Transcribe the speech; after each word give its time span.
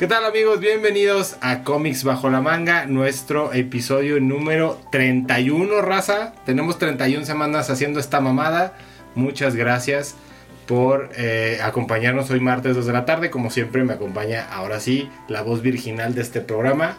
¿Qué 0.00 0.06
tal 0.06 0.24
amigos? 0.24 0.60
Bienvenidos 0.60 1.36
a 1.42 1.62
Comics 1.62 2.04
Bajo 2.04 2.30
la 2.30 2.40
Manga, 2.40 2.86
nuestro 2.86 3.52
episodio 3.52 4.18
número 4.18 4.80
31, 4.90 5.82
raza. 5.82 6.32
Tenemos 6.46 6.78
31 6.78 7.26
semanas 7.26 7.68
haciendo 7.68 8.00
esta 8.00 8.18
mamada. 8.22 8.72
Muchas 9.14 9.56
gracias 9.56 10.14
por 10.66 11.10
eh, 11.18 11.58
acompañarnos 11.62 12.30
hoy 12.30 12.40
martes 12.40 12.76
2 12.76 12.86
de 12.86 12.92
la 12.94 13.04
tarde. 13.04 13.28
Como 13.28 13.50
siempre 13.50 13.84
me 13.84 13.92
acompaña 13.92 14.48
ahora 14.50 14.80
sí 14.80 15.10
la 15.28 15.42
voz 15.42 15.60
virginal 15.60 16.14
de 16.14 16.22
este 16.22 16.40
programa, 16.40 16.96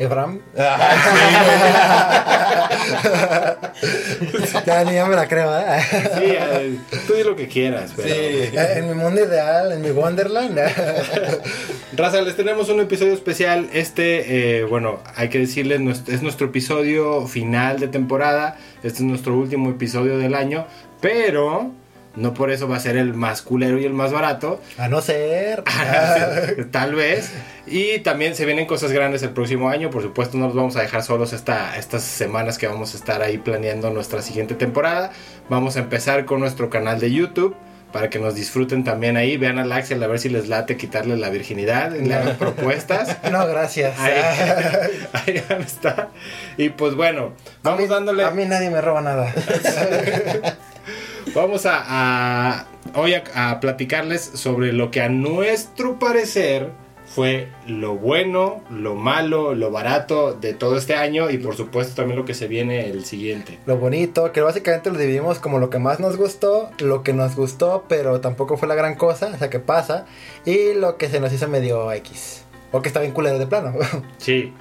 Ebram. 0.00 0.40
ya 4.66 4.84
ni 4.84 4.96
yo 4.96 5.06
me 5.06 5.14
la 5.14 5.28
creo, 5.28 5.58
¿eh? 5.58 5.80
Sí, 5.90 6.24
eh, 6.24 6.78
tú 7.06 7.12
di 7.14 7.22
lo 7.22 7.36
que 7.36 7.48
quieras. 7.48 7.92
Pero... 7.94 8.08
Sí. 8.08 8.50
En 8.54 8.88
mi 8.88 8.94
mundo 8.94 9.22
ideal, 9.22 9.72
en 9.72 9.82
mi 9.82 9.90
Wonderland. 9.90 10.58
Raza, 11.92 12.22
les 12.22 12.34
tenemos 12.34 12.70
un 12.70 12.80
episodio 12.80 13.12
especial. 13.12 13.68
Este, 13.74 14.60
eh, 14.60 14.64
bueno, 14.64 15.00
hay 15.16 15.28
que 15.28 15.38
decirles, 15.38 15.80
es 16.08 16.22
nuestro 16.22 16.46
episodio 16.46 17.26
final 17.26 17.78
de 17.78 17.88
temporada. 17.88 18.56
Este 18.82 19.00
es 19.00 19.04
nuestro 19.04 19.36
último 19.36 19.68
episodio 19.68 20.16
del 20.16 20.34
año. 20.34 20.66
Pero 21.02 21.72
no 22.20 22.34
por 22.34 22.50
eso 22.50 22.68
va 22.68 22.76
a 22.76 22.80
ser 22.80 22.96
el 22.96 23.14
más 23.14 23.40
culero 23.42 23.78
y 23.78 23.84
el 23.84 23.94
más 23.94 24.12
barato. 24.12 24.60
A 24.78 24.88
no 24.88 25.00
ser. 25.00 25.64
Tal 26.70 26.94
vez. 26.94 27.32
Y 27.66 28.00
también 28.00 28.34
se 28.34 28.44
vienen 28.44 28.66
cosas 28.66 28.92
grandes 28.92 29.22
el 29.22 29.30
próximo 29.30 29.68
año. 29.68 29.90
Por 29.90 30.02
supuesto, 30.02 30.36
no 30.36 30.46
nos 30.46 30.54
vamos 30.54 30.76
a 30.76 30.82
dejar 30.82 31.02
solos 31.02 31.32
esta, 31.32 31.76
estas 31.76 32.02
semanas 32.02 32.58
que 32.58 32.66
vamos 32.66 32.94
a 32.94 32.98
estar 32.98 33.22
ahí 33.22 33.38
planeando 33.38 33.90
nuestra 33.90 34.22
siguiente 34.22 34.54
temporada. 34.54 35.12
Vamos 35.48 35.76
a 35.76 35.80
empezar 35.80 36.26
con 36.26 36.40
nuestro 36.40 36.68
canal 36.68 37.00
de 37.00 37.10
YouTube. 37.10 37.56
Para 37.92 38.08
que 38.08 38.20
nos 38.20 38.36
disfruten 38.36 38.84
también 38.84 39.16
ahí, 39.16 39.36
vean 39.36 39.58
a 39.58 39.74
Axel 39.74 40.00
a 40.00 40.06
ver 40.06 40.20
si 40.20 40.28
les 40.28 40.46
late 40.46 40.76
quitarle 40.76 41.16
la 41.16 41.28
virginidad, 41.28 41.90
le 41.90 42.14
hagan 42.14 42.36
propuestas. 42.36 43.16
No, 43.32 43.46
gracias. 43.48 43.98
Ahí, 43.98 45.42
está. 45.66 46.10
Y 46.56 46.68
pues 46.68 46.94
bueno, 46.94 47.32
vamos 47.64 47.88
dándole. 47.88 48.24
A 48.24 48.30
mí 48.30 48.44
nadie 48.44 48.70
me 48.70 48.80
roba 48.80 49.00
nada. 49.00 49.34
Vamos 51.34 51.66
a, 51.66 52.66
hoy 52.94 53.14
a, 53.14 53.60
platicarles 53.60 54.22
sobre 54.22 54.72
lo 54.72 54.90
que 54.90 55.00
a 55.00 55.08
nuestro 55.08 55.98
parecer 55.98 56.70
fue 57.06 57.48
lo 57.66 57.96
bueno, 57.96 58.62
lo 58.70 58.94
malo, 58.94 59.54
lo 59.54 59.70
barato 59.70 60.32
de 60.32 60.54
todo 60.54 60.76
este 60.76 60.94
año 60.94 61.28
y 61.30 61.38
por 61.38 61.56
supuesto 61.56 61.94
también 61.96 62.18
lo 62.18 62.24
que 62.24 62.34
se 62.34 62.46
viene 62.46 62.88
el 62.88 63.04
siguiente. 63.04 63.58
Lo 63.66 63.78
bonito, 63.78 64.30
que 64.32 64.40
básicamente 64.40 64.90
lo 64.90 64.98
dividimos 64.98 65.40
como 65.40 65.58
lo 65.58 65.70
que 65.70 65.78
más 65.78 65.98
nos 65.98 66.16
gustó, 66.16 66.70
lo 66.78 67.02
que 67.02 67.12
nos 67.12 67.34
gustó 67.34 67.84
pero 67.88 68.20
tampoco 68.20 68.56
fue 68.56 68.68
la 68.68 68.76
gran 68.76 68.94
cosa, 68.94 69.32
o 69.34 69.38
sea 69.38 69.50
que 69.50 69.58
pasa, 69.58 70.06
y 70.44 70.74
lo 70.74 70.98
que 70.98 71.08
se 71.08 71.18
nos 71.18 71.32
hizo 71.32 71.48
medio 71.48 71.92
X, 71.92 72.44
o 72.70 72.80
que 72.80 72.88
está 72.88 73.00
bien 73.00 73.12
culero 73.12 73.38
de 73.38 73.46
plano. 73.46 73.74
Sí. 74.18 74.52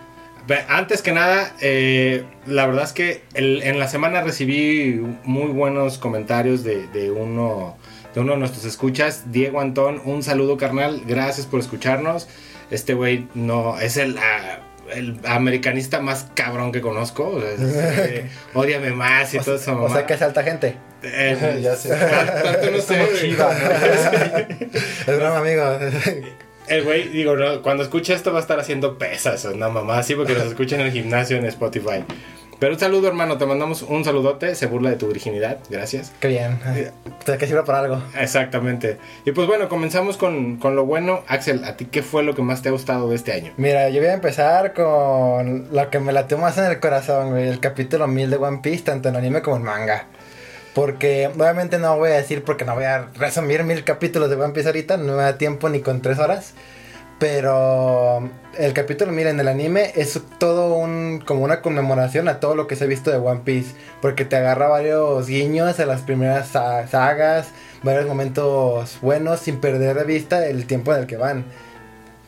Antes 0.68 1.02
que 1.02 1.12
nada, 1.12 1.54
eh, 1.62 2.23
la 2.45 2.66
verdad 2.66 2.84
es 2.84 2.94
que 2.94 3.23
en 3.34 3.80
la 3.80 3.88
semana 3.88 4.22
recibí 4.22 5.02
muy 5.23 5.48
buenos 5.52 5.98
comentarios 5.98 6.64
de, 6.64 7.12
uno, 7.12 7.78
de 8.14 8.22
uno 8.22 8.34
de 8.34 8.40
nuestros 8.40 8.66
escuchas, 8.66 9.32
Diego 9.32 9.62
Antón. 9.62 10.02
Un 10.06 10.23
saludo, 10.23 10.58
carnal. 10.58 11.02
Gracias 11.06 11.45
por 11.45 11.60
escucharnos. 11.60 12.28
Este 12.72 12.94
güey 12.94 13.28
no 13.34 13.80
es 13.80 13.98
el, 13.98 14.17
ah, 14.17 14.60
el 14.94 15.20
americanista 15.26 16.00
más 16.00 16.27
cabrón 16.33 16.71
que 16.71 16.82
conozco. 16.82 17.39
O 18.54 18.60
odiame 18.60 18.92
más 18.95 19.33
y 19.33 19.39
todo 19.39 19.56
eso. 19.56 19.82
O 19.82 19.89
sea 19.89 20.06
que 20.06 20.14
es 20.14 20.21
alta 20.21 20.44
gente. 20.44 20.76
Eh, 21.04 21.60
ya 21.64 21.76
sé. 21.76 21.89
Tanto 22.44 22.71
no 22.71 22.82
sé. 22.82 23.04
es 25.08 25.17
broma, 25.17 25.38
amigo. 25.38 25.64
El 26.70 26.84
güey, 26.84 27.10
digo, 27.10 27.36
cuando 27.64 27.84
escuche 27.84 28.14
esto 28.14 28.32
va 28.32 28.38
a 28.38 28.42
estar 28.42 28.60
haciendo 28.60 28.98
pesas, 29.00 29.44
una 29.46 29.70
mamá 29.70 29.98
así, 29.98 30.14
porque 30.14 30.34
nos 30.34 30.46
escucha 30.46 30.76
en 30.76 30.82
el 30.82 30.92
gimnasio 30.92 31.38
en 31.38 31.46
Spotify. 31.46 32.04
Pero 32.60 32.74
un 32.74 32.80
saludo, 32.80 33.08
hermano, 33.08 33.38
te 33.38 33.46
mandamos 33.46 33.84
un 33.84 34.04
saludote, 34.04 34.54
se 34.54 34.68
burla 34.68 34.90
de 34.90 34.98
tu 34.98 35.08
virginidad, 35.08 35.60
gracias. 35.70 36.12
Qué 36.20 36.28
bien, 36.28 36.60
o 36.62 37.38
que 37.38 37.48
sirva 37.48 37.64
para 37.64 37.80
algo. 37.80 38.04
Exactamente. 38.20 38.98
Y 39.26 39.32
pues 39.32 39.48
bueno, 39.48 39.70
comenzamos 39.70 40.18
con, 40.18 40.58
con, 40.58 40.76
lo 40.76 40.86
bueno. 40.86 41.24
Axel, 41.28 41.64
¿a 41.64 41.78
ti 41.78 41.86
qué 41.86 42.04
fue 42.04 42.22
lo 42.22 42.36
que 42.36 42.42
más 42.42 42.62
te 42.62 42.68
ha 42.68 42.72
gustado 42.74 43.10
de 43.10 43.16
este 43.16 43.32
año? 43.32 43.54
Mira, 43.56 43.90
yo 43.90 44.02
voy 44.02 44.10
a 44.10 44.14
empezar 44.14 44.74
con 44.74 45.70
lo 45.72 45.90
que 45.90 46.00
me 46.00 46.12
latió 46.12 46.38
más 46.38 46.58
en 46.58 46.66
el 46.66 46.80
corazón, 46.82 47.32
güey, 47.32 47.48
el 47.48 47.62
capítulo 47.62 48.08
1000 48.08 48.30
de 48.30 48.36
One 48.36 48.60
Piece, 48.62 48.84
tanto 48.84 49.08
en 49.08 49.16
anime 49.16 49.42
como 49.42 49.56
en 49.56 49.64
manga. 49.64 50.08
Porque 50.80 51.28
obviamente 51.28 51.78
no 51.78 51.98
voy 51.98 52.12
a 52.12 52.14
decir 52.14 52.45
porque 52.45 52.64
no 52.64 52.73
voy 52.73 52.86
a 52.86 53.10
resumir 53.16 53.66
mil 53.66 53.84
capítulos 53.84 54.30
de 54.30 54.38
One 54.38 54.54
Piece 54.54 54.70
ahorita, 54.70 54.95
no 54.95 55.17
me 55.17 55.23
da 55.23 55.38
tiempo 55.38 55.67
ni 55.67 55.82
con 55.82 56.02
tres 56.02 56.20
horas. 56.20 56.54
Pero 57.20 58.30
el 58.58 58.72
capítulo, 58.72 59.12
miren, 59.12 59.38
el 59.42 59.50
anime 59.50 59.92
es 59.95 60.18
todo 60.38 60.76
un 60.76 61.22
como 61.26 61.44
una 61.44 61.62
conmemoración 61.62 62.30
a 62.30 62.39
todo 62.39 62.56
lo 62.56 62.68
que 62.68 62.78
se 62.78 62.86
ha 62.86 62.88
visto 62.88 63.12
de 63.12 63.18
One 63.18 63.42
Piece. 63.44 63.73
Porque 64.02 64.23
te 64.23 64.38
agarra 64.38 64.70
varios 64.70 65.28
guiños 65.28 65.82
a 65.82 65.86
las 65.86 66.00
primeras 66.00 66.48
sagas, 66.48 67.50
varios 67.84 68.08
momentos 68.08 69.00
buenos 69.02 69.42
sin 69.42 69.60
perder 69.60 69.98
de 69.98 70.06
vista 70.06 70.48
el 70.48 70.66
tiempo 70.66 70.94
en 70.94 71.02
el 71.02 71.08
que 71.08 71.18
van. 71.18 71.44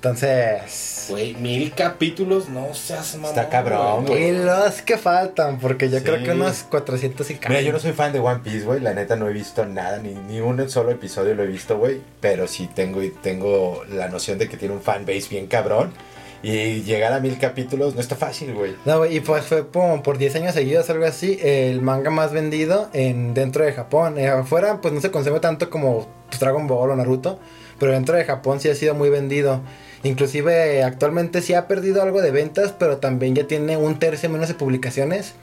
Entonces. 0.03 1.05
Güey, 1.09 1.35
mil 1.35 1.73
capítulos, 1.73 2.49
no 2.49 2.73
seas 2.73 3.13
mamón. 3.17 3.29
Está 3.29 3.49
cabrón, 3.49 4.07
güey. 4.07 4.29
Y 4.29 4.31
los 4.31 4.81
que 4.81 4.97
faltan, 4.97 5.59
porque 5.59 5.91
yo 5.91 6.01
creo 6.01 6.23
que 6.23 6.31
unos 6.31 6.63
400 6.63 7.29
y 7.29 7.39
Mira, 7.47 7.61
yo 7.61 7.71
no 7.71 7.77
soy 7.77 7.91
fan 7.91 8.11
de 8.11 8.17
One 8.19 8.39
Piece, 8.43 8.65
güey. 8.65 8.79
La 8.79 8.95
neta 8.95 9.15
no 9.15 9.29
he 9.29 9.33
visto 9.33 9.63
nada, 9.63 9.99
ni, 9.99 10.15
ni 10.15 10.39
un 10.39 10.67
solo 10.71 10.89
episodio 10.89 11.35
lo 11.35 11.43
he 11.43 11.45
visto, 11.45 11.77
güey. 11.77 12.01
Pero 12.19 12.47
sí 12.47 12.67
tengo, 12.73 12.99
tengo 13.21 13.83
la 13.91 14.07
noción 14.07 14.39
de 14.39 14.49
que 14.49 14.57
tiene 14.57 14.73
un 14.73 14.81
fanbase 14.81 15.27
bien 15.29 15.45
cabrón. 15.45 15.93
Y 16.41 16.81
llegar 16.81 17.13
a 17.13 17.19
mil 17.19 17.37
capítulos 17.37 17.93
no 17.93 18.01
está 18.01 18.15
fácil, 18.15 18.55
güey. 18.55 18.75
No, 18.85 18.97
güey, 18.97 19.17
y 19.17 19.19
pues 19.19 19.45
fue 19.45 19.67
como 19.67 20.01
por 20.01 20.17
10 20.17 20.37
años 20.37 20.55
seguidos, 20.55 20.89
algo 20.89 21.05
así, 21.05 21.37
el 21.43 21.83
manga 21.83 22.09
más 22.09 22.33
vendido 22.33 22.89
en 22.93 23.35
dentro 23.35 23.63
de 23.63 23.73
Japón. 23.73 24.17
Eh, 24.17 24.27
afuera, 24.29 24.81
pues 24.81 24.95
no 24.95 24.99
se 24.99 25.11
consume 25.11 25.39
tanto 25.41 25.69
como 25.69 26.07
Dragon 26.39 26.65
Ball 26.65 26.89
o 26.89 26.95
Naruto, 26.95 27.37
pero 27.79 27.91
dentro 27.91 28.15
de 28.15 28.25
Japón 28.25 28.59
sí 28.59 28.67
ha 28.67 28.73
sido 28.73 28.95
muy 28.95 29.11
vendido. 29.11 29.61
Inclusive 30.03 30.83
actualmente 30.83 31.41
sí 31.41 31.53
ha 31.53 31.67
perdido 31.67 32.01
algo 32.01 32.21
de 32.21 32.31
ventas, 32.31 32.73
pero 32.77 32.97
también 32.97 33.35
ya 33.35 33.45
tiene 33.45 33.77
un 33.77 33.99
tercio 33.99 34.29
menos 34.29 34.47
de 34.47 34.55
publicaciones. 34.55 35.33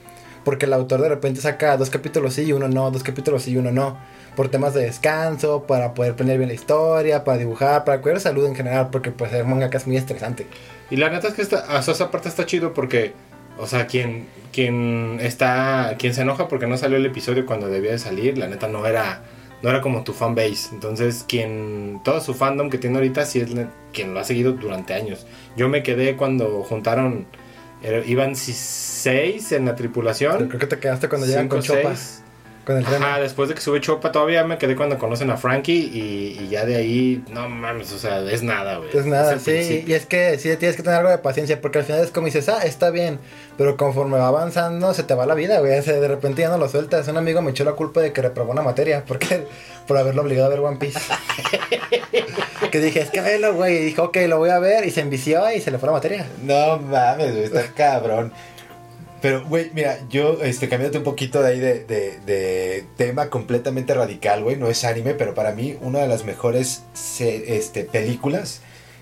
Porque 0.43 0.65
el 0.65 0.73
autor 0.73 1.01
de 1.01 1.09
repente 1.09 1.41
saca 1.41 1.77
dos 1.77 1.89
capítulos 1.89 2.33
sí 2.33 2.43
y 2.43 2.53
uno 2.53 2.67
no, 2.67 2.91
dos 2.91 3.03
capítulos 3.03 3.43
sí 3.43 3.51
y 3.51 3.57
uno 3.57 3.71
no. 3.71 3.97
Por 4.35 4.49
temas 4.49 4.73
de 4.73 4.81
descanso, 4.81 5.63
para 5.63 5.93
poder 5.93 6.15
planear 6.15 6.37
bien 6.37 6.47
la 6.47 6.55
historia, 6.55 7.23
para 7.23 7.37
dibujar, 7.37 7.83
para 7.83 8.01
cuidar 8.01 8.19
salud 8.19 8.45
en 8.45 8.55
general, 8.55 8.89
porque 8.89 9.11
pues 9.11 9.33
el 9.33 9.45
manga 9.45 9.69
es 9.71 9.85
muy 9.85 9.97
estresante. 9.97 10.47
Y 10.89 10.95
la 10.95 11.09
neta 11.09 11.27
es 11.27 11.33
que 11.33 11.41
esta, 11.41 11.65
o 11.77 11.81
sea, 11.81 11.93
esa 11.93 12.09
parte 12.09 12.29
está 12.29 12.45
chido 12.45 12.73
porque, 12.73 13.13
o 13.57 13.67
sea, 13.67 13.85
quien, 13.85 14.27
quien 14.53 15.19
está, 15.21 15.95
quien 15.99 16.13
se 16.13 16.21
enoja 16.21 16.47
porque 16.47 16.67
no 16.67 16.77
salió 16.77 16.97
el 16.97 17.05
episodio 17.05 17.45
cuando 17.45 17.67
debía 17.67 17.91
de 17.91 17.99
salir, 17.99 18.37
la 18.37 18.47
neta 18.47 18.67
no 18.67 18.85
era 18.85 19.21
no 19.61 19.69
era 19.69 19.81
como 19.81 20.03
tu 20.03 20.13
fanbase. 20.13 20.69
Entonces, 20.73 21.25
quien 21.27 22.01
todo 22.03 22.21
su 22.21 22.33
fandom 22.33 22.69
que 22.69 22.77
tiene 22.77 22.97
ahorita 22.97 23.25
sí 23.25 23.39
es 23.39 23.49
quien 23.93 24.13
lo 24.13 24.19
ha 24.19 24.23
seguido 24.23 24.53
durante 24.53 24.93
años. 24.93 25.25
Yo 25.55 25.69
me 25.69 25.83
quedé 25.83 26.15
cuando 26.15 26.63
juntaron 26.63 27.25
iban 28.05 28.35
seis 28.35 29.51
en 29.51 29.65
la 29.65 29.75
tripulación. 29.75 30.47
creo 30.47 30.59
que 30.59 30.67
te 30.67 30.79
quedaste 30.79 31.09
cuando 31.09 31.27
llegan 31.27 31.47
con 31.47 31.61
Chopas 31.61 32.23
Ajá, 32.69 33.19
después 33.19 33.49
de 33.49 33.55
que 33.55 33.61
sube 33.61 33.81
Chopa 33.81 34.11
todavía 34.11 34.43
me 34.43 34.57
quedé 34.57 34.75
cuando 34.75 34.97
conocen 34.97 35.31
a 35.31 35.37
Frankie 35.37 35.89
y, 35.91 36.47
ya 36.49 36.65
de 36.65 36.75
ahí, 36.75 37.23
no 37.29 37.49
mames, 37.49 37.91
o 37.93 37.97
sea, 37.97 38.21
es 38.21 38.43
nada, 38.43 38.77
güey. 38.77 38.89
Es 38.95 39.05
nada, 39.05 39.39
sí, 39.39 39.83
y 39.87 39.93
es 39.93 40.05
que 40.05 40.37
sí 40.37 40.55
tienes 40.57 40.75
que 40.75 40.83
tener 40.83 40.99
algo 40.99 41.09
de 41.09 41.17
paciencia 41.17 41.61
porque 41.61 41.79
al 41.79 41.85
final 41.85 42.03
es 42.03 42.11
como 42.11 42.25
dices, 42.25 42.47
ah, 42.49 42.61
está 42.63 42.91
bien, 42.91 43.19
pero 43.57 43.75
conforme 43.77 44.17
va 44.17 44.27
avanzando 44.27 44.93
se 44.93 45.03
te 45.03 45.15
va 45.15 45.25
la 45.25 45.35
vida, 45.35 45.59
güey, 45.59 45.81
de 45.81 46.07
repente 46.07 46.41
ya 46.41 46.49
no 46.49 46.57
lo 46.57 46.69
sueltas. 46.69 47.07
Un 47.07 47.17
amigo 47.17 47.41
me 47.41 47.51
echó 47.51 47.63
la 47.63 47.73
culpa 47.73 48.01
de 48.01 48.13
que 48.13 48.21
reprobó 48.21 48.51
una 48.51 48.61
materia 48.61 49.03
porque 49.05 49.47
por 49.87 49.97
haberlo 49.97 50.21
obligado 50.21 50.47
a 50.47 50.49
ver 50.49 50.59
One 50.59 50.77
Piece. 50.77 50.99
que 52.71 52.79
dije, 52.79 53.01
es 53.01 53.09
que 53.09 53.21
velo, 53.21 53.53
güey, 53.55 53.77
y 53.77 53.85
dijo, 53.85 54.03
ok, 54.03 54.17
lo 54.27 54.37
voy 54.37 54.49
a 54.49 54.59
ver 54.59 54.85
y 54.85 54.91
se 54.91 55.01
envició 55.01 55.51
y 55.51 55.61
se 55.61 55.71
le 55.71 55.79
fue 55.79 55.87
la 55.87 55.93
materia. 55.93 56.27
No 56.43 56.77
mames, 56.77 57.31
güey, 57.31 57.43
está 57.45 57.73
cabrón. 57.73 58.31
Pero, 59.21 59.45
güey, 59.45 59.71
mira, 59.73 59.99
yo, 60.09 60.41
este, 60.41 60.69
cambiándote 60.69 60.99
un 60.99 61.03
poquito 61.03 61.41
de 61.41 61.49
ahí 61.49 61.59
de, 61.59 61.83
de, 61.83 62.85
tema 62.95 63.29
completamente 63.29 63.93
radical, 63.93 64.43
güey, 64.43 64.55
no 64.55 64.67
es 64.67 64.85
anime, 64.85 65.13
pero 65.13 65.33
para 65.33 65.51
mí 65.51 65.77
una 65.81 65.99
de 65.99 66.07
las 66.07 66.23
mejores 66.23 66.83
este, 67.19 67.83
películas 67.83 68.61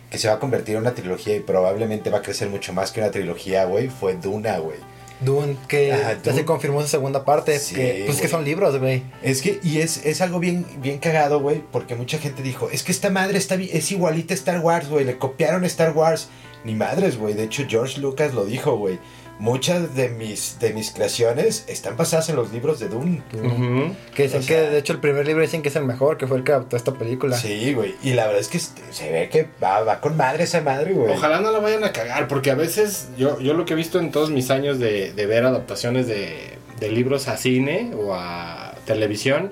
que 0.09 0.17
se 0.17 0.27
va 0.27 0.35
a 0.35 0.39
convertir 0.39 0.75
en 0.75 0.81
una 0.81 0.95
trilogía 0.95 1.35
y 1.35 1.41
probablemente 1.41 2.09
va 2.09 2.19
a 2.19 2.21
crecer 2.21 2.49
mucho 2.49 2.73
más 2.73 2.91
que 2.91 2.99
una 2.99 3.11
trilogía, 3.11 3.65
güey, 3.65 3.89
fue 3.89 4.15
Duna, 4.15 4.57
güey. 4.57 4.77
Dune, 5.19 5.57
que 5.67 5.87
ya 6.23 6.33
se 6.33 6.45
confirmó 6.45 6.81
su 6.81 6.87
segunda 6.87 7.25
parte, 7.25 7.57
sí, 7.57 7.73
que, 7.73 8.03
pues 8.05 8.21
que 8.21 8.27
son 8.27 8.45
libros, 8.45 8.77
güey. 8.79 9.01
Es 9.23 9.41
que, 9.41 9.59
y 9.63 9.79
es, 9.79 10.05
es 10.05 10.21
algo 10.21 10.39
bien, 10.39 10.65
bien 10.79 10.99
cagado, 10.99 11.39
güey, 11.39 11.63
porque 11.71 11.95
mucha 11.95 12.19
gente 12.19 12.43
dijo, 12.43 12.69
es 12.71 12.83
que 12.83 12.91
esta 12.91 13.09
madre 13.09 13.39
está, 13.39 13.55
es 13.55 13.91
igualita 13.91 14.33
a 14.33 14.37
Star 14.37 14.59
Wars, 14.59 14.89
güey, 14.89 15.05
le 15.05 15.17
copiaron 15.17 15.63
Star 15.65 15.91
Wars. 15.95 16.29
Ni 16.63 16.75
madres, 16.75 17.17
güey, 17.17 17.33
de 17.33 17.43
hecho 17.43 17.63
George 17.67 18.01
Lucas 18.01 18.33
lo 18.33 18.43
dijo, 18.43 18.75
güey 18.77 18.99
muchas 19.39 19.95
de 19.95 20.09
mis, 20.09 20.57
de 20.59 20.73
mis 20.73 20.91
creaciones 20.91 21.63
están 21.67 21.95
basadas 21.95 22.29
en 22.29 22.35
los 22.35 22.51
libros 22.51 22.79
de 22.79 22.87
Dune. 22.89 23.21
Ujú. 23.33 23.95
Que 24.15 24.23
dicen 24.23 24.39
O 24.39 24.43
sea- 24.43 24.63
que 24.63 24.69
de 24.71 24.77
hecho 24.79 24.93
el 24.93 24.99
primer 24.99 25.25
libro 25.27 25.41
dicen 25.43 25.61
que 25.61 25.69
es 25.69 25.75
el 25.75 25.85
mejor, 25.85 26.17
que 26.17 26.25
fue 26.27 26.37
el 26.37 26.43
que 26.43 26.51
adaptó 26.53 26.75
esta 26.75 26.93
película. 26.93 27.37
Sí, 27.37 27.73
güey. 27.73 27.95
Y 28.03 28.13
la 28.13 28.25
verdad 28.25 28.41
es 28.41 28.47
que 28.47 28.57
este, 28.57 28.81
se 28.91 29.11
ve 29.11 29.29
que 29.29 29.47
va, 29.63 29.81
va 29.81 30.01
con 30.01 30.17
madre 30.17 30.45
esa 30.45 30.61
madre, 30.61 30.93
güey. 30.93 31.11
Ojalá 31.13 31.39
no 31.39 31.51
la 31.51 31.59
vayan 31.59 31.83
a 31.83 31.91
cagar, 31.91 32.27
porque 32.27 32.49
a 32.51 32.55
veces 32.55 33.09
yo, 33.17 33.39
yo 33.39 33.53
lo 33.53 33.65
que 33.65 33.73
he 33.73 33.75
visto 33.75 33.99
en 33.99 34.11
todos 34.11 34.31
mis 34.31 34.49
años 34.49 34.79
de, 34.79 35.11
de 35.13 35.25
ver 35.27 35.45
adaptaciones 35.45 36.07
de, 36.07 36.57
de 36.79 36.89
libros 36.91 37.27
a 37.27 37.37
cine 37.37 37.91
o 37.95 38.15
a 38.15 38.73
televisión, 38.85 39.51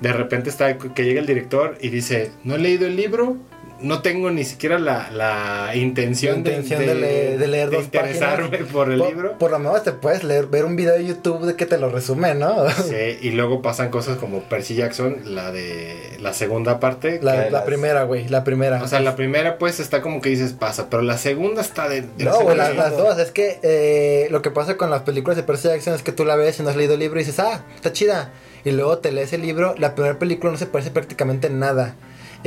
de 0.00 0.12
repente 0.12 0.50
está 0.50 0.76
que 0.78 1.04
llega 1.04 1.20
el 1.20 1.26
director 1.26 1.78
y 1.80 1.88
dice, 1.88 2.30
no 2.44 2.54
he 2.54 2.58
leído 2.58 2.86
el 2.86 2.96
libro, 2.96 3.38
no 3.80 4.00
tengo 4.02 4.30
ni 4.30 4.44
siquiera 4.44 4.78
la, 4.78 5.10
la 5.10 5.74
intención, 5.76 6.34
La 6.44 6.50
intención 6.52 6.80
de 6.86 6.94
leer- 6.94 7.38
de 7.38 7.46
leer 7.46 7.70
dos 7.70 7.84
interesarme 7.84 8.48
páginas. 8.48 8.72
por 8.72 8.90
el 8.90 8.98
por, 8.98 9.08
libro. 9.08 9.38
por 9.38 9.50
lo 9.50 9.58
menos 9.58 9.82
te 9.82 9.92
puedes 9.92 10.24
leer, 10.24 10.46
ver 10.46 10.64
un 10.64 10.76
video 10.76 10.94
de 10.94 11.04
YouTube 11.04 11.42
de 11.44 11.56
que 11.56 11.66
te 11.66 11.76
lo 11.78 11.90
resume, 11.90 12.34
¿no? 12.34 12.68
Sí, 12.70 13.18
y 13.20 13.30
luego 13.30 13.60
pasan 13.62 13.90
cosas 13.90 14.16
como 14.18 14.40
Percy 14.44 14.74
Jackson, 14.76 15.18
la 15.24 15.52
de 15.52 16.16
la 16.20 16.32
segunda 16.32 16.80
parte. 16.80 17.20
La, 17.22 17.64
primera, 17.64 18.04
güey, 18.04 18.28
la 18.28 18.44
primera. 18.44 18.82
o 18.82 18.88
sea, 18.88 19.00
la 19.00 19.14
primera 19.16 19.58
pues 19.58 19.78
está 19.80 20.00
como 20.00 20.20
que 20.20 20.30
dices 20.30 20.52
pasa, 20.52 20.88
pero 20.90 21.02
la 21.02 21.18
segunda 21.18 21.60
está 21.60 21.88
de... 21.88 22.02
No, 22.18 22.40
güey, 22.40 22.56
las, 22.56 22.96
dos. 22.96 23.18
Es 23.18 23.30
que 23.30 23.58
eh, 23.62 24.28
lo 24.30 24.40
que 24.42 24.50
pasa 24.50 24.76
con 24.76 24.90
las 24.90 25.02
películas 25.02 25.36
de 25.36 25.42
Percy 25.42 25.68
Jackson 25.68 25.94
es 25.94 26.02
que 26.02 26.12
tú 26.12 26.24
la 26.24 26.36
ves 26.36 26.58
y 26.58 26.62
no 26.62 26.70
has 26.70 26.76
leído 26.76 26.94
el 26.94 27.00
libro 27.00 27.20
y 27.20 27.24
dices, 27.24 27.38
ah, 27.40 27.62
está 27.74 27.92
chida. 27.92 28.32
Y 28.64 28.70
luego 28.72 28.98
te 28.98 29.12
lees 29.12 29.32
el 29.32 29.42
libro, 29.42 29.74
la 29.78 29.94
primera 29.94 30.18
película 30.18 30.50
no 30.50 30.58
se 30.58 30.66
parece 30.66 30.90
prácticamente 30.90 31.46
en 31.46 31.58
nada. 31.60 31.94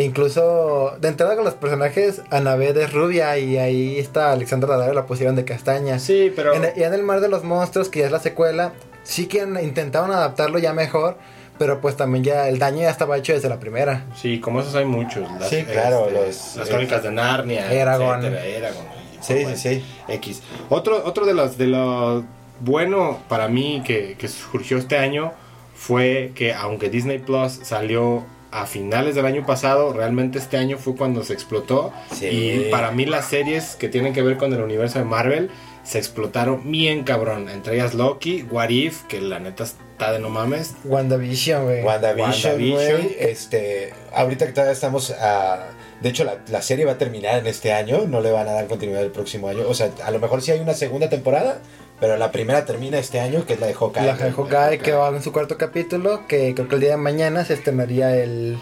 Incluso, 0.04 0.96
de 1.00 1.08
entrada 1.08 1.36
con 1.36 1.46
los 1.46 1.54
personajes, 1.56 2.22
Annabeth 2.30 2.78
es 2.78 2.94
rubia 2.94 3.38
y 3.38 3.58
ahí 3.58 3.98
está 4.00 4.32
Alexandra 4.32 4.70
Daddario 4.76 4.94
la 4.94 5.06
pusieron 5.06 5.36
de 5.36 5.46
castaña. 5.46 6.00
Sí, 6.00 6.32
pero... 6.36 6.54
En, 6.54 6.72
y 6.76 6.84
en 6.84 6.94
el 6.94 7.04
Mar 7.04 7.22
de 7.22 7.30
los 7.30 7.44
Monstruos, 7.44 7.90
que 7.90 8.00
ya 8.00 8.06
es 8.08 8.12
la 8.12 8.20
secuela, 8.20 8.74
sí 9.04 9.28
que 9.28 9.40
intentaban 9.62 10.12
adaptarlo 10.12 10.60
ya 10.60 10.74
mejor, 10.74 11.18
pero 11.58 11.82
pues 11.82 11.98
también 11.98 12.24
ya 12.24 12.48
el 12.48 12.60
daño 12.60 12.82
ya 12.82 12.90
estaba 12.90 13.18
hecho 13.18 13.34
desde 13.34 13.50
la 13.50 13.60
primera. 13.60 14.06
Sí, 14.16 14.40
como 14.40 14.62
esos 14.62 14.76
hay 14.76 14.86
muchos. 14.86 15.30
Las, 15.40 15.50
Sí, 15.50 15.64
claro, 15.64 16.08
este, 16.08 16.26
los- 16.28 16.56
las 16.56 16.70
crónicas 16.70 17.04
de 17.04 17.12
Narnia. 17.12 17.72
Eragon. 17.72 18.20
etcétera, 18.20 18.46
Eragon, 18.46 18.84
y- 18.86 19.24
Sí, 19.24 19.46
sí, 19.46 19.56
sí. 19.58 19.86
X. 20.08 20.42
Otro, 20.70 21.04
otro 21.06 21.26
de 21.26 21.34
los 21.34 21.58
de 21.58 21.68
lo 21.68 22.24
bueno 22.62 23.20
para 23.28 23.48
mí 23.50 23.84
que, 23.86 24.16
que 24.18 24.28
surgió 24.30 24.78
este 24.78 24.98
año 24.98 25.34
fue 25.76 26.32
que 26.36 26.54
aunque 26.54 26.90
Disney 26.90 27.20
Plus 27.20 27.60
salió 27.64 28.24
a 28.52 28.66
finales 28.66 29.16
del 29.16 29.26
año 29.26 29.46
pasado, 29.46 29.94
realmente 29.94 30.40
este 30.40 30.58
año 30.58 30.78
fue 30.78 30.96
cuando 30.96 31.24
se 31.24 31.34
explotó. 31.34 31.94
Sí. 32.12 32.28
Y 32.28 32.72
para 32.72 32.92
mí 32.92 33.06
las 33.06 33.26
series 33.26 33.76
que 33.76 33.90
tienen 33.90 34.14
que 34.14 34.22
ver 34.22 34.38
con 34.38 34.54
el 34.54 34.62
universo 34.62 35.00
de 35.00 35.06
Marvel 35.06 35.52
se 35.84 35.98
explotaron 35.98 36.72
bien 36.72 37.04
cabrón. 37.04 37.50
Entre 37.50 37.76
ellas 37.76 37.94
Loki, 37.94 38.44
What 38.44 38.70
If, 38.70 39.04
que 39.04 39.22
la 39.22 39.40
neta 39.40 39.64
está 39.64 40.12
de 40.12 40.20
no 40.20 40.30
mames. 40.30 40.76
WandaVision, 40.84 41.64
güey. 41.64 41.84
WandaVision, 41.84 42.54
WandaVision. 42.54 43.02
güey. 43.02 43.16
Este, 43.20 43.94
ahorita 44.14 44.46
que 44.46 44.54
todavía 44.54 44.74
estamos 44.74 45.12
a... 45.12 45.70
De 46.02 46.10
hecho, 46.10 46.24
la, 46.24 46.38
la 46.48 46.62
serie 46.62 46.86
va 46.86 46.94
a 46.94 46.98
terminar 46.98 47.40
en 47.40 47.48
este 47.48 47.74
año, 47.74 48.06
no 48.08 48.22
le 48.22 48.32
van 48.32 48.48
a 48.48 48.54
dar 48.54 48.68
continuidad 48.68 49.04
el 49.04 49.12
próximo 49.12 49.50
año. 49.50 49.68
O 49.68 49.74
sea, 49.74 49.92
a 50.04 50.12
lo 50.12 50.20
mejor 50.20 50.42
sí 50.42 50.52
hay 50.52 50.60
una 50.60 50.74
segunda 50.74 51.10
temporada, 51.10 51.60
pero 52.00 52.18
la 52.18 52.32
primera 52.32 52.66
termina 52.66 52.98
este 53.00 53.20
año, 53.20 53.46
que 53.46 53.54
es 53.54 53.60
la 53.60 53.68
de 53.68 53.74
Hawkeye. 53.74 54.06
La 54.06 54.16
de 54.16 54.32
Hawkeye 54.32 54.80
que 54.80 54.92
va 54.94 55.10
en 55.10 55.22
su 55.22 55.32
cuarto 55.32 55.58
capítulo, 55.58 56.28
que 56.28 56.54
creo 56.56 56.68
que 56.68 56.76
el 56.76 56.82
día 56.82 56.92
de 56.92 56.98
mañana 56.98 57.44
se 57.46 57.54
estrenaría 57.54 58.16
el, 58.16 58.58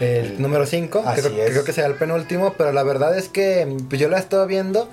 el 0.00 0.26
El- 0.26 0.42
número 0.42 0.66
5, 0.66 1.02
así 1.06 1.22
creo, 1.22 1.42
es. 1.44 1.50
creo 1.50 1.64
que 1.64 1.72
será 1.72 1.86
el 1.88 1.94
penúltimo, 1.94 2.54
pero 2.56 2.72
la 2.72 2.82
verdad 2.82 3.16
es 3.18 3.28
que 3.28 3.66
pues, 3.88 4.00
yo 4.00 4.08
la 4.08 4.16
he 4.18 4.20
estado 4.20 4.46
viendo, 4.46 4.88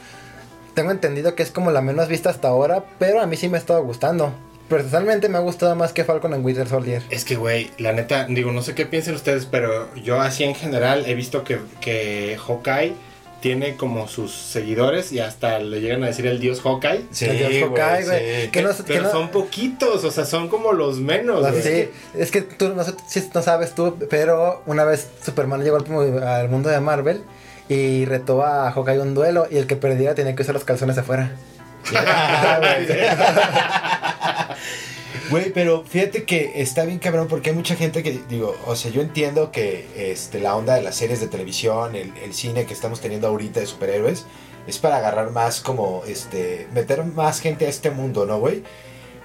tengo 0.73 0.91
entendido 0.91 1.35
que 1.35 1.43
es 1.43 1.51
como 1.51 1.71
la 1.71 1.81
menos 1.81 2.07
vista 2.07 2.29
hasta 2.29 2.47
ahora, 2.49 2.83
pero 2.99 3.21
a 3.21 3.25
mí 3.27 3.35
sí 3.37 3.47
me 3.49 3.57
ha 3.57 3.59
estado 3.59 3.83
gustando. 3.83 4.31
Personalmente 4.69 5.29
me 5.29 5.37
ha 5.37 5.41
gustado 5.41 5.73
más 5.75 5.93
que 5.93 6.03
Falcon 6.03 6.33
en 6.33 6.43
Winter 6.43 6.67
Soldier. 6.67 7.01
Es 7.09 7.23
que, 7.23 7.37
güey, 7.37 7.71
la 7.77 7.93
neta, 7.93 8.25
digo, 8.29 8.51
no 8.51 8.61
sé 8.61 8.75
qué 8.75 8.85
piensen 8.85 9.15
ustedes, 9.15 9.45
pero 9.45 9.87
yo 9.95 10.19
así 10.19 10.43
en 10.43 10.55
general 10.55 11.05
he 11.07 11.15
visto 11.15 11.45
que, 11.45 11.59
que 11.79 12.37
Hawkeye 12.45 12.93
tiene 13.41 13.75
como 13.75 14.07
sus 14.07 14.31
seguidores 14.33 15.11
y 15.11 15.19
hasta 15.19 15.59
le 15.59 15.79
llegan 15.81 16.03
a 16.03 16.07
decir 16.07 16.25
el 16.27 16.39
dios 16.39 16.61
Hawkeye. 16.61 17.05
Sí, 17.11 17.25
El 17.25 17.37
dios 17.37 17.51
Hawkeye, 17.69 18.05
güey. 18.05 18.41
sí. 18.43 18.47
Que 18.49 18.61
no- 18.63 18.69
pero 18.85 19.03
no- 19.03 19.11
son 19.11 19.29
poquitos, 19.29 20.03
o 20.03 20.11
sea, 20.11 20.25
son 20.25 20.47
como 20.49 20.73
los 20.73 20.99
menos. 20.99 21.45
Así, 21.45 21.69
güey. 21.69 21.89
es 22.15 22.31
que 22.31 22.41
tú 22.41 22.73
no 22.73 23.41
sabes 23.41 23.75
tú, 23.75 23.97
pero 24.09 24.63
una 24.65 24.83
vez 24.85 25.07
Superman 25.23 25.63
llegó 25.63 25.77
al, 25.77 26.23
al 26.23 26.49
mundo 26.49 26.69
de 26.69 26.79
Marvel 26.79 27.21
y 27.69 28.05
retó 28.05 28.43
a 28.43 28.71
Hawkeye 28.71 28.99
un 28.99 29.13
duelo 29.13 29.47
y 29.51 29.57
el 29.57 29.67
que 29.67 29.75
perdiera 29.75 30.15
tenía 30.15 30.35
que 30.35 30.41
usar 30.43 30.55
los 30.55 30.63
calzones 30.63 30.97
afuera. 30.97 31.31
Güey. 35.29 35.51
Pero 35.53 35.83
fíjate 35.83 36.23
que 36.23 36.61
está 36.61 36.85
bien 36.85 36.99
cabrón 36.99 37.27
porque 37.27 37.49
hay 37.49 37.55
mucha 37.55 37.75
gente 37.75 38.03
que, 38.03 38.19
digo, 38.29 38.55
o 38.65 38.75
sea, 38.75 38.91
yo 38.91 39.01
entiendo 39.01 39.51
que 39.51 39.87
este, 39.95 40.39
la 40.39 40.55
onda 40.55 40.75
de 40.75 40.81
las 40.81 40.95
series 40.95 41.19
de 41.19 41.27
televisión, 41.27 41.95
el, 41.95 42.13
el 42.23 42.33
cine 42.33 42.65
que 42.65 42.73
estamos 42.73 43.01
teniendo 43.01 43.27
ahorita 43.27 43.59
de 43.59 43.65
superhéroes, 43.65 44.25
es 44.67 44.77
para 44.79 44.97
agarrar 44.97 45.31
más 45.31 45.61
como, 45.61 46.03
este, 46.07 46.67
meter 46.73 47.03
más 47.05 47.39
gente 47.39 47.65
a 47.65 47.69
este 47.69 47.89
mundo, 47.89 48.25
¿no, 48.25 48.39
güey? 48.39 48.63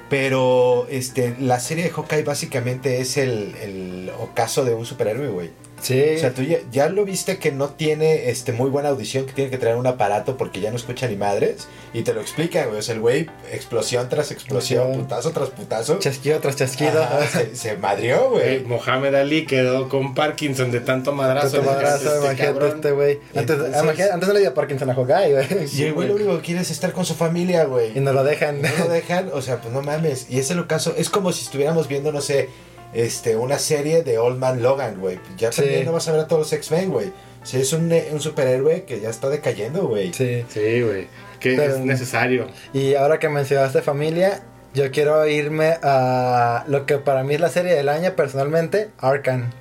Pero, 0.09 0.87
este, 0.91 1.37
la 1.41 1.59
serie 1.59 1.85
de 1.85 1.91
Hawkeye 1.91 2.23
básicamente 2.23 3.01
es 3.01 3.17
el, 3.17 3.55
el 3.63 4.13
ocaso 4.21 4.65
de 4.65 4.75
un 4.75 4.87
superhéroe, 4.87 5.29
güey. 5.29 5.51
Sí. 5.83 6.01
O 6.17 6.19
sea, 6.19 6.33
tú 6.33 6.43
ya, 6.43 6.59
ya 6.71 6.89
lo 6.89 7.05
viste 7.05 7.39
que 7.39 7.53
no 7.53 7.69
tiene 7.71 8.31
este 8.31 8.53
muy 8.53 8.71
buena 8.71 8.91
audición, 8.91 9.27
que 9.27 9.33
tiene 9.33 9.51
que 9.51 9.59
traer 9.59 9.77
un 9.77 9.87
aparato 9.87 10.37
porque 10.37 10.61
ya 10.61 10.71
no 10.71 10.77
escucha 10.77 11.09
ni 11.09 11.17
madres. 11.17 11.67
Y 11.93 12.03
te 12.03 12.15
lo 12.15 12.21
explica, 12.21 12.65
güey. 12.67 12.79
O 12.79 12.83
sea, 12.83 12.95
el 12.95 13.01
güey, 13.01 13.27
explosión 13.53 14.09
tras 14.09 14.31
explosión, 14.31 14.81
Explosión. 14.83 15.03
putazo 15.09 15.31
tras 15.33 15.51
putazo. 15.51 15.99
chasquido 15.99 16.39
tras 16.41 16.57
chasquido. 16.57 17.03
Ajá, 17.03 17.27
se, 17.27 17.57
se 17.57 17.77
madrió, 17.77 18.31
Güey. 18.31 18.61
Mohamed 18.65 19.15
Ali 19.15 19.45
quedó 19.45 19.89
con 19.89 20.15
Parkinson 20.15 20.71
de 20.71 20.81
tanto 20.81 21.13
madrazo. 21.13 21.57
Tanto 21.59 21.73
madrazo, 21.73 22.15
Este 22.15 22.27
imagínate 22.27 22.69
este 22.69 22.91
güey. 22.93 23.19
Antes, 23.35 23.57
Entonces- 23.59 24.11
antes 24.13 24.29
no 24.29 24.35
le 24.35 24.41
dio 24.41 24.55
Parkinson 24.55 24.89
a 24.91 24.95
Hawkeye, 24.95 25.33
güey. 25.33 25.47
Y 25.75 25.83
el 25.83 25.93
güey 25.95 26.09
lo 26.09 26.15
único 26.15 26.37
que 26.37 26.43
quiere 26.43 26.61
es 26.61 26.71
estar 26.71 26.93
con 26.93 27.05
su 27.05 27.15
familia, 27.15 27.65
güey. 27.65 27.97
Y 27.97 28.01
no 28.01 28.13
lo 28.13 28.23
dejan. 28.25 28.63
No 28.63 28.69
lo 28.79 28.89
dejan, 28.89 29.31
o 29.33 29.43
sea, 29.43 29.61
pues 29.61 29.75
no 29.75 29.83
mames. 29.83 30.27
Y 30.31 30.39
ese 30.39 30.53
es 30.53 30.59
el 30.59 30.67
caso. 30.67 30.95
Es 30.97 31.11
como 31.11 31.33
si 31.33 31.45
estuviéramos 31.45 31.89
viendo, 31.89 32.13
no 32.13 32.21
sé, 32.21 32.49
este, 32.93 33.37
una 33.37 33.59
serie 33.59 34.03
de 34.03 34.19
Old 34.19 34.39
Man 34.39 34.63
Logan, 34.63 34.99
güey. 35.01 35.19
Ya 35.39 35.51
Sí. 35.53 35.63
también 35.63 35.85
no 35.87 35.93
vas 35.93 36.09
a 36.09 36.13
ver 36.13 36.21
a 36.23 36.27
todos 36.29 36.41
los 36.43 36.53
X-Men, 36.53 36.91
güey. 36.91 37.13
Sea, 37.43 37.61
es 37.61 37.73
un, 37.73 37.93
un 38.13 38.21
superhéroe 38.21 38.85
que 38.85 39.01
ya 39.01 39.11
está 39.11 39.29
decayendo, 39.29 39.89
güey. 39.89 40.13
Sí. 40.13 40.45
Sí, 40.49 40.83
güey. 40.83 41.09
Que 41.41 41.55
Pero- 41.57 41.75
es 41.75 41.81
necesario. 41.81 42.47
Y 42.73 42.95
ahora 42.95 43.19
que 43.19 43.29
mencionaste 43.29 43.83
familia, 43.83 44.43
yo 44.75 44.91
quiero 44.93 45.27
irme 45.27 45.77
a 45.83 46.65
lo 46.69 46.87
que 46.87 46.99
para 46.99 47.25
mí 47.25 47.35
es 47.35 47.41
la 47.41 47.49
serie 47.49 47.75
del 47.75 47.89
año 47.89 48.15
personalmente, 48.15 48.91
Arcan. 48.99 49.53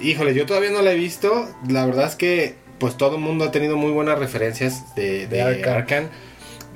Híjole, 0.00 0.34
yo 0.34 0.46
todavía 0.46 0.70
no 0.70 0.82
la 0.82 0.92
he 0.92 0.94
visto. 0.94 1.48
La 1.68 1.84
verdad 1.84 2.06
es 2.06 2.14
que 2.14 2.54
pues 2.78 2.96
todo 2.96 3.16
el 3.16 3.20
mundo 3.20 3.44
ha 3.44 3.50
tenido 3.50 3.76
muy 3.76 3.90
buenas 3.92 4.18
referencias 4.18 4.94
de, 4.94 5.26
de, 5.26 5.36
De 5.36 5.42
Arkham. 5.42 5.74
Arkham. 5.76 6.08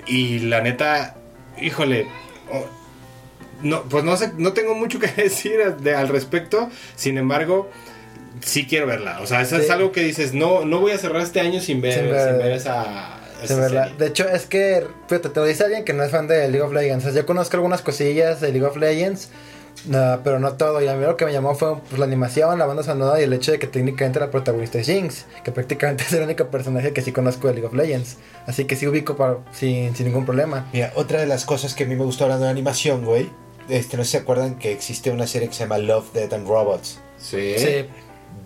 Y 0.07 0.41
la 0.41 0.61
neta, 0.61 1.17
híjole, 1.59 2.07
oh, 2.53 2.67
no, 3.65 3.83
pues 3.83 4.05
no 4.05 4.17
sé, 4.17 4.31
no 4.39 4.53
tengo 4.53 4.75
mucho 4.75 4.99
que 5.01 5.07
decir 5.23 5.59
de- 5.81 5.95
al 5.95 6.09
respecto. 6.09 6.71
Sin 6.97 7.19
embargo, 7.19 7.69
sí 8.43 8.67
quiero 8.67 8.87
verla. 8.87 9.21
O 9.21 9.27
sea, 9.27 9.41
eso 9.43 9.57
es 9.57 9.67
Sí. 9.67 9.73
algo 9.73 9.91
que 9.93 10.01
dices, 10.03 10.35
no, 10.35 10.65
no 10.65 10.81
voy 10.81 10.93
a 10.93 10.99
cerrar 10.99 11.23
este 11.23 11.41
año 11.41 11.61
sin 11.61 11.81
ver, 11.81 11.93
Sin 11.95 12.03
sin 12.03 12.11
ver- 12.13 12.37
ver, 12.39 12.53
esa, 12.53 13.19
Sí, 13.41 13.45
esa 13.45 13.57
¿verdad? 13.57 13.83
serie. 13.85 13.99
De 13.99 14.07
hecho, 14.07 14.29
es 14.29 14.47
que, 14.47 14.87
fíjate, 15.09 15.29
te 15.31 15.41
lo 15.41 15.47
dice 15.47 15.65
alguien 15.65 15.85
que 15.85 15.93
no 15.93 16.03
es 16.05 16.11
fan 16.11 16.29
de 16.29 16.49
League 16.49 16.63
of 16.63 16.73
Legends. 16.73 17.05
O 17.05 17.09
sea, 17.13 17.21
yo 17.23 17.27
conozco 17.27 17.57
algunas 17.57 17.83
cosillas 17.83 18.41
de 18.41 18.53
League 18.53 18.67
of 18.67 18.77
Legends, 18.77 19.29
no, 19.87 20.21
pero 20.25 20.39
no 20.39 20.53
todo. 20.55 20.81
Y 20.81 20.89
a 20.89 20.95
mí 20.95 21.05
lo 21.05 21.17
que 21.17 21.27
me 21.27 21.33
llamó 21.33 21.55
fue 21.55 21.77
pues, 21.89 21.99
la 21.99 22.07
animación, 22.07 22.59
la 22.59 22.65
banda 22.67 22.83
sonora 22.83 23.21
y 23.21 23.25
el 23.25 23.33
hecho 23.33 23.53
de 23.53 23.59
que 23.59 23.67
técnicamente 23.67 24.19
la 24.21 24.31
protagonista 24.31 24.79
es 24.79 24.87
Jinx, 24.87 25.27
que 25.45 25.53
prácticamente 25.53 26.05
es 26.07 26.13
el 26.13 26.23
único 26.23 26.47
personaje 26.49 26.93
que 26.93 27.03
sí 27.03 27.13
conozco 27.13 27.49
de 27.49 27.55
League 27.55 27.67
of 27.67 27.75
Legends. 27.75 28.17
Así 28.47 28.65
que 28.65 28.77
sí 28.77 28.87
ubico 28.87 29.17
para- 29.17 29.39
sin, 29.53 29.95
sin 29.95 30.07
ningún 30.07 30.25
problema. 30.25 30.69
Mira, 30.73 30.93
otra 30.95 31.21
de 31.21 31.27
las 31.27 31.45
cosas 31.45 31.75
que 31.75 31.85
a 31.85 31.87
mí 31.87 31.97
me 31.97 32.05
gustó 32.05 32.25
hablando 32.25 32.45
de 32.47 32.51
animación, 32.51 33.05
güey. 33.05 33.29
Este, 33.69 33.97
no 33.97 34.05
se 34.05 34.19
acuerdan 34.19 34.57
que 34.59 34.73
existe 34.73 35.11
una 35.11 35.27
serie 35.27 35.49
que 35.49 35.55
se 35.55 35.61
llama 35.65 35.79
Love, 35.79 36.13
Death 36.13 36.33
and 36.33 36.47
Robots. 36.49 37.01
Sí. 37.19 37.55
Sí, 37.59 37.87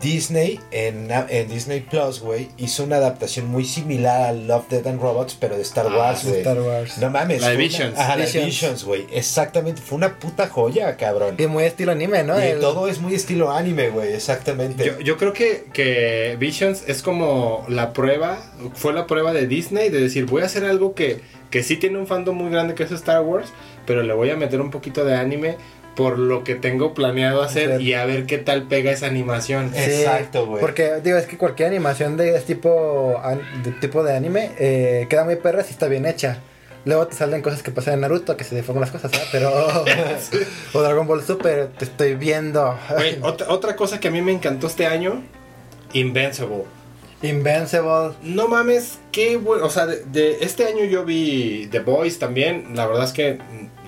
Disney, 0.00 0.60
en, 0.70 1.08
en 1.10 1.48
Disney 1.48 1.80
Plus, 1.80 2.20
güey, 2.20 2.50
hizo 2.56 2.84
una 2.84 2.96
adaptación 2.96 3.48
muy 3.48 3.64
similar 3.64 4.28
a 4.28 4.32
Love, 4.32 4.68
Death 4.68 4.86
and 4.86 5.00
Robots, 5.00 5.36
pero 5.40 5.56
de 5.56 5.62
Star 5.62 5.86
Ah, 5.90 5.96
Wars, 5.96 6.22
de 6.24 6.28
güey. 6.28 6.40
Star 6.42 6.60
Wars. 6.60 6.98
No 6.98 7.10
mames. 7.10 7.40
La 7.40 7.48
de 7.50 7.56
Visions. 7.56 7.96
La 7.96 8.14
Visions. 8.14 8.46
Visions, 8.46 8.84
güey. 8.84 9.06
Exactamente. 9.12 9.80
Fue 9.82 9.96
una 9.96 10.18
puta 10.20 10.46
joya, 10.48 10.96
cabrón. 10.96 11.34
Y 11.38 11.46
muy 11.48 11.64
estilo 11.64 11.90
anime, 11.92 12.22
¿no? 12.22 12.38
Y 12.38 12.46
El- 12.48 12.60
todo 12.60 12.86
es 12.86 13.00
muy 13.00 13.14
estilo 13.14 13.50
anime, 13.50 13.88
güey. 13.90 14.12
Exactamente. 14.12 14.84
Yo, 14.84 15.00
yo 15.00 15.16
creo 15.16 15.32
que, 15.32 15.64
que 15.72 16.36
Visions 16.38 16.84
es 16.86 17.02
como 17.02 17.64
la 17.68 17.92
prueba, 17.92 18.38
fue 18.74 18.92
la 18.92 19.06
prueba 19.08 19.32
de 19.32 19.48
Disney 19.48 19.88
de 19.88 20.00
decir, 20.00 20.26
voy 20.26 20.42
a 20.42 20.44
hacer 20.44 20.64
algo 20.64 20.94
que, 20.94 21.22
que 21.50 21.64
sí 21.64 21.76
tiene 21.76 21.98
un 21.98 22.06
fandom 22.06 22.36
muy 22.36 22.50
grande 22.50 22.74
que 22.76 22.84
es 22.84 22.92
Star 22.92 23.22
Wars, 23.22 23.48
pero 23.88 24.04
le 24.04 24.12
voy 24.14 24.30
a 24.30 24.36
meter 24.36 24.60
un 24.60 24.70
poquito 24.70 25.04
de 25.04 25.16
anime 25.16 25.56
por 25.96 26.16
lo 26.16 26.44
que 26.44 26.54
tengo 26.54 26.94
planeado 26.94 27.42
hacer 27.42 27.80
y 27.80 27.94
a 27.94 28.04
ver 28.06 28.24
qué 28.26 28.38
tal 28.38 28.68
pega 28.68 28.92
esa 28.92 29.06
animación. 29.06 29.72
Eh, 29.74 30.02
Exacto, 30.02 30.46
güey. 30.46 30.60
Porque, 30.60 31.00
digo, 31.02 31.16
es 31.18 31.26
que 31.26 31.36
cualquier 31.36 31.70
animación 31.70 32.16
de 32.16 32.36
este 32.36 32.54
tipo, 32.54 33.18
an- 33.24 33.40
de 33.64 33.72
tipo 33.72 34.04
de 34.04 34.14
anime 34.16 34.52
eh, 34.60 35.06
queda 35.10 35.24
muy 35.24 35.34
perra 35.36 35.64
si 35.64 35.72
está 35.72 35.88
bien 35.88 36.06
hecha. 36.06 36.38
Luego 36.84 37.08
te 37.08 37.16
salen 37.16 37.42
cosas 37.42 37.64
que 37.64 37.72
pasan 37.72 37.94
en 37.94 38.00
Naruto, 38.02 38.36
que 38.36 38.44
se 38.44 38.54
deforman 38.54 38.82
las 38.82 38.92
cosas, 38.92 39.10
¿verdad? 39.10 39.26
Pero... 39.32 39.50
o 40.74 40.82
Dragon 40.82 41.06
Ball 41.08 41.22
Super, 41.24 41.66
te 41.76 41.84
estoy 41.86 42.14
viendo. 42.14 42.78
Güey, 42.94 43.18
otra, 43.22 43.48
otra 43.50 43.74
cosa 43.74 43.98
que 43.98 44.06
a 44.06 44.10
mí 44.12 44.22
me 44.22 44.30
encantó 44.30 44.68
este 44.68 44.86
año, 44.86 45.22
Invincible. 45.94 46.64
Invincible. 47.22 48.12
No 48.22 48.48
mames, 48.48 48.98
qué 49.12 49.36
bueno. 49.36 49.66
O 49.66 49.70
sea, 49.70 49.86
de, 49.86 50.04
de 50.04 50.38
este 50.40 50.66
año 50.66 50.84
yo 50.84 51.04
vi 51.04 51.66
The 51.70 51.80
Boys 51.80 52.18
también. 52.18 52.74
La 52.76 52.86
verdad 52.86 53.04
es 53.04 53.12
que 53.12 53.38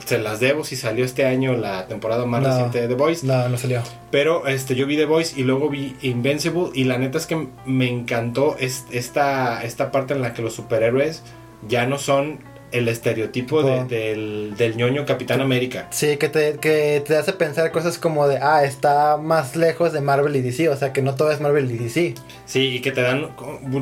se 0.04 0.18
las 0.18 0.40
debo 0.40 0.64
si 0.64 0.76
salió 0.76 1.04
este 1.04 1.26
año 1.26 1.52
la 1.52 1.86
temporada 1.86 2.26
más 2.26 2.42
No. 2.42 2.48
reciente 2.48 2.80
de 2.80 2.88
The 2.88 2.94
Boys. 2.94 3.22
No, 3.24 3.48
no 3.48 3.56
salió. 3.58 3.82
Pero 4.10 4.46
este, 4.46 4.74
yo 4.74 4.86
vi 4.86 4.96
The 4.96 5.04
Voice 5.04 5.38
y 5.38 5.44
luego 5.44 5.68
vi 5.68 5.94
Invincible 6.02 6.70
y 6.74 6.84
la 6.84 6.98
neta 6.98 7.18
es 7.18 7.26
que 7.26 7.46
me 7.66 7.88
encantó 7.88 8.56
es- 8.58 8.84
esta, 8.90 9.62
esta 9.62 9.92
parte 9.92 10.14
en 10.14 10.22
la 10.22 10.34
que 10.34 10.42
los 10.42 10.54
superhéroes 10.54 11.22
ya 11.68 11.86
no 11.86 11.98
son 11.98 12.40
el 12.72 12.88
estereotipo 12.88 13.62
de- 13.62 13.84
del, 13.84 14.54
del 14.56 14.76
ñoño 14.76 15.04
Capitán 15.06 15.40
América. 15.40 15.88
Sí, 15.90 16.16
que 16.16 16.28
te, 16.28 16.58
que 16.58 17.02
te 17.06 17.16
hace 17.16 17.32
pensar 17.32 17.70
cosas 17.72 17.98
como 17.98 18.28
de, 18.28 18.38
ah, 18.38 18.64
está 18.64 19.16
más 19.16 19.56
lejos 19.56 19.92
de 19.92 20.00
Marvel 20.00 20.36
y 20.36 20.40
DC, 20.42 20.68
o 20.68 20.76
sea 20.76 20.92
que 20.92 21.02
no 21.02 21.14
todo 21.14 21.30
es 21.32 21.40
Marvel 21.40 21.70
y 21.70 21.78
DC. 21.78 22.14
Sí, 22.46 22.60
y 22.76 22.80
que 22.80 22.92
te 22.92 23.02
dan, 23.02 23.28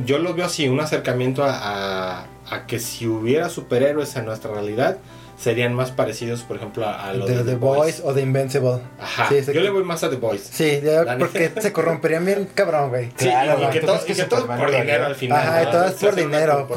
yo 0.05 0.19
lo 0.19 0.35
veo 0.35 0.47
así, 0.47 0.69
un 0.69 0.81
acercamiento 0.81 1.45
a, 1.45 2.21
a- 2.21 2.27
a 2.51 2.67
que 2.67 2.79
si 2.79 3.07
hubiera 3.07 3.51
superhéroes 3.51 4.17
en 4.17 4.25
nuestra 4.25 4.51
realidad, 4.53 4.97
serían 5.39 5.73
más 5.73 5.93
parecidos, 5.93 6.43
por 6.43 6.57
ejemplo, 6.57 6.85
a, 6.85 7.09
a 7.09 7.13
lo 7.15 7.25
de 7.27 7.39
de, 7.39 7.45
The 7.45 7.57
Boys 7.57 8.03
o 8.05 8.13
de 8.13 8.23
Invincible. 8.23 8.81
Ajá, 9.01 9.29
Sí, 9.29 9.53
yo 9.53 9.61
le 9.61 9.71
voy 9.71 9.85
más 9.85 10.03
a 10.03 10.11
The 10.11 10.17
Boys. 10.17 10.43
Sí, 10.43 10.81
porque 11.19 11.53
se 11.61 11.73
corromperían 11.73 12.25
bien 12.25 12.49
cabrón, 12.55 12.91
güey. 12.91 13.07
Sí, 13.17 13.29
Claro, 13.29 13.59
y, 13.59 13.63
¿no? 13.65 13.71
que 13.71 13.81
¿Tú 13.81 13.87
todo, 13.87 14.01
crees 14.01 14.07
que 14.07 14.23
y 14.23 14.25
que 14.25 14.31
todo 14.31 14.47
por 14.47 14.71
dinero 14.71 15.07
al 15.07 15.15
final. 15.15 15.39
Ajá, 15.39 15.63
y 15.63 15.65
¿no? 15.67 15.71
todo 15.71 15.85
es 15.85 15.95
por 15.95 16.15
dinero. 16.15 16.69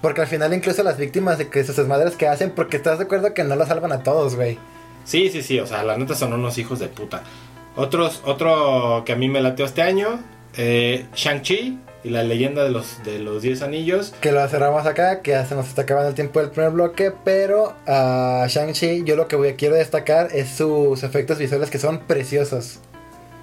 Porque 0.00 0.20
al 0.20 0.26
final 0.28 0.54
incluso 0.54 0.82
las 0.84 0.96
víctimas 0.96 1.38
de 1.38 1.48
que 1.48 1.64
sus 1.64 1.74
desmadres 1.76 2.14
que 2.14 2.28
hacen, 2.28 2.52
porque 2.52 2.76
estás 2.76 2.98
de 2.98 3.04
acuerdo 3.04 3.34
que 3.34 3.42
no 3.42 3.56
lo 3.56 3.66
salvan 3.66 3.90
a 3.92 4.02
todos, 4.04 4.36
güey. 4.36 4.58
Sí, 5.04 5.28
sí, 5.30 5.42
sí, 5.42 5.58
o 5.58 5.66
sea, 5.66 5.82
la 5.82 5.96
neta 5.96 6.14
son 6.14 6.32
unos 6.32 6.56
hijos 6.58 6.78
de 6.78 6.86
puta. 6.88 7.22
Otros, 7.74 8.22
otro 8.24 9.02
que 9.04 9.12
a 9.12 9.16
mí 9.16 9.28
me 9.28 9.40
lateó 9.40 9.64
este 9.64 9.82
año, 9.82 10.20
eh, 10.56 11.06
Shang-Chi 11.14 11.78
y 12.04 12.10
la 12.10 12.22
leyenda 12.22 12.62
de 12.64 12.70
los, 12.70 13.02
de 13.04 13.18
los 13.18 13.42
10 13.42 13.62
anillos. 13.62 14.14
Que 14.20 14.30
lo 14.32 14.46
cerramos 14.48 14.86
acá, 14.86 15.20
que 15.20 15.32
ya 15.32 15.44
se 15.46 15.54
nos 15.54 15.68
está 15.68 15.82
acabando 15.82 16.08
el 16.10 16.14
tiempo 16.14 16.40
del 16.40 16.50
primer 16.50 16.70
bloque, 16.70 17.12
pero 17.24 17.74
a 17.86 18.46
Shang-Chi 18.48 19.02
yo 19.04 19.16
lo 19.16 19.26
que 19.28 19.36
voy, 19.36 19.54
quiero 19.54 19.74
destacar 19.74 20.28
es 20.32 20.48
sus 20.50 21.02
efectos 21.02 21.38
visuales 21.38 21.70
que 21.70 21.78
son 21.78 21.98
preciosos. 22.00 22.78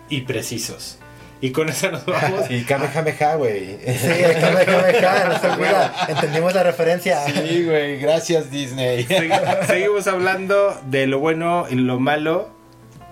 y 0.09 0.21
precisos. 0.21 0.97
Y 1.41 1.51
con 1.51 1.67
eso 1.67 1.91
nos 1.91 2.05
vamos. 2.05 2.41
Y 2.49 2.63
Kamehameha, 2.63 3.35
güey. 3.35 3.77
Sí, 3.85 4.07
el 4.07 4.39
Kamehameha, 4.39 5.25
no 5.29 5.39
se 5.39 5.47
olvida, 5.49 5.93
entendimos 6.07 6.53
la 6.55 6.63
referencia. 6.63 7.25
Sí, 7.25 7.65
güey, 7.65 7.97
gracias 7.99 8.49
Disney. 8.49 9.03
Segui- 9.09 9.65
Seguimos 9.67 10.07
hablando 10.07 10.79
de 10.89 11.07
lo 11.07 11.19
bueno 11.19 11.65
y 11.69 11.75
lo 11.75 11.99
malo 11.99 12.49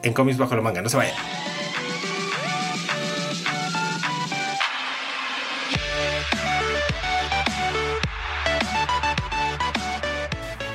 en 0.04 0.14
cómics 0.14 0.38
bajo 0.38 0.56
la 0.56 0.62
manga. 0.62 0.82
No 0.82 0.88
se 0.90 0.96
vayan. 0.98 1.16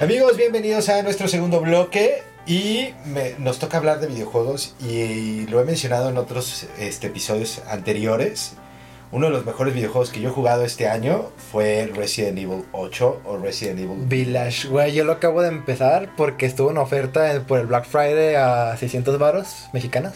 Amigos, 0.00 0.36
bienvenidos 0.36 0.88
a 0.88 1.02
nuestro 1.02 1.26
segundo 1.28 1.60
bloque 1.60 2.22
y 2.46 2.90
me- 3.06 3.34
nos 3.38 3.58
toca 3.58 3.78
hablar 3.78 4.00
de 4.00 4.06
videojuegos 4.06 4.74
y, 4.80 5.46
lo 5.48 5.60
he 5.60 5.64
mencionado 5.64 6.08
en 6.08 6.16
otros 6.18 6.66
este, 6.78 7.08
episodios 7.08 7.62
anteriores. 7.68 8.52
Uno 9.10 9.26
de 9.26 9.32
los 9.32 9.46
mejores 9.46 9.74
videojuegos 9.74 10.10
que 10.10 10.20
yo 10.20 10.28
he 10.28 10.32
jugado 10.32 10.64
este 10.64 10.86
año 10.86 11.30
fue 11.50 11.90
Resident 11.94 12.38
Evil 12.38 12.64
8 12.72 13.22
o 13.24 13.38
Resident 13.38 13.80
Evil 13.80 13.96
Village, 14.06 14.68
güey, 14.68 14.92
yo 14.92 15.04
lo 15.04 15.12
acabo 15.12 15.40
de 15.40 15.48
empezar 15.48 16.10
porque 16.16 16.44
estuvo 16.46 16.70
en 16.70 16.76
oferta 16.76 17.42
por 17.48 17.58
el 17.58 17.66
Black 17.66 17.86
Friday 17.86 18.34
a 18.36 18.76
600 18.76 19.18
varos 19.18 19.64
mexicanos. 19.72 20.12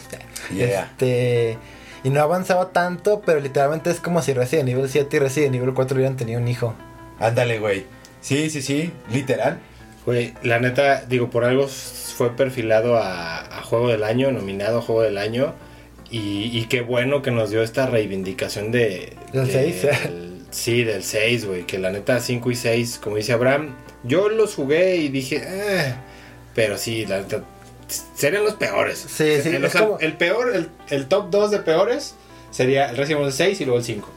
Yeah. 0.55 0.83
Este, 0.91 1.57
y 2.03 2.09
no 2.11 2.21
avanzaba 2.21 2.69
tanto, 2.71 3.21
pero 3.25 3.39
literalmente 3.39 3.89
es 3.89 3.99
como 3.99 4.21
si 4.21 4.33
Resident 4.33 4.69
Evil 4.69 4.87
7 4.87 5.17
y 5.17 5.19
Resident 5.19 5.55
Evil 5.55 5.73
4 5.73 5.95
hubieran 5.95 6.15
tenido 6.15 6.39
un 6.39 6.47
hijo. 6.47 6.75
Ándale, 7.19 7.59
güey. 7.59 7.85
Sí, 8.21 8.49
sí, 8.51 8.61
sí, 8.61 8.93
literal. 9.11 9.59
Güey, 10.05 10.33
la 10.43 10.59
neta, 10.59 11.05
digo, 11.07 11.29
por 11.29 11.45
algo 11.45 11.67
fue 11.67 12.35
perfilado 12.35 12.97
a, 12.97 13.39
a 13.59 13.61
Juego 13.63 13.87
del 13.89 14.03
Año, 14.03 14.31
nominado 14.31 14.79
a 14.79 14.81
Juego 14.81 15.01
del 15.01 15.17
Año. 15.17 15.53
Y, 16.11 16.49
y 16.57 16.65
qué 16.65 16.81
bueno 16.81 17.21
que 17.21 17.31
nos 17.31 17.49
dio 17.49 17.63
esta 17.63 17.87
reivindicación 17.87 18.71
de... 18.71 19.13
¿Del 19.31 19.47
de- 19.47 19.51
seis? 19.53 19.81
del- 19.81 20.41
sí, 20.51 20.83
del 20.83 21.03
6, 21.03 21.45
güey. 21.45 21.63
Que 21.65 21.79
la 21.79 21.89
neta 21.91 22.19
5 22.19 22.51
y 22.51 22.55
6, 22.55 22.99
como 23.01 23.15
dice 23.15 23.33
Abraham, 23.33 23.75
yo 24.03 24.29
los 24.29 24.53
jugué 24.55 24.97
y 24.97 25.07
dije... 25.09 25.41
"Eh", 25.43 25.95
pero 26.53 26.77
sí, 26.77 27.05
la 27.07 27.19
neta, 27.21 27.43
serían 28.15 28.43
los 28.43 28.53
peores. 28.55 28.99
Sí, 28.99 29.41
sí, 29.41 29.49
El, 29.55 29.65
o 29.65 29.69
sea, 29.69 29.81
como- 29.81 29.99
el 29.99 30.13
peor, 30.13 30.53
el, 30.55 30.69
el 30.91 31.07
top 31.07 31.31
2 31.31 31.49
de 31.49 31.59
peores 31.59 32.13
sería 32.51 32.89
el 32.91 32.97
Resident 32.97 33.21
Evil 33.21 33.33
6 33.33 33.61
y 33.61 33.65
luego 33.65 33.79
el 33.79 33.85
5. 33.85 34.09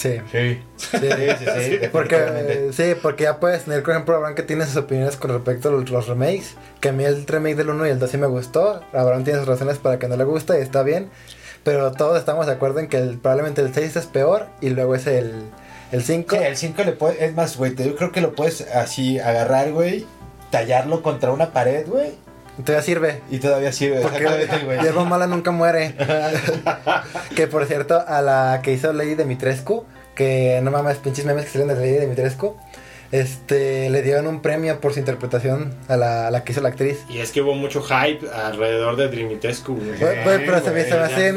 Sí. 0.00 0.20
Sí. 0.32 0.62
Sí, 0.76 0.98
Sí, 0.98 0.98
sí, 1.38 1.46
sí, 1.80 1.88
Porque, 1.92 2.70
sí, 2.72 2.94
porque 3.02 3.24
ya 3.24 3.38
puedes 3.40 3.64
tener, 3.64 3.82
por 3.82 3.92
ejemplo, 3.92 4.16
Abraham 4.16 4.34
que 4.34 4.42
tiene 4.42 4.64
sus 4.66 4.76
opiniones 4.76 5.16
con 5.16 5.30
respecto 5.30 5.68
a 5.68 5.72
los, 5.72 5.90
los 5.90 6.08
remakes. 6.08 6.54
Que 6.80 6.88
a 6.88 6.92
mí 6.92 7.04
el 7.04 7.26
remake 7.26 7.56
del 7.56 7.70
1 7.70 7.86
y 7.86 7.90
el 7.90 7.98
2 7.98 8.10
sí 8.10 8.16
me 8.18 8.26
gustó. 8.26 8.80
Abraham 8.92 9.24
tiene 9.24 9.38
sus 9.40 9.48
razones 9.48 9.78
para 9.78 9.98
que 9.98 10.08
no 10.08 10.16
le 10.16 10.24
guste 10.24 10.58
y 10.58 10.62
está 10.62 10.82
bien. 10.82 11.10
Pero 11.64 11.92
todos 11.92 12.18
estamos 12.18 12.46
de 12.46 12.52
acuerdo 12.52 12.80
en 12.80 12.88
que 12.88 12.96
el- 12.96 13.18
probablemente 13.18 13.60
el 13.60 13.74
6 13.74 13.96
es 13.96 14.06
peor 14.06 14.46
y 14.62 14.70
luego 14.70 14.94
es 14.94 15.06
el, 15.06 15.32
el 15.92 16.02
5. 16.02 16.36
Sí, 16.36 16.42
el 16.42 16.56
5 16.56 16.82
le 16.84 16.92
puede, 16.92 17.22
es 17.24 17.34
más, 17.34 17.56
güey, 17.58 17.72
te- 17.74 17.84
yo 17.84 17.94
creo 17.96 18.12
que 18.12 18.22
lo 18.22 18.32
puedes 18.34 18.62
así 18.74 19.18
agarrar, 19.18 19.70
güey, 19.72 20.06
tallarlo 20.50 21.02
contra 21.02 21.30
una 21.32 21.52
pared, 21.52 21.86
güey, 21.86 22.12
Todavía 22.64 22.82
sirve. 22.82 23.20
y 23.30 23.38
todavía 23.38 23.72
sirve. 23.72 24.00
Porque 24.00 24.26
mala 25.08 25.26
nunca 25.26 25.50
muere. 25.50 25.94
que 27.36 27.46
por 27.46 27.66
cierto, 27.66 28.02
a 28.06 28.20
la 28.22 28.60
que 28.62 28.72
hizo 28.72 28.92
Lady 28.92 29.14
Dimitrescu, 29.14 29.84
que 30.14 30.60
no 30.62 30.70
mames, 30.70 30.98
pinches 30.98 31.24
memes 31.24 31.44
que 31.46 31.50
salen 31.52 31.68
de 31.68 31.74
Lady 31.76 31.98
Dimitrescu, 31.98 32.56
este, 33.12 33.90
le 33.90 34.02
dieron 34.02 34.26
un 34.28 34.40
premio 34.40 34.80
por 34.80 34.92
su 34.92 35.00
interpretación 35.00 35.74
a 35.88 35.96
la, 35.96 36.28
a 36.28 36.30
la 36.30 36.44
que 36.44 36.52
hizo 36.52 36.60
la 36.60 36.68
actriz. 36.68 36.98
Y 37.08 37.18
es 37.18 37.32
que 37.32 37.40
hubo 37.40 37.54
mucho 37.54 37.82
hype 37.82 38.20
alrededor 38.30 38.96
de 38.96 39.08
Dreamitescu. 39.08 39.74
güey. 39.74 39.98
Güey, 39.98 40.22
güey, 40.24 40.46
pero 40.46 40.60
se 40.62 40.70
me, 40.70 40.84
se 40.84 40.94
me 40.94 41.00
hace. 41.00 41.32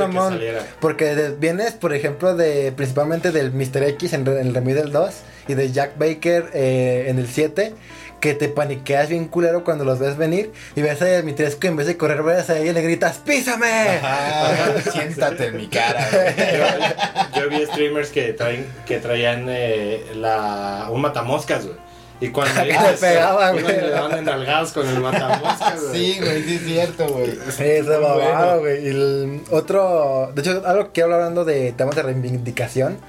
Porque 0.79 1.15
de- 1.15 1.35
vienes, 1.35 1.73
por 1.73 1.93
ejemplo, 1.93 2.35
de 2.35 2.71
principalmente 2.73 3.31
del 3.31 3.51
Mr. 3.51 3.83
X 3.89 4.13
en, 4.13 4.27
en 4.27 4.37
el 4.37 4.53
remake 4.53 4.75
del 4.75 4.91
2 4.91 5.13
y 5.47 5.55
de 5.55 5.71
Jack 5.71 5.97
Baker 5.97 6.51
eh, 6.53 7.05
en 7.07 7.17
el 7.17 7.27
7. 7.27 7.73
Que 8.23 8.33
te 8.33 8.47
paniqueas 8.47 9.09
bien 9.09 9.27
culero 9.27 9.65
cuando 9.65 9.83
los 9.83 9.99
ves 9.99 10.15
venir 10.15 10.53
y 10.77 10.81
ves 10.81 11.01
a 11.01 11.17
Dimitrescu 11.17 11.65
y 11.65 11.67
en 11.67 11.75
vez 11.75 11.87
de 11.87 11.97
correr, 11.97 12.23
ves 12.23 12.49
a 12.49 12.57
ella 12.57 12.71
y 12.71 12.73
le 12.73 12.81
gritas 12.81 13.17
¡Písame! 13.17 13.99
Ajá, 14.01 14.79
siéntate 14.93 15.47
en 15.47 15.57
mi 15.57 15.67
cara, 15.67 16.07
güey. 16.09 16.33
Yo, 17.35 17.41
yo 17.41 17.49
vi 17.49 17.65
streamers 17.65 18.11
que 18.11 18.31
traen 18.31 18.65
que 18.85 18.99
traían 18.99 19.47
eh, 19.49 20.05
la, 20.15 20.87
un 20.89 21.01
matamoscas, 21.01 21.65
güey. 21.65 21.75
Y 22.21 22.29
cuando 22.29 22.63
le 22.65 22.73
pegaba, 22.97 23.51
iban 23.51 23.61
güey. 23.61 23.77
y 23.77 23.81
le 23.81 23.89
daban 23.89 24.17
enalgadas 24.17 24.71
con 24.71 24.87
el 24.87 25.01
matamoscas, 25.01 25.83
güey. 25.89 26.13
Sí, 26.13 26.19
güey, 26.21 26.43
sí 26.43 26.55
es 26.55 26.61
cierto, 26.61 27.07
güey. 27.09 27.37
Sí, 27.51 27.81
babado, 27.85 28.15
bueno. 28.21 28.59
güey. 28.59 28.85
Y 28.85 28.87
el 28.87 29.41
otro, 29.51 30.31
de 30.33 30.41
hecho, 30.41 30.63
algo 30.65 30.85
que 30.85 30.91
quiero 30.93 31.07
hablar 31.07 31.19
hablando 31.23 31.43
de 31.43 31.73
temas 31.73 31.93
de 31.97 32.03
reivindicación. 32.03 32.99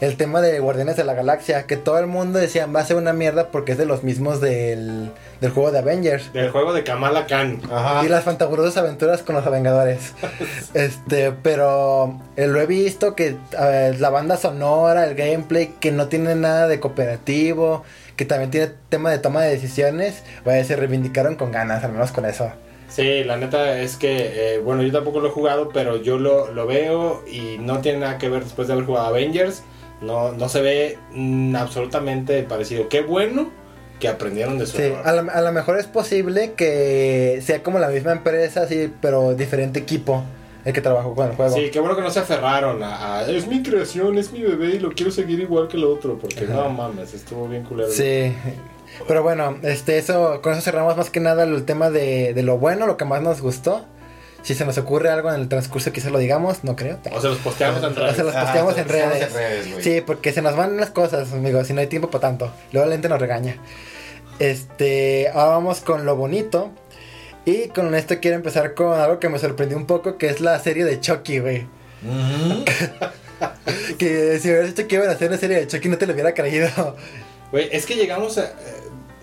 El 0.00 0.16
tema 0.16 0.40
de 0.40 0.58
Guardianes 0.60 0.96
de 0.96 1.04
la 1.04 1.12
Galaxia, 1.12 1.66
que 1.66 1.76
todo 1.76 1.98
el 1.98 2.06
mundo 2.06 2.38
decía 2.38 2.64
va 2.64 2.80
a 2.80 2.84
ser 2.86 2.96
una 2.96 3.12
mierda 3.12 3.48
porque 3.48 3.72
es 3.72 3.78
de 3.78 3.84
los 3.84 4.02
mismos 4.02 4.40
del, 4.40 5.10
del 5.42 5.50
juego 5.50 5.70
de 5.72 5.78
Avengers. 5.80 6.32
Del 6.32 6.50
juego 6.50 6.72
de 6.72 6.84
Kamala 6.84 7.26
Khan. 7.26 7.60
Ajá. 7.70 8.02
Y 8.04 8.08
las 8.08 8.24
fantabulosas 8.24 8.78
aventuras 8.78 9.22
con 9.22 9.34
los 9.34 9.44
Vengadores. 9.50 10.14
este, 10.74 11.32
pero 11.32 12.18
eh, 12.36 12.46
lo 12.46 12.60
he 12.62 12.66
visto 12.66 13.14
que 13.14 13.36
eh, 13.58 13.94
la 13.98 14.08
banda 14.08 14.38
sonora, 14.38 15.06
el 15.06 15.14
gameplay, 15.14 15.74
que 15.80 15.92
no 15.92 16.08
tiene 16.08 16.34
nada 16.34 16.66
de 16.66 16.80
cooperativo, 16.80 17.84
que 18.16 18.24
también 18.24 18.50
tiene 18.50 18.70
tema 18.88 19.10
de 19.10 19.18
toma 19.18 19.42
de 19.42 19.50
decisiones, 19.50 20.22
vaya, 20.46 20.64
se 20.64 20.76
reivindicaron 20.76 21.36
con 21.36 21.52
ganas, 21.52 21.84
al 21.84 21.92
menos 21.92 22.10
con 22.10 22.24
eso. 22.24 22.50
Sí, 22.88 23.22
la 23.22 23.36
neta 23.36 23.78
es 23.78 23.96
que, 23.96 24.54
eh, 24.54 24.58
bueno, 24.60 24.82
yo 24.82 24.92
tampoco 24.92 25.20
lo 25.20 25.28
he 25.28 25.30
jugado, 25.30 25.68
pero 25.68 25.96
yo 25.96 26.18
lo, 26.18 26.50
lo 26.52 26.66
veo 26.66 27.22
y 27.30 27.58
no 27.58 27.80
tiene 27.80 27.98
nada 28.00 28.16
que 28.16 28.30
ver 28.30 28.44
después 28.44 28.66
de 28.66 28.72
haber 28.72 28.86
jugado 28.86 29.06
Avengers. 29.06 29.62
No, 30.00 30.32
no 30.32 30.48
se 30.48 30.60
ve 30.62 30.98
mm, 31.12 31.56
absolutamente 31.56 32.42
parecido. 32.44 32.88
Qué 32.88 33.02
bueno 33.02 33.50
que 33.98 34.08
aprendieron 34.08 34.58
de 34.58 34.66
su 34.66 34.78
Sí, 34.78 34.84
error. 34.84 35.06
a 35.06 35.12
lo, 35.12 35.30
a 35.30 35.40
lo 35.42 35.52
mejor 35.52 35.78
es 35.78 35.86
posible 35.86 36.52
que 36.54 37.40
sea 37.44 37.62
como 37.62 37.78
la 37.78 37.88
misma 37.88 38.12
empresa, 38.12 38.66
sí, 38.66 38.90
pero 39.02 39.34
diferente 39.34 39.78
equipo 39.80 40.24
el 40.64 40.72
que 40.72 40.80
trabajó 40.80 41.14
con 41.14 41.28
el 41.30 41.36
juego. 41.36 41.54
Sí, 41.54 41.70
qué 41.70 41.80
bueno 41.80 41.96
que 41.96 42.02
no 42.02 42.10
se 42.10 42.20
aferraron 42.20 42.82
a, 42.82 43.18
a, 43.18 43.30
es 43.30 43.46
mi 43.46 43.62
creación, 43.62 44.16
es 44.18 44.32
mi 44.32 44.40
bebé 44.42 44.76
y 44.76 44.78
lo 44.78 44.90
quiero 44.92 45.10
seguir 45.10 45.40
igual 45.40 45.68
que 45.68 45.76
el 45.76 45.84
otro, 45.84 46.18
porque 46.18 46.44
Ajá. 46.44 46.54
no 46.54 46.70
mames, 46.70 47.12
estuvo 47.14 47.46
bien 47.48 47.62
culero. 47.64 47.90
Sí. 47.90 48.32
Pero 49.06 49.22
bueno, 49.22 49.56
este, 49.62 49.98
eso, 49.98 50.40
con 50.42 50.52
eso 50.52 50.62
cerramos 50.62 50.96
más 50.96 51.10
que 51.10 51.20
nada 51.20 51.44
el 51.44 51.64
tema 51.64 51.90
de, 51.90 52.32
de 52.34 52.42
lo 52.42 52.58
bueno, 52.58 52.86
lo 52.86 52.96
que 52.96 53.04
más 53.04 53.22
nos 53.22 53.40
gustó. 53.40 53.84
Si 54.42 54.54
se 54.54 54.64
nos 54.64 54.78
ocurre 54.78 55.10
algo 55.10 55.28
en 55.32 55.40
el 55.40 55.48
transcurso, 55.48 55.92
quizás 55.92 56.10
lo 56.12 56.18
digamos, 56.18 56.64
no 56.64 56.74
creo. 56.76 56.98
O 57.12 57.20
se 57.20 57.28
los 57.28 57.38
posteamos 57.38 57.78
en 57.82 57.92
O 57.92 57.94
redes. 57.94 58.16
se 58.16 58.24
los 58.24 58.34
Ah, 58.34 58.42
posteamos 58.44 58.74
se 58.74 58.80
en 58.80 58.86
los 58.88 58.96
posteamos 58.96 59.18
redes. 59.18 59.28
en 59.28 59.34
redes, 59.34 59.70
güey. 59.72 59.84
sí, 59.84 60.00
porque 60.00 60.32
se 60.32 60.40
nos 60.42 60.56
van 60.56 60.76
las 60.78 60.90
cosas, 60.90 61.32
amigos, 61.32 61.66
si 61.66 61.72
no 61.74 61.80
hay 61.80 61.86
tiempo 61.88 62.10
para 62.10 62.22
tanto. 62.22 62.52
Luego 62.72 62.88
la 62.88 62.94
gente 62.94 63.08
nos 63.08 63.20
regaña. 63.20 63.56
Este, 64.38 65.28
ahora 65.28 65.50
vamos 65.56 65.80
con 65.80 66.06
lo 66.06 66.16
bonito. 66.16 66.70
Y 67.44 67.68
con 67.68 67.94
esto 67.94 68.16
quiero 68.20 68.36
empezar 68.36 68.74
con 68.74 68.98
algo 68.98 69.18
que 69.18 69.28
me 69.28 69.38
sorprendió 69.38 69.76
un 69.76 69.86
poco, 69.86 70.16
que 70.18 70.28
es 70.28 70.40
la 70.40 70.58
serie 70.58 70.84
de 70.84 71.00
Chucky, 71.00 71.38
güey. 71.40 71.66
Que 73.98 74.38
si 74.40 74.48
hubieras 74.48 74.74
dicho 74.74 74.86
que 74.86 74.96
iban 74.96 75.08
a 75.08 75.12
hacer 75.12 75.28
una 75.28 75.38
serie 75.38 75.58
de 75.60 75.66
Chucky 75.66 75.88
no 75.88 75.96
te 75.98 76.06
lo 76.06 76.12
hubiera 76.12 76.34
creído. 76.34 76.96
Güey, 77.50 77.68
es 77.72 77.86
que 77.86 77.96
llegamos 77.96 78.36
a... 78.38 78.44
eh, 78.44 78.52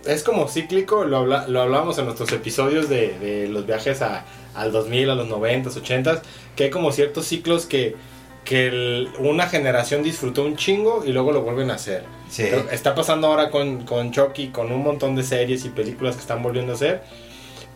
Es 0.05 0.23
como 0.23 0.47
cíclico, 0.47 1.03
lo, 1.05 1.17
habla- 1.17 1.47
lo 1.47 1.61
hablábamos 1.61 1.97
en 1.99 2.05
nuestros 2.05 2.31
episodios 2.31 2.89
de, 2.89 3.17
de 3.19 3.47
los 3.47 3.65
viajes 3.67 4.01
a, 4.01 4.25
al 4.57 4.71
2000, 4.71 5.09
a 5.11 5.15
los 5.15 5.27
90, 5.27 5.69
80, 5.69 6.21
que 6.55 6.65
hay 6.65 6.69
como 6.69 6.91
ciertos 6.91 7.25
ciclos 7.27 7.65
que, 7.65 7.95
que 8.43 8.67
el- 8.67 9.09
una 9.19 9.47
generación 9.47 10.03
disfrutó 10.03 10.43
un 10.43 10.55
chingo 10.57 11.03
y 11.05 11.11
luego 11.11 11.31
lo 11.31 11.41
vuelven 11.41 11.71
a 11.71 11.75
hacer. 11.75 12.03
Sí. 12.29 12.43
Está 12.71 12.93
pasando 12.95 13.27
ahora 13.27 13.49
con, 13.51 13.85
con 13.85 14.11
Chucky, 14.11 14.49
con 14.49 14.71
un 14.71 14.83
montón 14.83 15.15
de 15.15 15.23
series 15.23 15.63
y 15.65 15.69
películas 15.69 16.15
que 16.15 16.21
están 16.21 16.41
volviendo 16.43 16.73
a 16.73 16.75
hacer. 16.75 17.01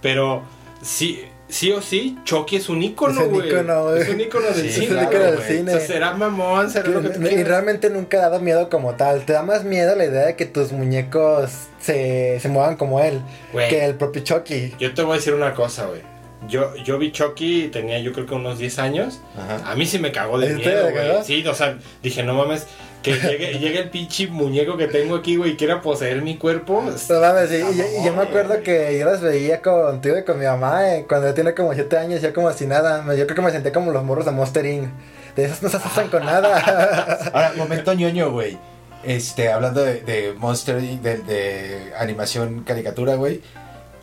Pero 0.01 0.43
sí, 0.81 1.21
sí 1.47 1.71
o 1.71 1.81
sí, 1.81 2.17
Chucky 2.23 2.55
es 2.57 2.69
un 2.69 2.81
ícono, 2.81 3.21
Es 3.21 3.27
un 3.27 3.33
güey. 3.33 3.50
ícono, 3.50 3.83
güey. 3.89 4.01
Es 4.01 4.09
un 4.09 4.19
ícono 4.21 4.45
del 4.47 4.55
Sí, 4.55 4.69
cine. 4.71 4.85
es 4.85 4.91
un 4.91 5.03
ícono 5.03 5.19
del 5.31 5.39
cine. 5.41 5.71
O 5.75 5.77
sea, 5.77 5.88
será 5.88 6.13
mamón, 6.13 6.69
será 6.69 6.89
lo 6.89 7.01
que 7.01 7.09
tú 7.09 7.21
y 7.21 7.27
quieras. 7.27 7.47
realmente 7.47 7.89
nunca 7.89 8.17
ha 8.17 8.21
dado 8.21 8.39
miedo 8.39 8.69
como 8.69 8.95
tal. 8.95 9.23
Te 9.25 9.33
da 9.33 9.43
más 9.43 9.63
miedo 9.63 9.95
la 9.95 10.05
idea 10.05 10.25
de 10.25 10.35
que 10.35 10.45
tus 10.45 10.71
muñecos 10.71 11.51
se, 11.79 12.39
se 12.39 12.50
muevan 12.50 12.75
como 12.77 13.00
él 13.01 13.21
Güey. 13.53 13.69
que 13.69 13.85
el 13.85 13.95
propio 13.95 14.23
Chucky. 14.23 14.73
Yo 14.79 14.93
te 14.93 15.01
voy 15.03 15.13
a 15.13 15.15
decir 15.17 15.33
una 15.33 15.53
cosa, 15.53 15.85
güey. 15.85 16.01
Yo, 16.48 16.75
yo 16.77 16.98
vi 16.98 17.12
Chucky, 17.12 17.67
tenía 17.67 18.00
yo 18.00 18.13
creo 18.13 18.25
que 18.25 18.33
unos 18.33 18.57
10 18.57 18.79
años. 18.79 19.21
Ajá. 19.38 19.71
A 19.71 19.75
mí 19.75 19.86
sí 19.86 20.00
me 20.00 20.12
cagó 20.12 20.39
de 20.39 20.48
¿En 20.48 20.55
miedo, 20.57 20.89
güey. 20.89 21.24
Sí, 21.24 21.45
o 21.45 21.53
sea, 21.53 21.77
dije, 22.01 22.24
no 22.24 22.33
mames, 22.33 22.65
que 23.03 23.13
llegue, 23.13 23.53
llegue 23.60 23.79
el 23.79 23.89
pinche 23.89 24.27
muñeco 24.27 24.75
que 24.75 24.88
tengo 24.88 25.15
aquí, 25.15 25.36
güey, 25.36 25.51
y 25.51 25.55
quiera 25.55 25.81
poseer 25.81 26.24
mi 26.24 26.38
cuerpo. 26.38 26.83
No 27.10 27.21
mames, 27.21 27.50
sí, 27.50 27.57
y, 27.57 28.01
y 28.01 28.05
yo 28.05 28.13
me 28.15 28.24
acuerdo 28.24 28.62
que 28.63 28.98
yo 28.98 29.05
las 29.05 29.21
veía 29.21 29.62
contigo 29.62 30.17
y 30.17 30.24
con 30.24 30.39
mi 30.39 30.45
mamá 30.45 30.95
eh, 30.95 31.05
cuando 31.07 31.27
yo 31.27 31.33
tenía 31.36 31.53
como 31.53 31.74
7 31.74 31.98
años, 31.98 32.21
yo 32.21 32.33
como 32.33 32.51
si 32.53 32.65
nada. 32.65 33.03
Yo 33.15 33.25
creo 33.25 33.36
que 33.36 33.41
me 33.41 33.51
senté 33.51 33.71
como 33.71 33.91
los 33.91 34.03
morros 34.03 34.25
de 34.25 34.31
Monster 34.31 34.65
Inc. 34.65 34.89
De 35.36 35.45
esos 35.45 35.62
no 35.62 35.69
se 35.69 35.77
asustan 35.77 36.10
con 36.10 36.25
nada. 36.25 37.29
Ahora, 37.33 37.53
momento 37.55 37.93
ñoño, 37.93 38.31
güey. 38.31 38.57
Este, 39.03 39.51
hablando 39.51 39.83
de, 39.83 40.01
de 40.01 40.33
Monster 40.33 40.83
Inc., 40.83 41.01
de, 41.01 41.17
de 41.19 41.93
animación 41.98 42.63
caricatura, 42.63 43.15
güey. 43.15 43.41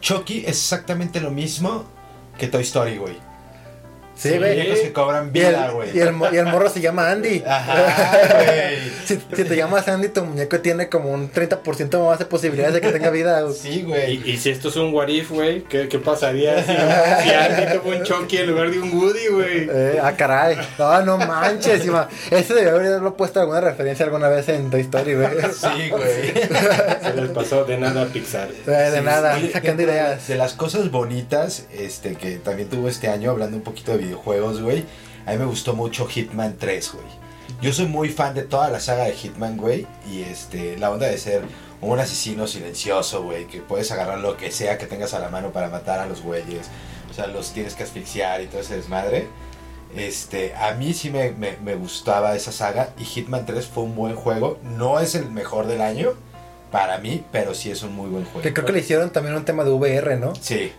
Chucky 0.01 0.41
es 0.41 0.51
exactamente 0.51 1.21
lo 1.21 1.31
mismo 1.33 1.98
que 2.39 2.47
Toy 2.47 2.63
Story, 2.63 2.97
güey. 2.97 3.28
Sí, 4.19 4.31
Sí, 4.31 4.39
güey. 4.39 4.57
Muñecos 4.57 4.79
que 4.81 4.93
cobran 4.93 5.31
Y 5.33 5.39
el, 5.39 5.47
vida, 5.49 5.71
güey. 5.71 5.97
y, 5.97 6.01
el, 6.01 6.13
mo- 6.13 6.29
y 6.33 6.37
el 6.37 6.47
morro 6.47 6.69
se 6.69 6.81
llama 6.81 7.11
Andy. 7.11 7.43
Ajá, 7.47 8.19
güey. 8.35 8.79
Si, 9.09 9.19
si 9.35 9.45
te 9.45 9.57
llamas 9.57 9.89
Andy, 9.89 10.09
tu 10.09 10.23
muñeco 10.25 10.61
tiene 10.61 10.89
como 10.91 11.11
un 11.11 11.33
30% 11.33 12.07
más 12.07 12.19
de 12.19 12.27
posibilidades 12.27 12.75
de 12.75 12.81
que 12.83 12.91
tenga 12.93 13.09
vida. 13.09 13.43
Sí, 13.53 13.83
güey. 13.87 14.21
y 14.31 14.37
si 14.37 14.51
esto 14.51 14.69
es 14.69 14.77
un 14.77 14.93
what 14.93 15.09
if, 15.09 15.31
güey, 15.31 15.63
¿qué, 15.65 15.89
qué 15.89 15.99
pasaría 15.99 16.63
si, 16.63 16.73
si 17.23 17.31
Andy 17.35 17.79
tuvo 17.79 17.91
un 17.97 18.03
Chucky 18.03 18.37
en 18.39 18.51
lugar 18.51 18.71
de 18.71 18.79
un 18.81 18.93
Woody, 18.93 19.27
güey? 19.29 19.69
Eh, 19.71 19.99
ah, 20.03 20.13
caray. 20.15 20.59
No, 20.79 21.01
no 21.03 21.17
manches. 21.19 21.87
ima- 21.87 22.09
Ese 22.31 22.53
debe 22.53 22.71
haberlo 22.71 23.17
puesto 23.17 23.41
alguna 23.41 23.61
referencia 23.63 24.05
alguna 24.05 24.29
vez 24.29 24.47
en 24.51 24.69
Toy 24.69 24.83
Story, 24.83 25.15
güey. 25.15 25.29
Sí, 25.53 25.89
güey. 25.91 26.33
Se 27.03 27.15
les 27.15 27.31
pasó 27.31 27.65
de 27.65 27.79
nada 27.79 28.03
a 28.03 28.07
Pixar. 28.07 28.49
Eh, 28.67 28.71
de 28.71 28.99
Sí, 28.99 29.05
nada, 29.05 29.39
sacando 29.53 29.83
ideas. 29.85 30.29
De 30.29 30.35
las 30.35 30.53
cosas 30.53 30.91
bonitas 30.91 31.65
este, 31.73 32.15
que 32.17 32.37
también 32.37 32.69
tuvo 32.69 32.89
este 32.89 33.09
año, 33.09 33.31
hablando 33.31 33.57
un 33.57 33.63
poquito 33.63 33.97
de 33.97 34.08
videojuegos, 34.09 34.61
güey. 34.61 34.85
A 35.27 35.33
mí 35.33 35.39
me 35.39 35.45
gustó 35.45 35.75
mucho 35.75 36.07
Hitman 36.07 36.57
3, 36.59 36.93
güey. 36.93 37.05
Yo 37.63 37.73
soy 37.73 37.87
muy 37.87 38.09
fan 38.09 38.35
de 38.35 38.43
toda 38.43 38.71
la 38.71 38.81
saga 38.81 39.05
de 39.05 39.13
Hitman, 39.13 39.57
güey. 39.57 39.87
Y 40.11 40.23
este, 40.23 40.77
la 40.79 40.91
onda 40.91 41.07
de 41.07 41.19
ser 41.19 41.43
un 41.81 41.99
asesino 41.99 42.47
silencioso, 42.47 43.23
güey. 43.23 43.47
Que 43.47 43.61
puedes 43.61 43.91
agarrar 43.93 44.19
lo 44.19 44.37
que 44.37 44.51
sea 44.51 44.79
que 44.79 44.87
tengas 44.87 45.15
a 45.15 45.19
la 45.19 45.29
mano 45.29 45.51
para 45.51 45.69
matar 45.69 45.99
a 46.01 46.07
los 46.07 46.23
güeyes. 46.23 46.69
O 47.11 47.15
sea, 47.15 47.27
los 47.27 47.53
tienes 47.53 47.75
que 47.75 47.83
asfixiar 47.85 48.41
y 48.43 48.47
todo 48.47 48.61
ese 48.61 48.77
desmadre. 48.77 49.27
Este, 49.97 50.55
a 50.55 50.75
mí 50.75 50.93
sí 50.93 51.11
me, 51.11 51.31
me- 51.33 51.57
me 51.65 51.75
gustaba 51.75 52.37
esa 52.37 52.53
saga. 52.53 52.91
Y 52.99 53.05
Hitman 53.05 53.47
3 53.47 53.67
fue 53.67 53.85
un 53.85 53.95
buen 53.97 54.15
juego. 54.15 54.59
No 54.63 55.01
es 55.01 55.15
el 55.15 55.31
mejor 55.31 55.67
del 55.67 55.81
año. 55.81 56.13
Para 56.71 56.99
mí, 56.99 57.25
pero 57.33 57.55
sí 57.55 57.71
es 57.71 57.83
un 57.83 57.95
muy 57.97 58.11
buen 58.11 58.25
juego. 58.27 58.43
Que 58.43 58.53
creo 58.53 58.67
que 58.67 58.73
le 58.73 58.81
hicieron 58.81 59.09
también 59.11 59.35
un 59.35 59.45
tema 59.47 59.65
de 59.65 59.71
VR, 59.71 60.17
¿no? 60.19 60.35
Sí, 60.37 60.71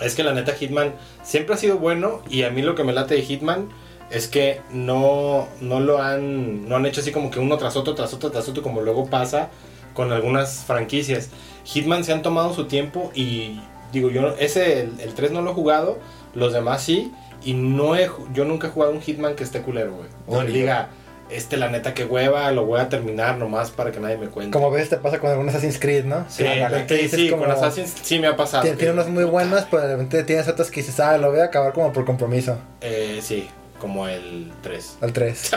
Es 0.00 0.14
que 0.14 0.22
la 0.22 0.32
neta 0.32 0.52
Hitman 0.52 0.94
siempre 1.22 1.54
ha 1.54 1.58
sido 1.58 1.78
bueno 1.78 2.22
y 2.28 2.42
a 2.42 2.50
mí 2.50 2.62
lo 2.62 2.74
que 2.74 2.84
me 2.84 2.92
late 2.92 3.14
de 3.14 3.22
Hitman 3.22 3.68
es 4.10 4.28
que 4.28 4.60
no, 4.70 5.48
no 5.60 5.80
lo 5.80 6.00
han, 6.00 6.68
no 6.68 6.76
han 6.76 6.86
hecho 6.86 7.00
así 7.00 7.12
como 7.12 7.30
que 7.30 7.40
uno 7.40 7.56
tras 7.56 7.76
otro, 7.76 7.94
tras 7.94 8.12
otro, 8.14 8.30
tras 8.30 8.48
otro, 8.48 8.62
como 8.62 8.80
luego 8.82 9.06
pasa 9.06 9.50
con 9.94 10.12
algunas 10.12 10.64
franquicias. 10.64 11.30
Hitman 11.64 12.04
se 12.04 12.12
han 12.12 12.22
tomado 12.22 12.54
su 12.54 12.66
tiempo 12.66 13.10
y 13.14 13.60
digo, 13.92 14.10
yo 14.10 14.34
ese, 14.38 14.82
el, 14.82 15.00
el 15.00 15.14
3 15.14 15.32
no 15.32 15.42
lo 15.42 15.50
he 15.50 15.54
jugado, 15.54 15.98
los 16.34 16.52
demás 16.52 16.82
sí, 16.82 17.12
y 17.42 17.54
no 17.54 17.96
he, 17.96 18.10
yo 18.32 18.44
nunca 18.44 18.68
he 18.68 18.70
jugado 18.70 18.92
un 18.92 19.00
Hitman 19.00 19.34
que 19.34 19.44
esté 19.44 19.62
culero, 19.62 19.94
güey. 19.94 20.08
No, 20.28 20.44
diga, 20.50 20.90
este 21.30 21.56
la 21.56 21.68
neta 21.68 21.92
que 21.94 22.04
hueva, 22.04 22.50
lo 22.52 22.64
voy 22.64 22.80
a 22.80 22.88
terminar 22.88 23.36
nomás 23.38 23.70
para 23.70 23.90
que 23.92 24.00
nadie 24.00 24.16
me 24.18 24.28
cuente. 24.28 24.52
Como 24.52 24.70
ves, 24.70 24.88
te 24.88 24.96
pasa 24.96 25.18
con 25.18 25.30
algunos 25.30 25.54
Assassin's 25.54 25.78
Creed, 25.78 26.04
¿no? 26.04 26.24
Sí, 26.28 26.44
Que 26.86 27.08
sí, 27.08 27.30
como- 27.30 27.42
con 27.42 27.52
Assassin's 27.52 27.94
sí 28.02 28.18
me 28.18 28.26
ha 28.28 28.36
pasado. 28.36 28.62
Tiene, 28.62 28.76
tiene 28.76 28.92
unos 28.92 29.08
muy 29.08 29.24
buenos, 29.24 29.64
pero 29.70 29.82
de 29.82 29.92
repente 29.92 30.22
tienes 30.24 30.46
otros 30.48 30.70
que 30.70 30.80
dices, 30.82 31.00
ah, 31.00 31.18
lo 31.18 31.30
voy 31.30 31.40
a 31.40 31.44
acabar 31.46 31.72
como 31.72 31.92
por 31.92 32.04
compromiso. 32.04 32.58
Eh, 32.80 33.20
sí, 33.22 33.48
como 33.80 34.06
el 34.08 34.52
3. 34.62 34.98
Al 35.00 35.12
3. 35.12 35.50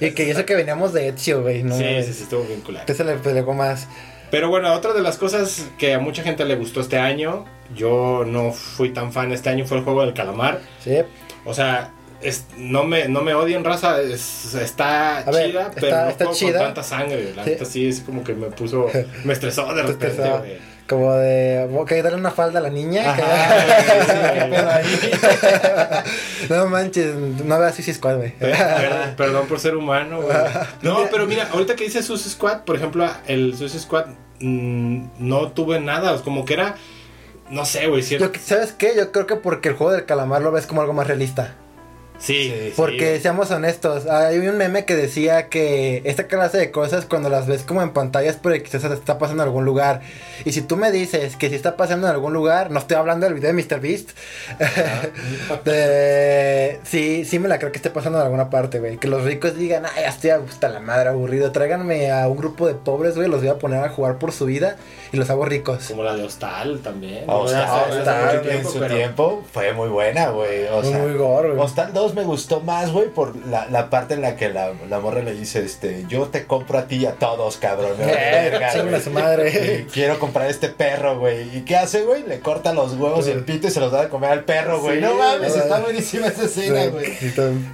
y 0.00 0.10
que 0.10 0.30
eso 0.30 0.44
que 0.44 0.54
veníamos 0.56 0.92
de 0.92 1.08
Ezio, 1.08 1.42
güey. 1.42 1.62
No, 1.62 1.76
sí, 1.76 1.84
sí, 2.04 2.12
sí, 2.12 2.22
estuvo 2.24 2.42
bien 2.44 2.60
culero. 2.60 2.84
Que 2.86 2.94
se 2.94 3.04
le 3.04 3.14
pegó 3.16 3.54
más. 3.54 3.86
Pero 4.30 4.48
bueno, 4.48 4.72
otra 4.72 4.92
de 4.94 5.02
las 5.02 5.18
cosas 5.18 5.66
que 5.78 5.92
a 5.94 5.98
mucha 5.98 6.22
gente 6.22 6.44
le 6.46 6.56
gustó 6.56 6.80
este 6.80 6.98
año, 6.98 7.44
yo 7.76 8.24
no 8.26 8.52
fui 8.52 8.88
tan 8.90 9.12
fan 9.12 9.30
este 9.30 9.50
año, 9.50 9.66
fue 9.66 9.76
el 9.78 9.84
juego 9.84 10.00
del 10.04 10.14
calamar. 10.14 10.60
Sí. 10.82 10.98
O 11.44 11.52
sea, 11.52 11.92
es- 12.22 12.44
no, 12.56 12.84
me, 12.84 13.08
no 13.08 13.22
me 13.22 13.34
odien, 13.34 13.64
raza, 13.64 14.00
es- 14.00 14.54
está 14.54 15.24
ver, 15.30 15.50
chida, 15.50 15.62
está- 15.68 15.80
pero 15.80 15.96
no 16.04 16.08
está 16.10 16.30
chida. 16.32 16.58
con 16.58 16.66
tanta 16.68 16.82
sangre. 16.82 17.32
La 17.34 17.44
Sí. 17.44 17.50
neta 17.50 17.64
sí 17.64 17.88
es 17.88 18.00
como 18.00 18.22
que 18.24 18.34
me 18.34 18.46
puso, 18.48 18.86
me 19.24 19.32
estresó 19.32 19.72
de 19.74 19.82
Te 19.82 19.88
repente, 19.88 20.28
güey. 20.30 20.72
Como 20.88 21.12
de, 21.14 21.68
ok, 21.74 21.90
darle 22.02 22.18
una 22.18 22.32
falda 22.32 22.58
a 22.58 22.62
la 22.62 22.68
niña. 22.68 23.14
que- 23.14 23.22
Ajá, 23.22 24.32
¿Qué 24.34 24.44
pedo 24.50 24.70
ahí? 24.70 25.10
no 26.50 26.66
manches, 26.66 27.14
no 27.14 27.58
veas 27.58 27.74
Suicide 27.74 27.94
Squad, 27.96 28.16
güey. 28.16 28.32
Per- 28.32 28.50
per- 28.56 29.16
Perdón 29.16 29.46
por 29.46 29.58
ser 29.60 29.76
humano, 29.76 30.20
güey. 30.22 30.36
No, 30.82 31.06
pero 31.10 31.26
mira, 31.26 31.48
ahorita 31.52 31.76
que 31.76 31.84
dice 31.84 32.02
Suicide 32.02 32.30
Squad, 32.30 32.60
por 32.64 32.76
ejemplo, 32.76 33.08
el 33.26 33.56
Suicide 33.56 33.80
Squad 33.80 34.06
mm, 34.40 35.04
no 35.18 35.52
tuve 35.52 35.80
nada, 35.80 36.20
como 36.22 36.44
que 36.44 36.54
era, 36.54 36.74
no 37.48 37.64
sé, 37.64 37.86
güey, 37.86 38.02
cierto. 38.02 38.30
Yo- 38.32 38.40
¿Sabes 38.44 38.72
qué? 38.72 38.92
Yo 38.96 39.12
creo 39.12 39.26
que 39.26 39.36
porque 39.36 39.68
el 39.70 39.76
juego 39.76 39.92
del 39.92 40.04
calamar 40.04 40.42
lo 40.42 40.50
ves 40.52 40.66
como 40.66 40.80
algo 40.80 40.92
más 40.92 41.06
realista. 41.06 41.54
Sí, 42.22 42.34
Sí, 42.34 42.52
sí, 42.68 42.72
Porque 42.76 43.18
seamos 43.20 43.50
honestos, 43.50 44.06
hay 44.06 44.38
un 44.38 44.56
meme 44.56 44.84
que 44.84 44.94
decía 44.94 45.48
que 45.48 46.02
esta 46.04 46.28
clase 46.28 46.56
de 46.56 46.70
cosas 46.70 47.04
cuando 47.04 47.28
las 47.28 47.48
ves 47.48 47.62
como 47.64 47.82
en 47.82 47.90
pantallas 47.92 48.36
porque 48.40 48.62
quizás 48.62 48.84
está 48.84 49.18
pasando 49.18 49.42
en 49.42 49.48
algún 49.48 49.64
lugar. 49.64 50.02
Y 50.44 50.52
si 50.52 50.62
tú 50.62 50.76
me 50.76 50.92
dices 50.92 51.34
que 51.34 51.48
si 51.48 51.56
está 51.56 51.76
pasando 51.76 52.06
en 52.06 52.12
algún 52.12 52.32
lugar, 52.32 52.70
no 52.70 52.78
estoy 52.78 52.96
hablando 52.96 53.26
del 53.26 53.34
video 53.34 53.52
de 53.52 53.60
Mr. 53.60 53.80
Beast. 53.80 54.10
de- 55.64 56.78
sí, 56.84 57.24
sí 57.24 57.38
me 57.40 57.48
la 57.48 57.58
creo 57.58 57.72
que 57.72 57.78
esté 57.78 57.90
pasando 57.90 58.18
en 58.18 58.24
alguna 58.24 58.50
parte, 58.50 58.78
güey. 58.78 58.98
Que 58.98 59.08
los 59.08 59.24
ricos 59.24 59.56
digan, 59.56 59.84
ay, 59.84 60.02
ya 60.02 60.08
estoy 60.10 60.30
hasta 60.30 60.68
la 60.68 60.78
madre 60.78 61.08
aburrido. 61.08 61.50
Tráiganme 61.50 62.12
a 62.12 62.28
un 62.28 62.36
grupo 62.36 62.68
de 62.68 62.74
pobres, 62.74 63.16
güey, 63.16 63.28
los 63.28 63.40
voy 63.40 63.48
a 63.50 63.58
poner 63.58 63.82
a 63.82 63.88
jugar 63.88 64.18
por 64.18 64.30
su 64.32 64.46
vida 64.46 64.76
y 65.12 65.16
los 65.18 65.28
hago 65.30 65.44
ricos. 65.44 65.84
Como 65.88 66.02
la 66.02 66.14
de 66.16 66.22
Hostal 66.24 66.80
también. 66.80 67.24
Hostal, 67.28 67.90
Hostal, 67.98 68.36
en 68.36 68.42
tiempo, 68.42 68.70
su 68.70 68.78
pero- 68.80 68.94
tiempo 68.94 69.44
fue 69.52 69.72
muy 69.74 69.88
buena, 69.88 70.30
güey. 70.30 70.66
O 70.68 70.80
Muy, 70.82 70.88
sea, 70.90 70.98
muy 70.98 71.12
gore, 71.14 71.50
güey. 71.50 71.60
Hostal 71.60 71.92
2 71.92 72.14
me 72.14 72.22
gustó 72.24 72.60
más, 72.60 72.90
güey, 72.92 73.08
por 73.08 73.36
la, 73.46 73.66
la 73.68 73.90
parte 73.90 74.14
en 74.14 74.22
la 74.22 74.36
que 74.36 74.48
la, 74.48 74.72
la 74.88 75.00
morra 75.00 75.22
le 75.22 75.34
dice, 75.34 75.62
este, 75.64 76.04
yo 76.08 76.26
te 76.28 76.46
compro 76.46 76.78
a 76.78 76.86
ti 76.86 76.96
y 76.96 77.06
a 77.06 77.12
todos, 77.12 77.56
cabrón. 77.58 77.92
Eh, 78.00 78.48
verga, 78.50 79.00
su 79.00 79.10
madre. 79.10 79.86
Quiero 79.92 80.18
comprar 80.18 80.48
este 80.50 80.68
perro, 80.68 81.18
güey. 81.18 81.56
¿Y 81.56 81.62
qué 81.62 81.76
hace, 81.76 82.02
güey? 82.04 82.22
Le 82.26 82.40
corta 82.40 82.72
los 82.72 82.94
huevos 82.94 83.26
y 83.28 83.30
el 83.30 83.44
pito 83.44 83.68
y 83.68 83.70
se 83.70 83.80
los 83.80 83.92
da 83.92 84.02
de 84.02 84.08
comer 84.08 84.30
al 84.30 84.44
perro, 84.44 84.80
güey. 84.80 84.96
Sí, 84.96 85.02
no 85.02 85.14
mames, 85.14 85.54
está 85.56 85.80
buenísima 85.80 86.28
esa 86.28 86.44
escena, 86.44 86.86
güey. 86.86 87.12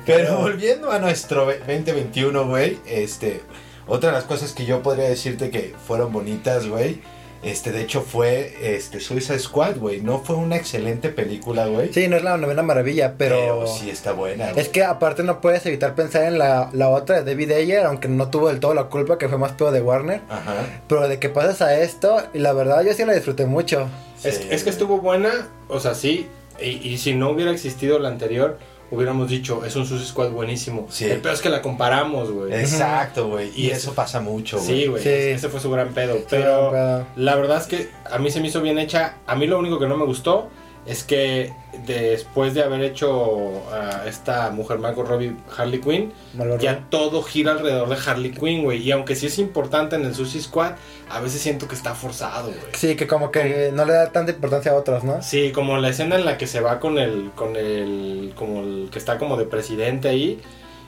Pero 0.04 0.38
volviendo 0.38 0.90
a 0.90 0.98
nuestro 0.98 1.46
2021, 1.46 2.46
güey, 2.48 2.78
este, 2.86 3.40
otra 3.86 4.10
de 4.10 4.16
las 4.16 4.24
cosas 4.24 4.52
que 4.52 4.64
yo 4.64 4.82
podría 4.82 5.08
decirte 5.08 5.50
que 5.50 5.74
fueron 5.86 6.12
bonitas, 6.12 6.66
güey, 6.66 7.00
este, 7.42 7.70
de 7.72 7.82
hecho 7.82 8.02
fue, 8.02 8.54
este, 8.62 9.00
Suicide 9.00 9.38
Squad, 9.38 9.76
güey, 9.76 10.00
no 10.00 10.18
fue 10.18 10.36
una 10.36 10.56
excelente 10.56 11.08
película, 11.08 11.66
güey, 11.66 11.92
Sí, 11.92 12.08
no 12.08 12.16
es 12.16 12.24
la 12.24 12.36
novena 12.36 12.62
maravilla, 12.62 13.14
pero... 13.16 13.66
sí 13.66 13.90
está 13.90 14.12
buena, 14.12 14.50
güey. 14.50 14.60
Es 14.60 14.68
que 14.68 14.82
aparte 14.82 15.22
no 15.22 15.40
puedes 15.40 15.64
evitar 15.66 15.94
pensar 15.94 16.24
en 16.24 16.38
la, 16.38 16.70
la 16.72 16.88
otra 16.88 17.22
de 17.22 17.30
David 17.30 17.52
Ayer, 17.52 17.84
aunque 17.84 18.08
no 18.08 18.28
tuvo 18.28 18.48
del 18.48 18.60
todo 18.60 18.74
la 18.74 18.84
culpa, 18.84 19.18
que 19.18 19.28
fue 19.28 19.38
más 19.38 19.52
pedo 19.52 19.70
de 19.70 19.80
Warner. 19.80 20.20
Ajá. 20.28 20.66
Pero 20.88 21.08
de 21.08 21.18
que 21.18 21.28
pasas 21.28 21.62
a 21.62 21.78
esto, 21.80 22.22
y 22.34 22.38
la 22.38 22.52
verdad 22.52 22.82
yo 22.84 22.92
sí 22.92 23.04
la 23.04 23.14
disfruté 23.14 23.46
mucho. 23.46 23.88
Es, 24.24 24.38
Sí, 24.38 24.48
es 24.50 24.64
que 24.64 24.70
estuvo 24.70 24.98
buena, 24.98 25.48
o 25.68 25.78
sea, 25.80 25.94
sí. 25.94 26.28
Y, 26.60 26.88
y 26.88 26.98
si 26.98 27.14
no 27.14 27.30
hubiera 27.30 27.52
existido 27.52 28.00
la 28.00 28.08
anterior, 28.08 28.58
hubiéramos 28.90 29.28
dicho, 29.28 29.64
es 29.64 29.76
un 29.76 29.86
Suicide 29.86 30.08
Squad 30.08 30.30
buenísimo. 30.30 30.86
Sí. 30.90 31.04
El 31.04 31.20
peor 31.20 31.34
es 31.34 31.40
que 31.40 31.50
la 31.50 31.62
comparamos, 31.62 32.30
güey. 32.30 32.52
Exacto, 32.52 33.28
güey. 33.28 33.52
Y 33.54 33.68
Y 33.68 33.70
eso 33.70 33.92
pasa 33.94 34.20
mucho, 34.20 34.58
güey. 34.58 34.68
Sí, 34.68 34.86
güey. 34.86 35.02
Sí. 35.02 35.08
Ese 35.08 35.48
fue 35.48 35.60
su 35.60 35.70
gran 35.70 35.92
pedo. 35.94 36.18
Pero 36.28 37.06
la 37.16 37.36
verdad 37.36 37.58
es 37.58 37.66
que 37.66 37.90
a 38.10 38.18
mí 38.18 38.30
se 38.30 38.40
me 38.40 38.48
hizo 38.48 38.60
bien 38.60 38.78
hecha. 38.78 39.16
A 39.26 39.34
mí 39.34 39.46
lo 39.46 39.58
único 39.58 39.78
que 39.78 39.86
no 39.86 39.96
me 39.96 40.04
gustó 40.04 40.48
es 40.88 41.04
que 41.04 41.52
después 41.86 42.54
de 42.54 42.62
haber 42.62 42.82
hecho 42.82 43.62
a 43.70 44.06
esta 44.08 44.50
mujer 44.50 44.78
Margot 44.78 45.06
Robbie 45.06 45.36
Harley 45.56 45.80
Quinn, 45.80 46.12
ya 46.58 46.86
todo 46.88 47.22
gira 47.22 47.52
alrededor 47.52 47.90
de 47.90 47.96
Harley 48.04 48.30
Quinn, 48.32 48.64
güey. 48.64 48.82
Y 48.82 48.90
aunque 48.90 49.14
sí 49.14 49.26
es 49.26 49.38
importante 49.38 49.96
en 49.96 50.04
el 50.06 50.14
Suicide 50.14 50.44
Squad, 50.44 50.72
a 51.10 51.20
veces 51.20 51.42
siento 51.42 51.68
que 51.68 51.74
está 51.74 51.94
forzado, 51.94 52.48
güey. 52.48 52.72
Sí, 52.72 52.96
que 52.96 53.06
como 53.06 53.30
que 53.30 53.70
no 53.72 53.84
le 53.84 53.92
da 53.92 54.10
tanta 54.12 54.32
importancia 54.32 54.72
a 54.72 54.76
otros, 54.76 55.04
¿no? 55.04 55.22
Sí, 55.22 55.52
como 55.52 55.76
la 55.76 55.90
escena 55.90 56.16
en 56.16 56.24
la 56.24 56.38
que 56.38 56.46
se 56.46 56.60
va 56.62 56.80
con 56.80 56.98
el, 56.98 57.32
con 57.34 57.54
el, 57.56 58.32
como 58.34 58.62
el 58.62 58.88
que 58.90 58.98
está 58.98 59.18
como 59.18 59.36
de 59.36 59.44
presidente 59.44 60.08
ahí, 60.08 60.40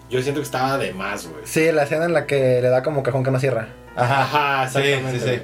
yo 0.08 0.22
siento 0.22 0.40
que 0.40 0.46
estaba 0.46 0.78
de 0.78 0.94
más, 0.94 1.28
güey. 1.28 1.42
Sí, 1.44 1.70
la 1.72 1.82
escena 1.82 2.06
en 2.06 2.14
la 2.14 2.26
que 2.26 2.62
le 2.62 2.68
da 2.70 2.82
como 2.82 3.02
cajón 3.02 3.22
que 3.22 3.30
no 3.30 3.38
cierra. 3.38 3.68
Ajá. 3.94 4.22
Ajá, 4.22 4.68
Sí, 4.70 4.78
exactamente. 4.78 5.20
sí, 5.20 5.34
sí. 5.36 5.42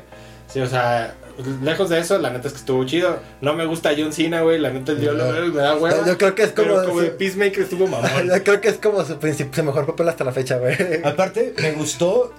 Sí, 0.48 0.60
o 0.60 0.66
sea, 0.66 1.14
lejos 1.62 1.88
de 1.88 1.98
eso, 2.00 2.18
la 2.18 2.30
neta 2.30 2.48
es 2.48 2.54
que 2.54 2.60
estuvo 2.60 2.84
chido. 2.84 3.18
No 3.40 3.54
me 3.54 3.66
gusta 3.66 3.90
John 3.96 4.12
Cena, 4.12 4.40
güey. 4.42 4.58
La 4.58 4.70
neta 4.70 4.92
el 4.92 5.00
diablo 5.00 5.24
No. 5.32 5.46
me 5.52 5.60
da 5.62 5.76
hueva. 5.76 6.06
Yo 6.06 6.16
creo 6.18 6.34
que 6.34 6.42
es 6.44 6.52
como- 6.52 6.68
Pero 6.68 6.84
como 6.86 7.00
de 7.00 7.08
sí. 7.10 7.14
Peacemaker 7.18 7.60
estuvo 7.60 7.86
mamón. 7.88 8.26
Yo 8.28 8.42
creo 8.44 8.60
que 8.60 8.68
es 8.68 8.76
como 8.78 9.04
su, 9.04 9.14
su 9.52 9.64
mejor 9.64 9.86
papel 9.86 10.08
hasta 10.08 10.24
la 10.24 10.32
fecha, 10.32 10.58
güey. 10.58 10.76
Aparte, 11.04 11.54
me 11.60 11.72
gustó 11.72 12.32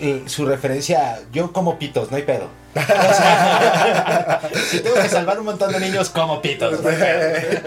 eh, 0.00 0.22
su 0.26 0.46
referencia. 0.46 1.14
a, 1.14 1.18
Yo 1.32 1.52
como 1.52 1.78
pitos, 1.78 2.10
no 2.10 2.16
hay 2.16 2.22
pedo. 2.22 2.48
O 2.74 2.80
sea, 2.80 4.40
si 4.70 4.80
tengo 4.80 4.96
que 4.96 5.08
salvar 5.08 5.38
un 5.38 5.44
montón 5.44 5.70
de 5.72 5.78
niños, 5.80 6.08
como 6.08 6.40
pitos. 6.40 6.80
no 6.82 6.88
hay 6.88 6.96
pedo. 6.96 7.60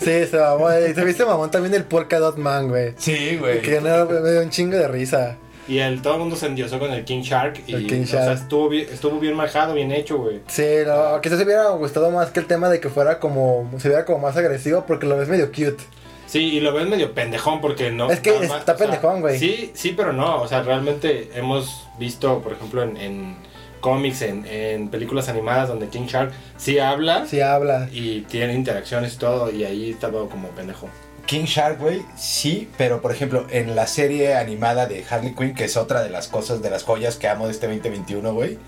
sí, 0.00 0.26
se 0.30 0.36
mamó. 0.36 0.68
Y 0.72 0.94
se 0.94 1.04
viste 1.04 1.24
mamón 1.24 1.50
también 1.50 1.74
el 1.74 1.84
Polka 1.84 2.18
Dot 2.18 2.36
Man, 2.38 2.68
güey. 2.68 2.94
Sí, 2.98 3.36
güey. 3.38 3.62
Que 3.62 3.80
no, 3.80 4.06
me 4.06 4.30
dio 4.32 4.40
un 4.42 4.50
chingo 4.50 4.76
de 4.76 4.88
risa. 4.88 5.36
Y 5.68 5.78
el, 5.78 6.02
todo 6.02 6.14
el 6.14 6.20
mundo 6.20 6.36
se 6.36 6.46
endiosó 6.46 6.78
con 6.78 6.92
el 6.92 7.04
King 7.04 7.22
Shark. 7.22 7.62
Y, 7.66 7.74
El 7.74 7.86
King 7.86 8.02
o 8.02 8.06
sea, 8.06 8.32
estuvo 8.32 8.68
bien, 8.68 8.86
estuvo 8.90 9.18
bien 9.20 9.34
manejado, 9.34 9.74
bien 9.74 9.92
hecho, 9.92 10.18
güey. 10.18 10.40
Sí, 10.48 10.66
no, 10.86 11.20
quizás 11.20 11.38
se 11.38 11.44
hubiera 11.44 11.68
gustado 11.70 12.10
más 12.10 12.30
que 12.30 12.40
el 12.40 12.46
tema 12.46 12.68
de 12.68 12.80
que 12.80 12.88
fuera 12.88 13.18
como, 13.20 13.70
se 13.78 13.88
viera 13.88 14.04
como 14.04 14.18
más 14.18 14.36
agresivo 14.36 14.84
porque 14.86 15.06
lo 15.06 15.16
ves 15.16 15.28
medio 15.28 15.48
cute. 15.48 15.82
Sí, 16.26 16.38
y 16.56 16.60
lo 16.60 16.72
ves 16.72 16.88
medio 16.88 17.12
pendejón 17.12 17.60
porque 17.60 17.90
no... 17.90 18.10
Es 18.10 18.20
que 18.20 18.32
más, 18.32 18.60
está 18.60 18.76
pendejón, 18.76 19.20
güey. 19.20 19.38
Sí, 19.38 19.70
sí, 19.74 19.92
pero 19.96 20.12
no. 20.12 20.40
O 20.40 20.48
sea, 20.48 20.62
realmente 20.62 21.30
hemos 21.34 21.86
visto, 21.98 22.40
por 22.40 22.52
ejemplo, 22.52 22.82
en, 22.82 22.96
en 22.96 23.36
cómics, 23.80 24.22
en, 24.22 24.46
en 24.46 24.88
películas 24.88 25.28
animadas 25.28 25.68
donde 25.68 25.88
King 25.88 26.06
Shark 26.06 26.32
sí 26.56 26.78
habla 26.78 27.26
Sí 27.26 27.40
habla. 27.40 27.88
y 27.92 28.22
tiene 28.22 28.54
interacciones 28.54 29.14
y 29.14 29.18
todo, 29.18 29.50
y 29.50 29.64
ahí 29.64 29.90
estaba 29.90 30.26
como 30.28 30.48
pendejo. 30.50 30.88
King 31.26 31.44
Shark, 31.44 31.78
güey, 31.78 32.02
sí, 32.16 32.68
pero 32.76 33.00
por 33.00 33.12
ejemplo, 33.12 33.46
en 33.50 33.74
la 33.74 33.86
serie 33.86 34.34
animada 34.34 34.86
de 34.86 35.04
Harley 35.08 35.34
Quinn, 35.34 35.54
que 35.54 35.64
es 35.64 35.76
otra 35.76 36.02
de 36.02 36.10
las 36.10 36.28
cosas, 36.28 36.60
de 36.62 36.70
las 36.70 36.82
joyas 36.84 37.16
que 37.16 37.28
amo 37.28 37.46
de 37.46 37.52
este 37.52 37.66
2021, 37.68 38.34
güey. 38.34 38.58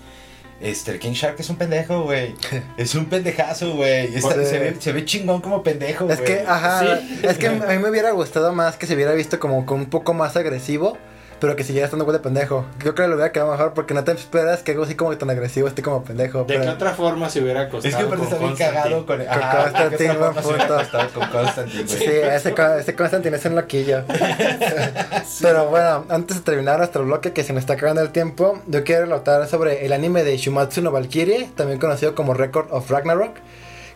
Este, 0.61 0.91
el 0.91 0.99
King 0.99 1.11
Shark 1.11 1.35
es 1.37 1.49
un 1.49 1.57
pendejo, 1.57 2.03
güey. 2.03 2.33
Es 2.77 2.95
un 2.95 3.05
pendejazo, 3.07 3.75
güey. 3.75 4.07
Se, 4.21 4.57
ve, 4.59 4.75
se 4.79 4.91
ve 4.93 5.03
chingón 5.03 5.41
como 5.41 5.61
pendejo, 5.63 6.05
güey. 6.05 6.17
Es 6.17 6.23
que, 6.23 6.39
ajá, 6.47 6.97
Sí. 6.97 7.19
es 7.23 7.37
que 7.37 7.47
a 7.47 7.51
mí 7.51 7.77
me 7.79 7.89
hubiera 7.89 8.11
gustado 8.11 8.53
más 8.53 8.77
que 8.77 8.87
se 8.87 8.95
hubiera 8.95 9.11
visto 9.13 9.37
como 9.37 9.65
con 9.65 9.81
un 9.81 9.85
poco 9.87 10.13
más 10.13 10.37
agresivo, 10.37 10.97
pero 11.39 11.55
que 11.55 11.63
siguiera 11.63 11.85
estando 11.85 12.03
igual 12.03 12.17
de 12.17 12.23
pendejo. 12.23 12.65
Yo 12.77 12.93
creo 12.93 12.95
que 12.95 13.07
lo 13.07 13.15
hubiera 13.15 13.31
quedado 13.31 13.51
mejor 13.51 13.73
porque 13.73 13.93
no 13.93 14.03
te 14.03 14.11
esperas 14.13 14.63
que 14.63 14.71
algo 14.71 14.83
así 14.83 14.95
como 14.95 15.15
tan 15.17 15.29
agresivo 15.29 15.67
esté 15.67 15.81
como 15.81 16.03
pendejo. 16.03 16.39
¿De 16.39 16.45
pero- 16.45 16.61
qué 16.63 16.69
otra 16.69 16.93
forma 16.93 17.29
se 17.29 17.41
hubiera 17.41 17.69
costado? 17.69 17.89
Es 17.89 17.95
que 17.95 18.03
aparte 18.03 18.23
está 18.23 18.37
bien 18.37 18.55
cagado 18.55 19.05
con, 19.05 19.17
Con 19.17 19.27
ajá, 19.27 19.61
Constantine, 19.63 19.97
¿qué 19.97 20.09
otra 20.17 20.17
buen 20.31 20.33
forma 20.33 20.41
se 20.41 20.47
hubiera 20.47 20.67
punto. 20.67 20.77
costado 20.91 21.09
con 21.19 21.29
Constantine? 21.29 21.87
Sí, 21.87 22.03
ese, 22.05 22.55
ese 22.79 22.95
Constantine 22.95 23.37
es 23.37 23.45
un 23.45 23.55
loquillo. 23.55 24.03
Pero 25.41 25.69
bueno, 25.69 26.05
antes 26.09 26.37
de 26.37 26.43
terminar 26.43 26.77
nuestro 26.77 27.03
bloque, 27.03 27.33
que 27.33 27.43
se 27.43 27.53
nos 27.53 27.61
está 27.61 27.73
acabando 27.73 28.01
el 28.01 28.09
tiempo, 28.11 28.59
yo 28.67 28.83
quiero 28.83 29.01
relatar 29.05 29.47
sobre 29.47 29.85
el 29.85 29.93
anime 29.93 30.23
de 30.23 30.37
Shumatsu 30.37 30.81
no 30.81 30.91
Valkyrie, 30.91 31.49
también 31.55 31.79
conocido 31.79 32.15
como 32.15 32.33
Record 32.33 32.67
of 32.71 32.89
Ragnarok. 32.89 33.35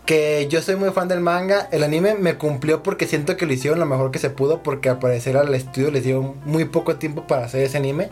Que 0.09 0.47
yo 0.49 0.63
soy 0.63 0.75
muy 0.75 0.89
fan 0.89 1.07
del 1.07 1.19
manga. 1.19 1.69
El 1.71 1.83
anime 1.83 2.15
me 2.15 2.35
cumplió 2.35 2.81
porque 2.81 3.05
siento 3.05 3.37
que 3.37 3.45
lo 3.45 3.53
hicieron 3.53 3.77
lo 3.77 3.85
mejor 3.85 4.09
que 4.09 4.17
se 4.17 4.31
pudo. 4.31 4.63
Porque 4.63 4.89
al 4.89 4.97
parecer 4.97 5.37
al 5.37 5.53
estudio 5.53 5.91
les 5.91 6.03
dio 6.03 6.35
muy 6.45 6.65
poco 6.65 6.95
tiempo 6.95 7.27
para 7.27 7.45
hacer 7.45 7.61
ese 7.61 7.77
anime. 7.77 8.09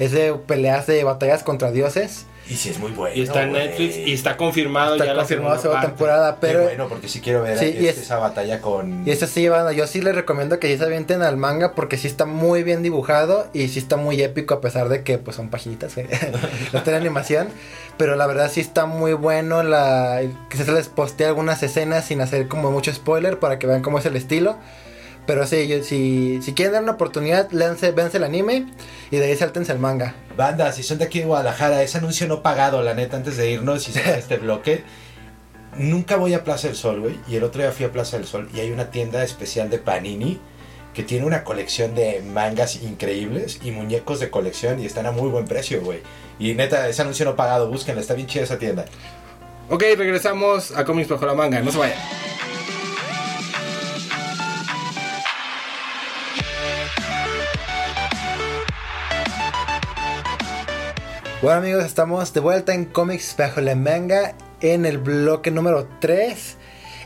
Es 0.00 0.10
de 0.10 0.32
peleas 0.32 0.88
de 0.88 1.04
batallas 1.04 1.44
contra 1.44 1.70
dioses. 1.70 2.26
Y 2.50 2.54
sí 2.56 2.70
es 2.70 2.78
muy 2.78 2.92
bueno, 2.92 3.14
Y 3.14 3.22
está 3.22 3.42
en. 3.42 3.52
Netflix 3.52 3.96
y 3.96 4.12
está 4.14 4.36
confirmado 4.36 4.94
Está 4.94 5.04
ya 5.06 5.12
la 5.14 5.18
confirmada 5.20 5.58
segunda 5.58 5.62
segunda 5.62 5.80
parte. 5.82 5.96
temporada. 5.96 6.32
Qué 6.32 6.38
Pero 6.40 6.62
bueno, 6.62 6.88
porque 6.88 7.08
sí 7.08 7.20
quiero 7.20 7.42
ver 7.42 7.58
Sí, 7.58 7.66
y 7.66 7.68
este, 7.86 7.88
es- 7.90 7.98
esa 7.98 8.16
batalla 8.18 8.60
con... 8.60 9.06
Y 9.06 9.10
eso 9.10 9.26
sí, 9.26 9.46
banda, 9.48 9.72
yo 9.72 9.86
sí 9.86 10.00
les 10.00 10.14
recomiendo 10.14 10.58
que 10.58 10.68
sí 10.68 10.78
se 10.78 10.84
avienten 10.84 11.22
al 11.22 11.36
manga 11.36 11.74
porque 11.74 11.96
sí 11.98 12.06
está 12.06 12.24
muy 12.24 12.62
bien 12.62 12.82
dibujado 12.82 13.48
y 13.52 13.68
sí 13.68 13.78
está 13.78 13.96
muy 13.96 14.22
épico 14.22 14.54
a 14.54 14.60
pesar 14.60 14.88
de 14.88 15.02
que 15.02 15.18
pues 15.18 15.36
son 15.36 15.50
paginitas, 15.50 15.94
güey. 15.94 16.06
no 16.72 16.82
tiene 16.82 16.98
animación, 16.98 17.48
pero 17.98 18.16
la 18.16 18.26
verdad 18.26 18.50
sí 18.50 18.60
está 18.60 18.86
muy 18.86 19.12
bueno 19.12 19.62
la 19.62 20.20
que 20.48 20.56
se 20.56 20.72
les 20.72 20.88
postea 20.88 21.28
algunas 21.28 21.62
escenas 21.62 22.06
sin 22.06 22.20
hacer 22.22 22.48
como 22.48 22.70
mucho 22.70 22.92
spoiler 22.94 23.38
para 23.38 23.58
que 23.58 23.66
vean 23.66 23.82
cómo 23.82 23.98
es 23.98 24.06
el 24.06 24.16
estilo. 24.16 24.56
Pero 25.28 25.46
sí, 25.46 25.68
yo, 25.68 25.84
si, 25.84 26.40
si 26.40 26.54
quieren 26.54 26.72
dar 26.72 26.82
una 26.82 26.92
oportunidad, 26.92 27.50
léanse, 27.50 27.90
véanse 27.90 28.16
el 28.16 28.24
anime 28.24 28.64
y 29.10 29.18
de 29.18 29.26
ahí 29.26 29.36
sáltense 29.36 29.72
el 29.72 29.78
manga. 29.78 30.14
Banda, 30.38 30.72
si 30.72 30.82
son 30.82 30.96
de 30.96 31.04
aquí 31.04 31.18
de 31.18 31.26
Guadalajara, 31.26 31.82
ese 31.82 31.98
anuncio 31.98 32.26
no 32.26 32.40
pagado, 32.42 32.82
la 32.82 32.94
neta, 32.94 33.18
antes 33.18 33.36
de 33.36 33.50
irnos 33.50 33.86
y 33.90 33.92
cerrar 33.92 34.18
este 34.18 34.38
bloque. 34.38 34.84
Nunca 35.76 36.16
voy 36.16 36.32
a 36.32 36.44
Plaza 36.44 36.68
del 36.68 36.76
Sol, 36.76 37.00
güey. 37.00 37.20
Y 37.28 37.36
el 37.36 37.44
otro 37.44 37.60
día 37.60 37.72
fui 37.72 37.84
a 37.84 37.92
Plaza 37.92 38.16
del 38.16 38.24
Sol 38.24 38.48
y 38.54 38.60
hay 38.60 38.70
una 38.70 38.90
tienda 38.90 39.22
especial 39.22 39.68
de 39.68 39.76
Panini 39.76 40.40
que 40.94 41.02
tiene 41.02 41.26
una 41.26 41.44
colección 41.44 41.94
de 41.94 42.22
mangas 42.22 42.76
increíbles 42.76 43.60
y 43.62 43.70
muñecos 43.70 44.20
de 44.20 44.30
colección 44.30 44.80
y 44.80 44.86
están 44.86 45.04
a 45.04 45.10
muy 45.12 45.28
buen 45.28 45.44
precio, 45.44 45.82
güey. 45.82 46.00
Y 46.38 46.54
neta, 46.54 46.88
ese 46.88 47.02
anuncio 47.02 47.26
no 47.26 47.36
pagado, 47.36 47.68
búsquenla, 47.68 48.00
está 48.00 48.14
bien 48.14 48.28
chida 48.28 48.44
esa 48.44 48.58
tienda. 48.58 48.86
Ok, 49.68 49.82
regresamos 49.98 50.74
a 50.74 50.86
Comics 50.86 51.10
Bajo 51.10 51.26
la 51.26 51.34
Manga. 51.34 51.60
No 51.60 51.70
se 51.70 51.76
vayan. 51.76 51.98
Bueno 61.40 61.58
amigos, 61.58 61.84
estamos 61.84 62.32
de 62.32 62.40
vuelta 62.40 62.74
en 62.74 62.84
Comics 62.84 63.36
Bajo 63.38 63.60
la 63.60 63.76
Manga 63.76 64.34
en 64.60 64.84
el 64.84 64.98
bloque 64.98 65.52
número 65.52 65.88
3 66.00 66.56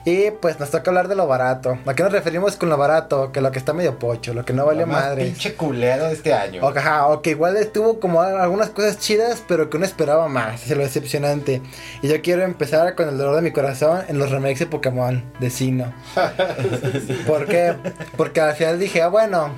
y 0.06 0.30
pues 0.30 0.58
nos 0.58 0.70
toca 0.70 0.90
hablar 0.90 1.08
de 1.08 1.14
lo 1.14 1.26
barato. 1.26 1.76
¿A 1.84 1.94
qué 1.94 2.02
nos 2.02 2.12
referimos 2.12 2.56
con 2.56 2.70
lo 2.70 2.78
barato? 2.78 3.30
Que 3.30 3.42
lo 3.42 3.52
que 3.52 3.58
está 3.58 3.74
medio 3.74 3.98
pocho, 3.98 4.32
lo 4.32 4.46
que 4.46 4.54
no 4.54 4.64
valió 4.64 4.86
madre. 4.86 5.26
pinche 5.26 5.54
culero 5.54 6.06
de 6.06 6.14
este 6.14 6.32
año. 6.32 6.64
O, 6.64 6.68
ajá, 6.70 7.08
o 7.08 7.20
que 7.20 7.30
igual 7.30 7.58
estuvo 7.58 8.00
como 8.00 8.22
algunas 8.22 8.70
cosas 8.70 8.98
chidas, 8.98 9.44
pero 9.46 9.68
que 9.68 9.76
uno 9.76 9.84
esperaba 9.84 10.26
más, 10.28 10.62
es 10.62 10.74
lo 10.74 10.82
decepcionante. 10.82 11.60
Y 12.00 12.08
yo 12.08 12.22
quiero 12.22 12.42
empezar 12.42 12.94
con 12.94 13.10
el 13.10 13.18
dolor 13.18 13.36
de 13.36 13.42
mi 13.42 13.50
corazón 13.50 14.00
en 14.08 14.18
los 14.18 14.30
remakes 14.30 14.60
de 14.60 14.66
Pokémon 14.66 15.22
de 15.40 15.50
Sino. 15.50 15.92
¿Por 17.26 17.46
qué? 17.46 17.74
Porque 18.16 18.40
al 18.40 18.54
final 18.54 18.78
dije, 18.78 19.02
ah, 19.02 19.08
bueno, 19.08 19.50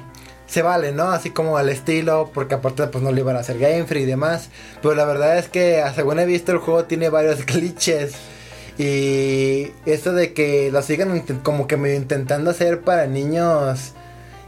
se 0.47 0.63
vale, 0.63 0.93
¿no? 0.93 1.11
Así 1.11 1.31
como 1.31 1.57
al 1.57 1.69
estilo, 1.69 2.31
porque 2.33 2.55
aparte 2.55 2.87
pues 2.87 3.03
no 3.03 3.13
le 3.13 3.21
iban 3.21 3.37
a 3.37 3.41
hacer 3.41 3.59
Game 3.59 3.87
y 3.91 4.05
demás. 4.05 4.51
Pero 4.83 4.95
la 4.95 5.05
verdad 5.05 5.39
es 5.39 5.49
que, 5.49 5.83
según 5.95 6.19
he 6.19 6.27
visto, 6.27 6.53
el 6.53 6.59
juego 6.59 6.85
tiene 6.85 7.09
varios 7.09 7.45
glitches. 7.47 8.15
Y 8.79 9.71
esto 9.87 10.13
de 10.13 10.33
que 10.33 10.71
lo 10.73 10.83
sigan 10.83 11.21
como 11.43 11.67
que 11.67 11.77
medio 11.77 11.97
intentando 11.97 12.51
hacer 12.51 12.81
para 12.81 13.07
niños... 13.07 13.95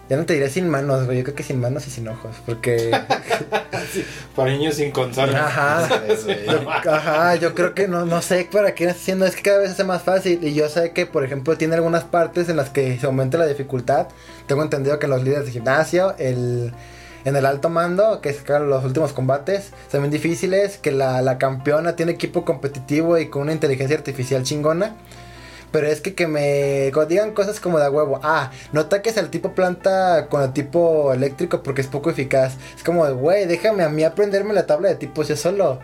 Ya 0.08 0.16
no 0.16 0.24
te 0.24 0.34
diré 0.34 0.48
sin 0.48 0.68
manos, 0.68 1.04
güey. 1.04 1.18
Yo 1.18 1.24
creo 1.24 1.34
que 1.34 1.42
sin 1.42 1.60
manos 1.60 1.86
y 1.86 1.90
sin 1.90 2.06
ojos. 2.08 2.36
Porque... 2.46 2.90
Para 4.36 4.52
niños 4.52 4.74
sin 4.76 4.92
consola. 4.92 5.46
Ajá. 5.46 5.88
Yo, 6.46 6.70
ajá, 6.70 7.34
yo 7.36 7.54
creo 7.54 7.74
que 7.74 7.88
no, 7.88 8.04
no 8.04 8.22
sé 8.22 8.46
para 8.50 8.74
qué 8.74 8.84
está 8.84 8.96
haciendo, 8.96 9.26
es 9.26 9.34
que 9.36 9.42
cada 9.42 9.58
vez 9.58 9.70
hace 9.70 9.84
más 9.84 10.02
fácil 10.02 10.40
y 10.42 10.54
yo 10.54 10.68
sé 10.68 10.92
que 10.92 11.06
por 11.06 11.24
ejemplo 11.24 11.56
tiene 11.56 11.74
algunas 11.76 12.04
partes 12.04 12.48
en 12.48 12.56
las 12.56 12.70
que 12.70 12.98
se 12.98 13.06
aumenta 13.06 13.38
la 13.38 13.46
dificultad. 13.46 14.08
Tengo 14.46 14.62
entendido 14.62 14.98
que 14.98 15.08
los 15.08 15.22
líderes 15.22 15.46
de 15.46 15.52
gimnasio, 15.52 16.14
el, 16.18 16.72
en 17.24 17.36
el 17.36 17.46
alto 17.46 17.70
mando, 17.70 18.20
que 18.20 18.28
es 18.28 18.38
claro, 18.38 18.66
los 18.66 18.84
últimos 18.84 19.12
combates, 19.12 19.72
son 19.90 20.02
bien 20.02 20.12
difíciles, 20.12 20.78
que 20.78 20.92
la, 20.92 21.22
la 21.22 21.38
campeona 21.38 21.96
tiene 21.96 22.12
equipo 22.12 22.44
competitivo 22.44 23.18
y 23.18 23.28
con 23.28 23.42
una 23.42 23.52
inteligencia 23.52 23.96
artificial 23.96 24.42
chingona. 24.42 24.96
Pero 25.72 25.88
es 25.88 26.00
que 26.00 26.14
que 26.14 26.26
me 26.26 26.90
digan 27.08 27.32
cosas 27.32 27.60
como 27.60 27.78
de 27.78 27.88
huevo. 27.88 28.20
Ah, 28.22 28.50
no 28.72 28.80
ataques 28.82 29.18
al 29.18 29.30
tipo 29.30 29.52
planta 29.52 30.28
con 30.28 30.42
el 30.42 30.52
tipo 30.52 31.12
eléctrico 31.12 31.62
porque 31.62 31.80
es 31.80 31.86
poco 31.86 32.10
eficaz. 32.10 32.56
Es 32.74 32.82
como 32.82 33.06
de, 33.06 33.12
güey, 33.12 33.46
déjame 33.46 33.82
a 33.82 33.88
mí 33.88 34.04
aprenderme 34.04 34.54
la 34.54 34.66
tabla 34.66 34.88
de 34.88 34.94
tipos 34.96 35.28
yo 35.28 35.36
solo. 35.36 35.80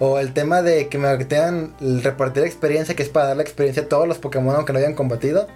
O 0.00 0.18
el 0.18 0.32
tema 0.32 0.62
de 0.62 0.88
que 0.88 0.98
me 0.98 1.16
tengan 1.24 1.74
repartir 2.02 2.42
experiencia, 2.44 2.96
que 2.96 3.02
es 3.02 3.08
para 3.08 3.28
dar 3.28 3.36
la 3.36 3.42
experiencia 3.42 3.84
a 3.84 3.88
todos 3.88 4.08
los 4.08 4.18
Pokémon 4.18 4.54
aunque 4.56 4.72
no 4.72 4.78
hayan 4.78 4.94
combatido. 4.94 5.46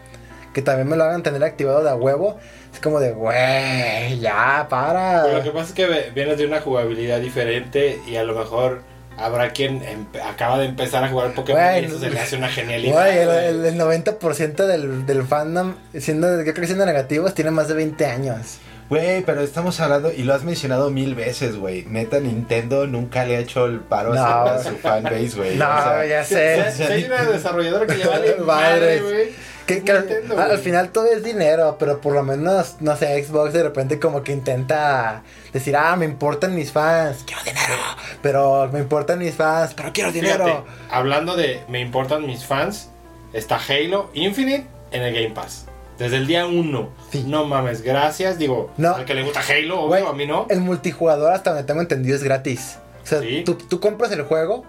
Que 0.55 0.63
también 0.63 0.89
me 0.89 0.97
lo 0.97 1.05
hagan 1.05 1.23
tener 1.23 1.43
activado 1.45 1.83
de 1.83 1.91
a 1.91 1.95
huevo. 1.95 2.39
Es 2.73 2.81
como 2.81 3.01
de, 3.01 3.13
güey, 3.13 4.19
ya, 4.21 4.67
para. 4.69 5.23
Pero 5.25 5.39
lo 5.39 5.45
que 5.45 5.51
pasa 5.51 5.69
es 5.69 5.73
que 5.73 6.11
vienes 6.15 6.39
de 6.39 6.47
una 6.47 6.61
jugabilidad 6.61 7.21
diferente 7.21 8.01
y 8.07 8.17
a 8.17 8.25
lo 8.25 8.35
mejor 8.35 8.83
Habrá 9.19 9.51
quien 9.51 9.83
acaba 10.25 10.59
de 10.59 10.67
empezar 10.67 11.03
a 11.03 11.09
jugar 11.09 11.33
Pokémon 11.35 11.61
y 11.83 11.85
eso 11.87 11.99
se 11.99 12.09
le 12.11 12.21
hace 12.21 12.37
una 12.37 12.49
genialidad. 12.49 12.95
Güey. 12.95 13.19
el- 13.19 13.65
el 13.67 13.79
90% 13.79 14.67
del, 14.67 15.07
del 15.07 15.23
fandom, 15.25 15.75
siendo, 15.99 16.37
yo 16.37 16.43
creo 16.43 16.55
que 16.55 16.67
siendo 16.67 16.87
negativos, 16.87 17.35
tiene 17.35 17.51
más 17.51 17.67
de 17.69 17.75
20 17.75 18.07
años. 18.07 18.59
Güey, 18.89 19.23
pero 19.23 19.43
estamos 19.43 19.79
hablando, 19.81 20.11
y 20.11 20.23
lo 20.23 20.35
has 20.35 20.45
mencionado 20.45 20.91
mil 20.91 21.15
veces, 21.15 21.57
güey. 21.57 21.85
Neta, 21.85 22.21
Nintendo 22.21 22.87
nunca 22.87 23.25
le 23.27 23.37
ha 23.37 23.41
hecho 23.41 23.67
el 23.67 23.81
paro 23.81 24.15
No. 24.15 24.23
a 24.25 24.63
su 24.63 24.77
fanbase, 24.77 25.29
güey. 25.37 25.57
No, 25.57 25.67
O 25.69 25.83
sea, 25.83 26.07
ya 26.07 26.25
sé. 26.25 26.73
Si 26.73 26.83
hay 26.85 27.05
una 27.05 27.23
desarrolladora 27.25 27.87
que 27.87 27.97
le 27.97 28.07
vale 28.09 28.37
madre, 28.37 29.01
güey. 29.01 29.29
Que, 29.67 29.85
que 29.85 29.93
al, 29.93 30.07
Nintendo, 30.07 30.39
al 30.41 30.49
güey. 30.53 30.63
final 30.63 30.89
todo 30.89 31.05
es 31.13 31.23
dinero, 31.23 31.77
pero 31.79 32.01
por 32.01 32.15
lo 32.15 32.23
menos, 32.23 32.77
no 32.81 32.97
sé, 32.97 33.23
Xbox 33.23 33.53
de 33.53 33.63
repente 33.63 34.01
como 34.01 34.23
que 34.23 34.33
intenta 34.33 35.23
decir, 35.53 35.77
ah, 35.77 35.95
me 35.95 36.07
importan 36.07 36.55
mis 36.55 36.73
fans, 36.73 37.19
quiero 37.27 37.43
dinero, 37.43 37.75
pero 38.23 38.71
me 38.73 38.79
importan 38.79 39.19
mis 39.19 39.35
fans, 39.35 39.75
pero 39.77 39.93
quiero 39.93 40.11
dinero. 40.11 40.47
Fíjate, 40.47 40.65
hablando 40.91 41.37
de 41.37 41.61
me 41.69 41.81
importan 41.81 42.25
mis 42.25 42.47
fans, 42.47 42.89
está 43.35 43.61
Halo 43.69 44.09
Infinite 44.15 44.67
en 44.91 45.03
el 45.03 45.13
Game 45.13 45.35
Pass. 45.35 45.67
Desde 45.99 46.17
el 46.17 46.27
día 46.27 46.47
1. 46.47 46.89
Sí. 47.11 47.25
No 47.27 47.45
mames, 47.45 47.83
gracias. 47.83 48.39
Digo, 48.39 48.71
No. 48.77 48.95
al 48.95 49.05
que 49.05 49.15
le 49.15 49.23
gusta 49.25 49.41
Halo, 49.41 49.81
obvio, 49.83 49.89
Güey, 49.89 50.07
a 50.07 50.13
mí 50.13 50.27
no. 50.27 50.47
El 50.49 50.61
multijugador, 50.61 51.33
hasta 51.33 51.51
donde 51.51 51.65
tengo 51.65 51.81
entendido, 51.81 52.15
es 52.17 52.23
gratis. 52.23 52.79
O 53.03 53.07
sea, 53.07 53.21
Sí. 53.21 53.43
tú, 53.45 53.55
tú 53.57 53.81
compras 53.81 54.13
el 54.13 54.23
juego 54.23 54.65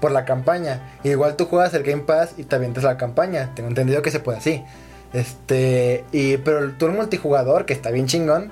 por 0.00 0.10
la 0.12 0.24
campaña. 0.24 0.98
y 1.02 1.10
igual 1.10 1.36
tú 1.36 1.46
juegas 1.46 1.72
el 1.74 1.82
Game 1.82 2.02
Pass 2.02 2.34
y 2.36 2.44
te 2.44 2.56
avientas 2.56 2.84
la 2.84 2.96
campaña. 2.98 3.52
Tengo 3.54 3.68
entendido 3.70 4.02
que 4.02 4.10
se 4.10 4.20
puede 4.20 4.38
así. 4.38 4.62
Este, 5.14 6.04
y, 6.12 6.36
pero 6.38 6.58
el 6.58 6.74
multijugador, 6.92 7.64
que 7.66 7.72
está 7.72 7.90
bien 7.90 8.06
chingón, 8.06 8.50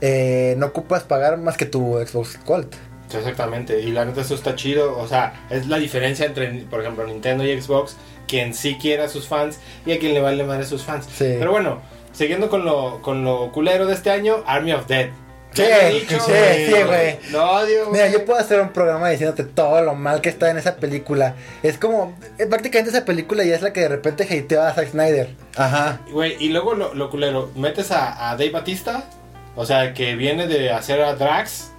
eh, 0.00 0.54
no 0.58 0.66
ocupas 0.66 1.02
pagar 1.04 1.36
más 1.38 1.56
que 1.56 1.66
tu 1.66 1.98
Xbox 2.04 2.38
Gold. 2.44 2.74
Sí, 3.08 3.16
Exactamente, 3.18 3.80
y 3.80 3.90
la 3.90 4.04
neta 4.04 4.20
eso 4.22 4.34
está 4.34 4.54
chido, 4.54 4.96
o 4.96 5.06
sea, 5.06 5.46
es 5.50 5.66
la 5.66 5.78
diferencia 5.78 6.26
entre, 6.26 6.48
por 6.70 6.80
ejemplo, 6.80 7.04
Nintendo 7.06 7.44
y 7.44 7.60
Xbox, 7.60 7.96
quien 8.30 8.54
sí 8.54 8.78
quiere 8.80 9.02
a 9.02 9.08
sus 9.08 9.26
fans 9.26 9.58
y 9.84 9.92
a 9.92 9.98
quien 9.98 10.14
le 10.14 10.20
vale 10.20 10.44
madre 10.44 10.62
a 10.62 10.66
sus 10.66 10.84
fans. 10.84 11.04
Sí. 11.06 11.34
Pero 11.38 11.50
bueno, 11.50 11.80
siguiendo 12.12 12.48
con 12.48 12.64
lo, 12.64 13.02
con 13.02 13.24
lo 13.24 13.50
culero 13.50 13.86
de 13.86 13.94
este 13.94 14.10
año, 14.10 14.44
Army 14.46 14.72
of 14.72 14.86
Dead. 14.86 15.08
Sí, 15.52 15.64
dicho, 15.92 16.16
güey. 16.28 16.66
sí, 16.66 16.72
güey. 16.86 17.18
Lo 17.32 17.50
odio, 17.50 17.90
Mira, 17.90 18.04
güey. 18.06 18.12
yo 18.12 18.24
puedo 18.24 18.38
hacer 18.38 18.60
un 18.60 18.68
programa 18.68 19.08
diciéndote 19.08 19.42
todo 19.42 19.82
lo 19.82 19.96
mal 19.96 20.20
que 20.20 20.28
está 20.28 20.48
en 20.48 20.58
esa 20.58 20.76
película. 20.76 21.34
Es 21.64 21.76
como, 21.76 22.16
eh, 22.38 22.46
prácticamente 22.46 22.90
esa 22.96 23.04
película 23.04 23.42
ya 23.42 23.56
es 23.56 23.62
la 23.62 23.72
que 23.72 23.80
de 23.80 23.88
repente 23.88 24.22
hateó 24.22 24.62
a 24.62 24.72
Zack 24.72 24.92
Snyder. 24.92 25.34
Ajá. 25.56 26.00
Güey, 26.12 26.36
y 26.38 26.50
luego 26.50 26.74
lo, 26.74 26.94
lo 26.94 27.10
culero, 27.10 27.50
metes 27.56 27.90
a, 27.90 28.30
a 28.30 28.36
Dave 28.36 28.50
Batista, 28.50 29.02
o 29.56 29.66
sea, 29.66 29.92
que 29.92 30.14
viene 30.14 30.46
de 30.46 30.70
hacer 30.70 31.02
a 31.02 31.16
Drax, 31.16 31.72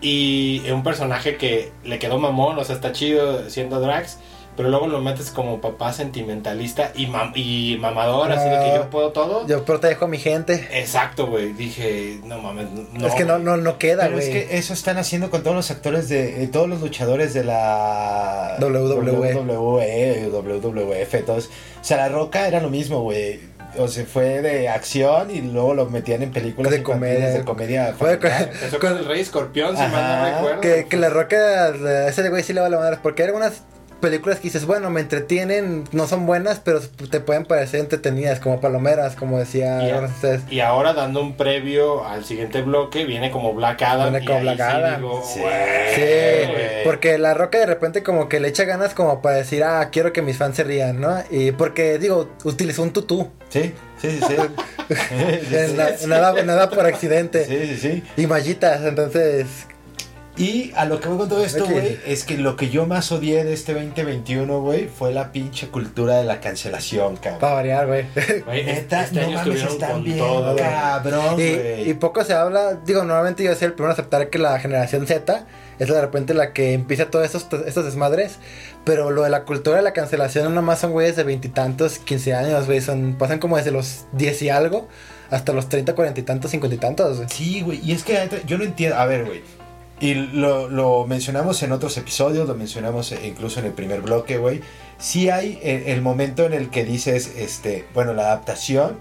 y 0.00 0.68
un 0.70 0.82
personaje 0.82 1.36
que 1.36 1.70
le 1.84 1.98
quedó 2.00 2.18
mamón, 2.18 2.58
o 2.58 2.64
sea, 2.64 2.74
está 2.74 2.92
chido 2.92 3.48
siendo 3.48 3.80
Drax, 3.80 4.18
pero 4.58 4.68
luego 4.68 4.88
lo 4.88 5.00
metes 5.00 5.30
como 5.30 5.60
papá 5.62 5.92
sentimentalista 5.94 6.92
y, 6.94 7.06
mam- 7.06 7.32
y 7.34 7.78
mamador, 7.80 8.30
así 8.32 8.44
de 8.44 8.50
que 8.56 8.70
Ah, 8.72 8.76
yo 8.76 8.90
puedo 8.90 9.12
todo. 9.12 9.46
Yo 9.46 9.64
protejo 9.64 10.04
a 10.04 10.08
mi 10.08 10.18
gente. 10.18 10.68
Exacto, 10.72 11.28
güey, 11.28 11.52
dije, 11.54 12.18
no 12.24 12.38
mames, 12.42 12.66
no. 12.92 13.06
es 13.06 13.14
que 13.14 13.24
no, 13.24 13.34
güey. 13.34 13.44
no, 13.44 13.56
no 13.56 13.78
queda, 13.78 14.04
Pero 14.06 14.18
es 14.18 14.28
güey. 14.28 14.46
que 14.48 14.58
eso 14.58 14.74
están 14.74 14.98
haciendo 14.98 15.30
con 15.30 15.42
todos 15.42 15.56
los 15.56 15.70
actores 15.70 16.10
de. 16.10 16.42
eh, 16.42 16.48
todos 16.48 16.68
los 16.68 16.80
luchadores 16.82 17.32
de 17.32 17.44
la. 17.44 18.56
WWE. 18.60 19.34
WWE, 19.34 20.28
WWF, 20.30 21.24
todos. 21.24 21.46
O 21.80 21.84
sea, 21.84 21.96
La 21.98 22.08
Roca 22.08 22.46
era 22.48 22.60
lo 22.60 22.68
mismo, 22.70 23.00
güey. 23.02 23.40
O 23.78 23.86
sea, 23.86 24.04
fue 24.06 24.40
de 24.42 24.68
acción 24.68 25.30
y 25.30 25.40
luego 25.42 25.74
lo 25.74 25.86
metían 25.86 26.22
en 26.22 26.32
películas 26.32 26.72
De 26.72 26.82
comedia. 26.82 27.28
de 27.30 27.44
comedia. 27.44 27.94
Fue. 27.96 28.14
Empezó 28.14 28.78
con 28.80 28.96
el 28.96 29.04
Rey 29.04 29.20
Escorpión, 29.20 29.76
si 29.76 29.82
mal 29.82 30.18
no 30.18 30.36
recuerdo. 30.36 30.60
Que, 30.62 30.86
que 30.88 30.96
la 30.96 31.10
roca, 31.10 31.70
la- 31.78 32.08
ese 32.08 32.28
güey 32.28 32.42
sí 32.42 32.52
le 32.54 32.60
vale 32.60 32.76
madre. 32.76 32.98
Porque 33.02 33.22
hay 33.22 33.26
algunas 33.28 33.62
películas 34.00 34.38
que 34.38 34.44
dices, 34.44 34.64
bueno, 34.66 34.90
me 34.90 35.00
entretienen, 35.00 35.84
no 35.92 36.06
son 36.06 36.26
buenas, 36.26 36.60
pero 36.60 36.80
te 36.80 37.20
pueden 37.20 37.44
parecer 37.44 37.80
entretenidas, 37.80 38.40
como 38.40 38.60
palomeras, 38.60 39.14
como 39.16 39.38
decía 39.38 39.80
Y, 40.50 40.60
ahora 40.60 40.92
dando 40.92 41.20
un 41.20 41.36
previo 41.36 42.06
al 42.06 42.24
siguiente 42.24 42.62
bloque, 42.62 43.04
viene 43.04 43.30
como 43.30 43.52
Black 43.54 43.82
Adam. 43.82 44.10
Viene 44.12 44.26
como 44.26 44.40
Black 44.40 44.56
sí 44.56 44.62
Adam. 44.62 44.96
digo, 45.00 45.22
Sí. 45.24 45.40
güey, 45.40 45.94
Sí, 45.94 46.52
güey. 46.52 46.84
porque 46.84 47.18
la 47.18 47.34
roca 47.34 47.58
de 47.58 47.66
repente 47.66 48.02
como 48.02 48.28
que 48.28 48.40
le 48.40 48.48
echa 48.48 48.64
ganas 48.64 48.94
como 48.94 49.20
para 49.22 49.36
decir, 49.36 49.64
ah, 49.64 49.88
quiero 49.90 50.12
que 50.12 50.22
mis 50.22 50.36
fans 50.36 50.56
se 50.56 50.64
rían, 50.64 51.00
¿no? 51.00 51.16
Y 51.30 51.52
porque, 51.52 51.98
digo, 51.98 52.28
utilizó 52.44 52.82
un 52.82 52.92
tutú. 52.92 53.30
Sí, 53.48 53.74
sí, 54.00 54.10
sí. 54.10 54.20
sí. 54.28 54.34
En 55.52 55.76
na- 55.76 55.90
nada, 56.06 56.42
nada 56.44 56.70
por 56.70 56.86
accidente. 56.86 57.44
Sí, 57.44 57.74
sí, 57.74 57.76
sí. 57.76 58.02
Y 58.16 58.26
mallitas, 58.26 58.82
entonces... 58.84 59.46
Y 60.38 60.72
a 60.76 60.84
lo 60.84 61.00
que 61.00 61.08
voy 61.08 61.18
con 61.18 61.28
todo 61.28 61.44
esto, 61.44 61.66
güey, 61.66 61.98
es 62.06 62.22
que 62.22 62.38
lo 62.38 62.54
que 62.56 62.70
yo 62.70 62.86
más 62.86 63.10
odié 63.10 63.44
de 63.44 63.52
este 63.52 63.74
2021, 63.74 64.60
güey, 64.60 64.86
fue 64.86 65.12
la 65.12 65.32
pinche 65.32 65.68
cultura 65.68 66.16
de 66.18 66.24
la 66.24 66.40
cancelación, 66.40 67.16
cabrón. 67.16 67.40
Para 67.40 67.54
variar, 67.54 67.86
güey. 67.88 68.06
Neta, 68.46 69.02
este 69.02 69.20
no 69.20 69.30
mames, 69.32 69.62
están 69.64 69.92
con 69.92 70.04
bien 70.04 70.18
todo. 70.18 70.54
cabrón, 70.54 71.34
güey. 71.34 71.90
y 71.90 71.94
poco 71.94 72.24
se 72.24 72.34
habla, 72.34 72.74
digo, 72.86 73.02
normalmente 73.02 73.42
yo 73.42 73.52
soy 73.56 73.66
el 73.66 73.72
primero 73.72 73.90
a 73.90 73.92
aceptar 73.94 74.30
que 74.30 74.38
la 74.38 74.60
generación 74.60 75.06
Z 75.08 75.44
es 75.78 75.88
de 75.88 76.00
repente 76.00 76.34
la 76.34 76.52
que 76.52 76.72
empieza 76.72 77.10
todos 77.10 77.24
estos, 77.24 77.66
estos 77.66 77.84
desmadres, 77.84 78.38
pero 78.84 79.10
lo 79.10 79.22
de 79.22 79.30
la 79.30 79.44
cultura 79.44 79.76
de 79.76 79.82
la 79.82 79.92
cancelación 79.92 80.44
no 80.44 80.50
nomás 80.50 80.78
son 80.80 80.92
güeyes 80.92 81.16
de 81.16 81.24
veintitantos, 81.24 81.98
quince 81.98 82.34
años, 82.34 82.66
güey, 82.66 82.80
son, 82.80 83.16
pasan 83.18 83.38
como 83.38 83.56
desde 83.56 83.70
los 83.70 84.06
10 84.12 84.42
y 84.42 84.48
algo 84.50 84.88
hasta 85.30 85.52
los 85.52 85.68
30, 85.68 85.94
cuarenta 85.94 86.20
y 86.20 86.22
tantos, 86.22 86.50
cincuenta 86.50 86.74
y 86.76 86.78
tantos, 86.78 87.18
güey. 87.18 87.28
Sí, 87.28 87.60
güey, 87.60 87.80
y 87.84 87.92
es 87.92 88.02
que 88.02 88.28
yo 88.46 88.56
no 88.56 88.64
entiendo, 88.64 88.96
a 88.96 89.06
ver, 89.06 89.24
güey, 89.24 89.42
y 90.00 90.14
lo, 90.14 90.68
lo 90.68 91.06
mencionamos 91.06 91.62
en 91.62 91.72
otros 91.72 91.96
episodios, 91.96 92.46
lo 92.48 92.54
mencionamos 92.54 93.12
incluso 93.24 93.60
en 93.60 93.66
el 93.66 93.72
primer 93.72 94.00
bloque, 94.00 94.38
güey, 94.38 94.60
sí 94.98 95.28
hay 95.30 95.58
el, 95.62 96.02
momento 96.02 96.44
en 96.44 96.52
el 96.52 96.70
que 96.70 96.84
dices, 96.84 97.32
este, 97.36 97.86
bueno, 97.94 98.14
la 98.14 98.26
adaptación, 98.26 98.96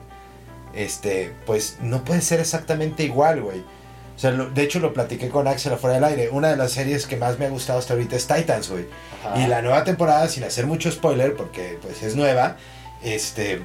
este, 0.73 1.33
pues 1.45 1.77
no 1.81 2.03
puede 2.03 2.21
ser 2.21 2.39
exactamente 2.39 3.03
igual, 3.03 3.41
güey. 3.41 3.59
O 3.59 4.19
sea, 4.19 4.31
lo- 4.31 4.49
de 4.49 4.63
hecho 4.63 4.79
lo 4.79 4.93
platiqué 4.93 5.29
con 5.29 5.47
Axel 5.47 5.73
afuera 5.73 5.95
del 5.95 6.03
aire. 6.03 6.29
Una 6.29 6.49
de 6.49 6.57
las 6.57 6.71
series 6.71 7.05
que 7.05 7.17
más 7.17 7.37
me 7.37 7.45
ha 7.45 7.49
gustado 7.49 7.77
hasta 7.77 7.93
ahorita 7.93 8.15
es 8.15 8.25
Titans, 8.25 8.69
güey. 8.69 8.85
Y 9.35 9.45
la 9.47 9.61
nueva 9.61 9.83
temporada, 9.83 10.27
sin 10.27 10.43
hacer 10.43 10.65
mucho 10.65 10.91
spoiler, 10.91 11.35
porque 11.35 11.77
pues 11.81 12.01
es 12.01 12.15
nueva, 12.15 12.57
este 13.03 13.61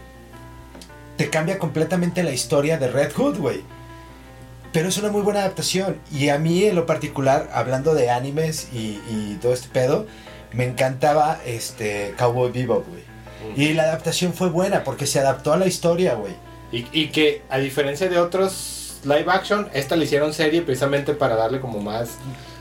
te 1.16 1.30
cambia 1.30 1.58
completamente 1.58 2.22
la 2.22 2.32
historia 2.32 2.78
de 2.78 2.88
Red 2.88 3.12
Hood, 3.14 3.38
güey. 3.38 3.62
Pero 4.72 4.88
es 4.88 4.96
una 4.98 5.10
muy 5.10 5.22
buena 5.22 5.40
adaptación. 5.40 5.98
Y 6.12 6.28
a 6.30 6.38
mí, 6.38 6.64
en 6.64 6.74
lo 6.76 6.86
particular, 6.86 7.48
hablando 7.52 7.94
de 7.94 8.10
animes 8.10 8.68
y, 8.72 9.00
y 9.10 9.38
todo 9.40 9.52
este 9.52 9.68
pedo, 9.68 10.06
me 10.52 10.64
encantaba 10.64 11.38
este 11.46 12.14
Cowboy 12.18 12.50
Bebop, 12.52 12.86
güey. 12.88 13.02
Y 13.56 13.74
la 13.74 13.82
adaptación 13.84 14.32
fue 14.32 14.48
buena 14.48 14.84
porque 14.84 15.06
se 15.06 15.18
adaptó 15.18 15.52
a 15.52 15.56
la 15.56 15.66
historia, 15.66 16.14
güey. 16.14 16.32
Y, 16.70 16.86
y 16.92 17.08
que 17.08 17.42
a 17.50 17.58
diferencia 17.58 18.08
de 18.08 18.18
otros 18.18 19.00
live 19.04 19.26
action, 19.28 19.68
esta 19.74 19.96
le 19.96 20.04
hicieron 20.04 20.32
serie 20.32 20.62
precisamente 20.62 21.12
para 21.12 21.34
darle 21.36 21.60
como 21.60 21.80
más, 21.80 22.10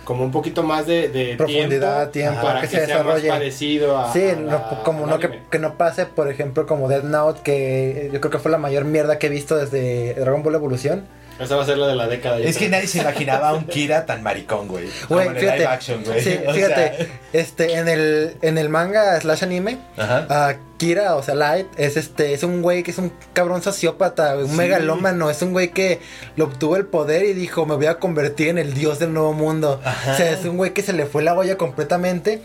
como 0.03 0.23
un 0.25 0.31
poquito 0.31 0.63
más 0.63 0.87
de, 0.87 1.07
de 1.07 1.35
Profundidad, 1.37 2.09
tiempo, 2.09 2.41
para 2.41 2.59
que 2.61 2.67
que, 2.67 2.75
se 2.79 2.85
sea 2.87 2.95
más 3.03 3.05
desarrolle. 3.05 3.29
parecido 3.29 3.97
a, 3.97 4.11
Sí, 4.11 4.27
a 4.31 4.35
no, 4.35 4.47
la- 4.51 4.81
como 4.83 5.05
no 5.05 5.19
que, 5.19 5.39
que 5.49 5.59
no 5.59 5.77
pase, 5.77 6.07
por 6.07 6.29
ejemplo, 6.29 6.65
como 6.65 6.89
Death 6.89 7.03
Note, 7.05 7.41
que 7.43 8.09
yo 8.11 8.19
creo 8.19 8.31
que 8.31 8.39
fue 8.39 8.51
la 8.51 8.57
mayor 8.57 8.83
mierda 8.83 9.17
que 9.19 9.27
he 9.27 9.29
visto 9.29 9.55
desde 9.55 10.15
Dragon 10.15 10.43
Ball 10.43 10.55
Evolución. 10.55 11.05
Esa 11.41 11.55
va 11.55 11.63
a 11.63 11.65
ser 11.65 11.77
la 11.77 11.87
de 11.87 11.95
la 11.95 12.07
década. 12.07 12.39
Es 12.39 12.57
que 12.57 12.69
nadie 12.69 12.87
se 12.87 12.99
imaginaba 12.99 13.49
a 13.49 13.53
un 13.53 13.65
Kira 13.65 14.05
tan 14.05 14.21
maricón, 14.23 14.67
güey. 14.67 14.85
Como 15.07 15.19
Güey, 15.21 15.27
en 15.27 15.33
el 15.35 15.39
fíjate, 15.41 15.57
live 15.59 15.67
action, 15.69 16.03
güey. 16.03 16.21
sí, 16.21 16.39
O 16.47 16.53
fíjate, 16.53 16.97
sea, 16.97 17.07
este, 17.33 17.73
en 17.73 17.87
el, 17.87 18.37
en 18.41 18.57
el 18.57 18.69
manga 18.69 19.19
slash 19.19 19.43
anime, 19.43 19.77
Ajá. 19.97 20.25
Ah, 20.29 20.53
Kira, 20.77 21.15
o 21.15 21.23
sea, 21.23 21.35
Light, 21.35 21.67
es 21.77 21.95
este, 21.97 22.33
es 22.33 22.43
un 22.43 22.61
güey 22.61 22.81
que 22.83 22.91
es 22.91 22.97
un 22.97 23.11
cabrón 23.33 23.61
sociópata, 23.61 24.35
un 24.37 24.49
Sí. 24.49 24.55
megalómano, 24.55 25.29
es 25.29 25.41
un 25.41 25.51
güey 25.51 25.69
que 25.71 25.99
lo 26.35 26.45
obtuvo 26.45 26.75
el 26.75 26.85
poder 26.87 27.23
y 27.23 27.33
dijo, 27.33 27.65
me 27.65 27.75
voy 27.75 27.85
a 27.85 27.95
convertir 27.99 28.47
en 28.47 28.57
el 28.57 28.73
dios 28.73 28.97
del 28.99 29.13
nuevo 29.13 29.33
mundo. 29.33 29.79
Ajá. 29.83 30.13
O 30.13 30.17
sea, 30.17 30.31
es 30.31 30.43
un 30.45 30.57
güey 30.57 30.73
que 30.73 30.81
se 30.81 30.93
le 30.93 31.05
fue 31.05 31.21
la 31.23 31.33
olla 31.35 31.57
completamente. 31.57 32.41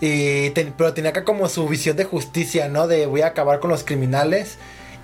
Y 0.00 0.50
ten- 0.50 0.72
pero 0.76 0.94
tenía 0.94 1.10
acá 1.10 1.24
como 1.24 1.48
su 1.48 1.66
visión 1.66 1.96
de 1.96 2.04
justicia, 2.04 2.68
¿no? 2.68 2.86
De 2.86 3.06
voy 3.06 3.22
a 3.22 3.28
acabar 3.28 3.58
con 3.58 3.70
los 3.70 3.82
criminales 3.84 4.56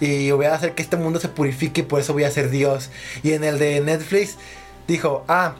y 0.05 0.31
voy 0.33 0.47
a 0.47 0.55
hacer 0.55 0.75
que 0.75 0.83
este 0.83 0.97
mundo 0.97 1.21
se 1.21 1.29
purifique 1.29 1.81
y 1.81 1.85
por 1.85 2.01
eso 2.01 2.13
voy 2.13 2.25
a 2.25 2.31
ser 2.31 2.51
Dios. 2.51 2.91
Y 3.23 3.33
en 3.33 3.45
el 3.45 3.59
de 3.59 3.81
Netflix 3.81 4.37
dijo, 4.87 5.25
ah, 5.29 5.55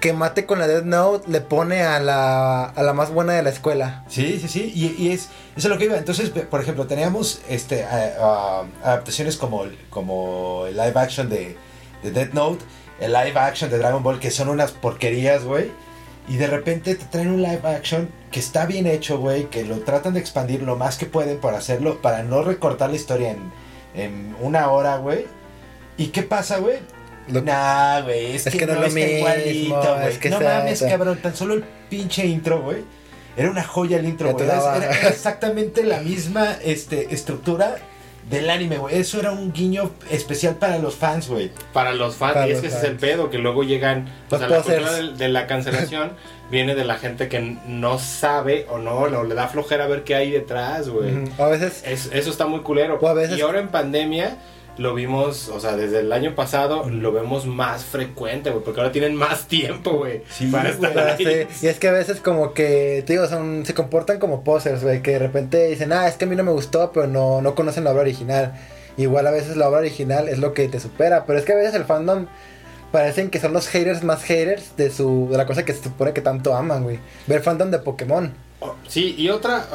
que 0.00 0.12
mate 0.12 0.46
con 0.46 0.58
la 0.58 0.66
Death 0.66 0.84
Note 0.84 1.30
le 1.30 1.40
pone 1.40 1.82
a 1.82 2.00
la, 2.00 2.64
a 2.64 2.82
la 2.82 2.92
más 2.92 3.10
buena 3.10 3.34
de 3.34 3.42
la 3.42 3.50
escuela. 3.50 4.04
Sí, 4.08 4.38
sí, 4.40 4.48
sí, 4.48 4.72
y, 4.74 5.10
es, 5.10 5.28
eso 5.56 5.68
es 5.68 5.68
lo 5.68 5.78
que 5.78 5.84
iba. 5.84 5.96
Entonces, 5.96 6.30
por 6.30 6.60
ejemplo, 6.60 6.86
teníamos 6.86 7.40
este, 7.48 7.84
adaptaciones 7.84 9.36
como, 9.36 9.64
como 9.90 10.64
el 10.66 10.76
live 10.76 10.94
action 10.96 11.28
de, 11.28 11.56
de 12.02 12.10
Death 12.10 12.32
Note, 12.32 12.64
el 12.98 13.12
live 13.12 13.38
action 13.38 13.70
de 13.70 13.78
Dragon 13.78 14.02
Ball, 14.02 14.18
que 14.18 14.32
son 14.32 14.48
unas 14.48 14.72
porquerías, 14.72 15.44
güey. 15.44 15.70
Y 16.28 16.36
de 16.36 16.48
repente 16.48 16.94
te 16.96 17.04
traen 17.04 17.28
un 17.28 17.42
live 17.42 17.62
action 17.64 18.08
que 18.32 18.40
está 18.40 18.66
bien 18.66 18.88
hecho, 18.88 19.18
güey, 19.18 19.50
que 19.50 19.64
lo 19.64 19.80
tratan 19.80 20.14
de 20.14 20.20
expandir 20.20 20.62
lo 20.62 20.76
más 20.76 20.96
que 20.96 21.06
pueden 21.06 21.38
para 21.38 21.58
hacerlo, 21.58 22.02
para 22.02 22.24
no 22.24 22.42
recortar 22.42 22.90
la 22.90 22.96
historia 22.96 23.30
en, 23.30 23.52
en 23.94 24.34
una 24.40 24.70
hora, 24.70 24.96
güey. 24.96 25.26
¿Y 25.96 26.06
qué 26.08 26.22
pasa, 26.22 26.58
güey? 26.58 26.78
Lo- 27.28 27.42
Nah, 27.42 28.00
güey, 28.00 28.34
es, 28.34 28.46
Es 28.46 28.52
que, 28.52 28.58
que 28.60 28.66
no 28.66 28.74
lo 28.74 28.86
está 28.86 28.94
mismo, 28.98 29.16
igualito, 29.18 29.94
güey. 29.96 30.08
es 30.08 30.18
que 30.18 30.30
no 30.30 30.38
está- 30.38 30.58
mames, 30.58 30.82
cabrón, 30.82 31.18
tan 31.22 31.36
solo 31.36 31.54
el 31.54 31.64
pinche 31.88 32.26
intro, 32.26 32.62
güey. 32.62 32.78
Era 33.36 33.50
una 33.50 33.62
joya 33.64 33.98
el 33.98 34.06
intro, 34.06 34.32
güey. 34.32 34.44
Era, 34.44 34.56
daba. 34.56 34.76
era- 34.76 34.90
era 34.98 35.08
exactamente 35.08 35.84
la 35.84 36.00
misma 36.00 36.56
este, 36.64 37.14
estructura 37.14 37.76
del 38.28 38.50
anime, 38.50 38.78
güey. 38.78 38.98
Eso 38.98 39.20
era 39.20 39.30
un 39.32 39.52
guiño 39.52 39.90
especial 40.10 40.56
para 40.56 40.78
los 40.78 40.96
fans, 40.96 41.28
güey. 41.28 41.50
Para 41.72 41.92
los 41.92 42.16
fans, 42.16 42.34
Para 42.34 42.48
y 42.48 42.52
es 42.52 42.60
que 42.60 42.66
ese 42.68 42.78
es 42.78 42.84
el 42.84 42.96
pedo, 42.96 43.30
que 43.30 43.38
luego 43.38 43.62
llegan. 43.62 44.08
O 44.28 44.32
Los 44.32 44.40
sea, 44.40 44.48
la 44.48 44.62
cultura 44.62 44.92
de, 44.92 45.28
la 45.28 45.46
cancelación 45.46 46.12
viene 46.52 46.76
de 46.76 46.84
la 46.84 46.94
gente 46.98 47.28
que 47.28 47.56
no 47.66 47.98
sabe 47.98 48.66
o 48.70 48.78
no, 48.78 48.92
o 49.00 49.24
le 49.24 49.34
da 49.34 49.48
flojera 49.48 49.88
ver 49.88 50.04
qué 50.04 50.14
hay 50.14 50.30
detrás, 50.30 50.88
güey. 50.88 51.24
A 51.38 51.46
veces, 51.46 51.82
Es- 51.84 52.10
eso 52.12 52.30
está 52.30 52.46
muy 52.46 52.60
culero. 52.60 52.98
O 53.00 53.08
a 53.08 53.14
veces- 53.14 53.36
Y 53.38 53.40
ahora 53.40 53.58
en 53.58 53.68
pandemia 53.68 54.36
lo 54.78 54.94
vimos, 54.94 55.48
o 55.48 55.60
sea, 55.60 55.76
desde 55.76 56.00
el 56.00 56.12
año 56.12 56.34
pasado 56.34 56.88
lo 56.88 57.12
vemos 57.12 57.44
más 57.46 57.84
frecuente, 57.84 58.50
güey, 58.50 58.62
porque 58.64 58.80
ahora 58.80 58.92
tienen 58.92 59.14
más 59.14 59.46
tiempo, 59.48 59.92
güey, 59.98 60.22
Sí, 60.30 60.46
para 60.46 60.70
estar 60.70 60.96
Ah, 60.98 61.16
ahí. 61.18 61.46
sí, 61.50 61.66
Y 61.66 61.68
es 61.68 61.78
que 61.78 61.88
a 61.88 61.92
veces 61.92 62.20
como 62.20 62.54
que, 62.54 63.02
te 63.06 63.12
digo, 63.14 63.26
son, 63.26 63.66
se 63.66 63.74
comportan 63.74 64.18
como 64.18 64.44
posers, 64.44 64.82
güey, 64.82 65.02
que 65.02 65.12
de 65.12 65.18
repente 65.18 65.66
dicen, 65.68 65.92
ah, 65.92 66.06
es 66.08 66.14
que 66.16 66.24
a 66.24 66.28
mí 66.28 66.36
no 66.36 66.44
me 66.44 66.52
gustó, 66.52 66.90
pero 66.92 67.06
no, 67.06 67.42
no 67.42 67.54
conocen 67.54 67.84
la 67.84 67.90
obra 67.92 68.02
original. 68.02 68.52
Igual 68.98 69.26
a 69.26 69.30
veces 69.30 69.56
la 69.56 69.68
obra 69.68 69.80
original 69.80 70.28
es 70.28 70.38
lo 70.38 70.52
que 70.54 70.68
te 70.68 70.78
supera, 70.80 71.24
pero 71.26 71.38
es 71.38 71.44
que 71.46 71.52
a 71.52 71.56
veces 71.56 71.74
el 71.74 71.84
fandom 71.84 72.26
parecen 72.92 73.30
que 73.30 73.40
son 73.40 73.52
los 73.52 73.66
haters 73.68 74.04
más 74.04 74.22
haters 74.22 74.76
de 74.76 74.90
su 74.90 75.28
de 75.30 75.36
la 75.38 75.46
cosa 75.46 75.64
que 75.64 75.72
se 75.72 75.82
supone 75.82 76.12
que 76.12 76.20
tanto 76.20 76.54
aman, 76.54 76.84
güey. 76.84 77.00
Ver 77.26 77.42
fandom 77.42 77.70
de 77.70 77.78
Pokémon. 77.78 78.32
Oh, 78.60 78.76
Sí, 78.86 79.14
y 79.18 79.28
otra, 79.30 79.66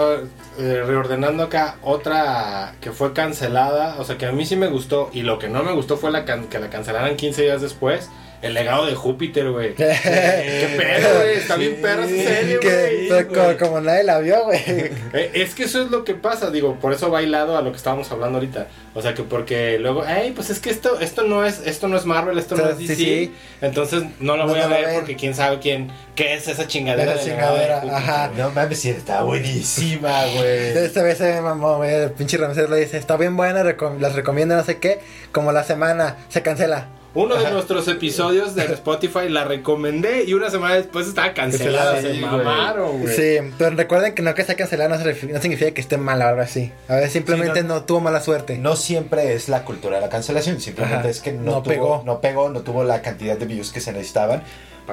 eh, 0.60 0.84
reordenando 0.86 1.44
acá, 1.44 1.76
otra 1.82 2.76
que 2.80 2.92
fue 2.92 3.12
cancelada, 3.12 3.96
o 4.00 4.06
sea, 4.06 4.18
que 4.18 4.28
a 4.28 4.32
mí 4.32 4.46
sí 4.46 4.56
me 4.56 4.68
gustó, 4.68 5.10
y 5.12 5.24
lo 5.24 5.40
que 5.40 5.50
no 5.50 5.64
me 5.64 5.74
gustó 5.74 5.98
fue 5.98 6.12
la 6.12 6.24
que 6.24 6.60
la 6.60 6.70
cancelaran 6.70 7.18
15 7.18 7.42
días 7.42 7.62
después. 7.62 8.10
El 8.42 8.54
legado 8.54 8.86
de 8.86 8.94
Júpiter, 8.94 9.50
güey. 9.50 9.74
¿Qué 9.76 10.76
pedo, 10.78 11.16
güey? 11.20 11.38
Está 11.38 11.56
bien 11.56 11.78
perra 11.82 12.06
esa 12.06 12.16
serie, 12.30 12.60
güey. 12.60 13.26
como, 13.28 13.58
como 13.58 13.82
nadie 13.82 14.04
la 14.04 14.20
vio, 14.20 14.44
güey. 14.46 14.60
Eh, 14.68 15.32
Es 15.34 15.56
que 15.56 15.64
eso 15.64 15.82
es 15.82 15.90
lo 15.90 16.04
que 16.04 16.14
pasa, 16.14 16.52
digo, 16.52 16.76
por 16.80 16.94
eso 16.94 17.10
va 17.10 17.22
hilado 17.24 17.58
a 17.58 17.62
lo 17.64 17.72
que 17.72 17.78
estábamos 17.78 18.12
hablando 18.12 18.38
ahorita. 18.38 18.68
O 18.94 19.02
sea 19.02 19.14
que 19.14 19.24
porque 19.24 19.78
luego, 19.80 20.04
ay, 20.06 20.32
pues 20.34 20.50
es 20.52 20.60
que 20.60 20.70
esto, 20.70 21.00
esto 21.00 21.24
no 21.24 21.46
es, 21.46 21.62
esto 21.66 21.88
no 21.88 21.98
es 21.98 22.06
Marvel, 22.06 22.38
esto 22.38 22.56
O 22.56 22.58
sea, 22.58 22.68
no 22.68 22.72
es 22.74 22.78
DC. 22.80 22.96
sí. 22.96 23.34
Entonces 23.62 24.04
no 24.20 24.38
la 24.38 24.46
No, 24.46 24.52
voy 24.52 24.60
a 24.60 24.68
ver 24.68 24.96
porque 24.96 25.16
quién 25.16 25.34
sabe 25.36 25.60
quién, 25.60 25.90
qué 26.16 26.34
es 26.36 26.48
esa 26.48 26.68
chingadera. 26.68 27.14
Esa 27.16 27.24
de 27.24 27.30
chingadera, 27.32 27.84
ajá. 27.92 28.32
No 28.38 28.52
mames, 28.52 28.80
sí, 28.80 28.90
está 28.90 29.24
buenísima, 29.24 30.26
güey. 30.36 30.78
Esta 30.78 31.02
vez 31.04 31.18
se 31.18 31.32
me 31.34 31.42
mamó, 31.42 31.78
güey. 31.78 31.94
El 31.94 32.12
pinche 32.12 32.38
Ramsés 32.38 32.70
le 32.70 32.78
dice, 32.78 32.98
está 32.98 33.18
bien 33.18 33.36
buena, 33.36 33.64
recom- 33.64 34.00
las 34.00 34.14
recomiendo, 34.16 34.56
no 34.56 34.64
sé 34.64 34.78
qué. 34.80 35.00
Como 35.32 35.52
la 35.52 35.64
semana, 35.64 36.18
se 36.30 36.42
cancela. 36.44 36.88
Uno 37.20 37.36
de 37.36 37.50
nuestros 37.52 37.88
episodios 37.88 38.54
de 38.54 38.66
Spotify 38.66 39.28
la 39.28 39.44
recomendé 39.44 40.24
y 40.26 40.34
una 40.36 40.52
semana 40.52 40.76
después 40.76 41.08
estaba 41.08 41.34
cancelada. 41.34 41.96
Se 42.00 42.14
sí, 42.14 42.20
güey. 42.20 42.22
mamaron, 42.32 43.02
güey. 43.02 43.16
Sí, 43.16 43.38
pero 43.58 43.76
recuerden 43.76 44.14
que 44.14 44.22
no 44.22 44.36
que 44.36 44.44
sea 44.44 44.56
cancelada 44.56 44.96
no, 44.96 45.04
se 45.04 45.16
significa 45.42 45.72
que 45.72 45.82
esté 45.82 45.98
mala 45.98 46.30
ahora 46.30 46.46
sí. 46.48 46.72
A 46.88 46.96
ver, 46.98 47.10
simplemente 47.10 47.62
Sí, 47.62 47.66
no, 47.68 47.84
tuvo 47.86 48.02
mala 48.02 48.22
suerte. 48.22 48.60
No 48.60 48.76
siempre 48.76 49.34
es 49.34 49.50
la 49.50 49.64
cultura 49.66 49.96
de 49.96 50.02
la 50.04 50.10
cancelación, 50.10 50.62
simplemente 50.62 51.00
Ajá. 51.00 51.10
es 51.10 51.20
que 51.22 51.32
no, 51.32 51.42
No 51.44 51.52
tuvo, 51.64 51.64
pegó. 51.74 52.04
no 52.06 52.22
pegó, 52.22 52.50
no 52.50 52.62
tuvo 52.62 52.84
la 52.84 53.02
cantidad 53.02 53.36
de 53.36 53.46
views 53.48 53.72
que 53.72 53.82
se 53.82 53.92
necesitaban. 53.94 54.44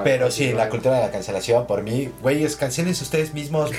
Pero 0.03 0.29
sí, 0.29 0.51
la 0.51 0.67
cultura 0.67 0.95
de 0.97 1.03
la 1.03 1.09
cancelación, 1.09 1.67
por 1.67 1.81
mí, 1.81 2.11
güeyes, 2.21 2.57
cancelense 2.57 3.01
ustedes 3.01 3.33
mismos. 3.33 3.71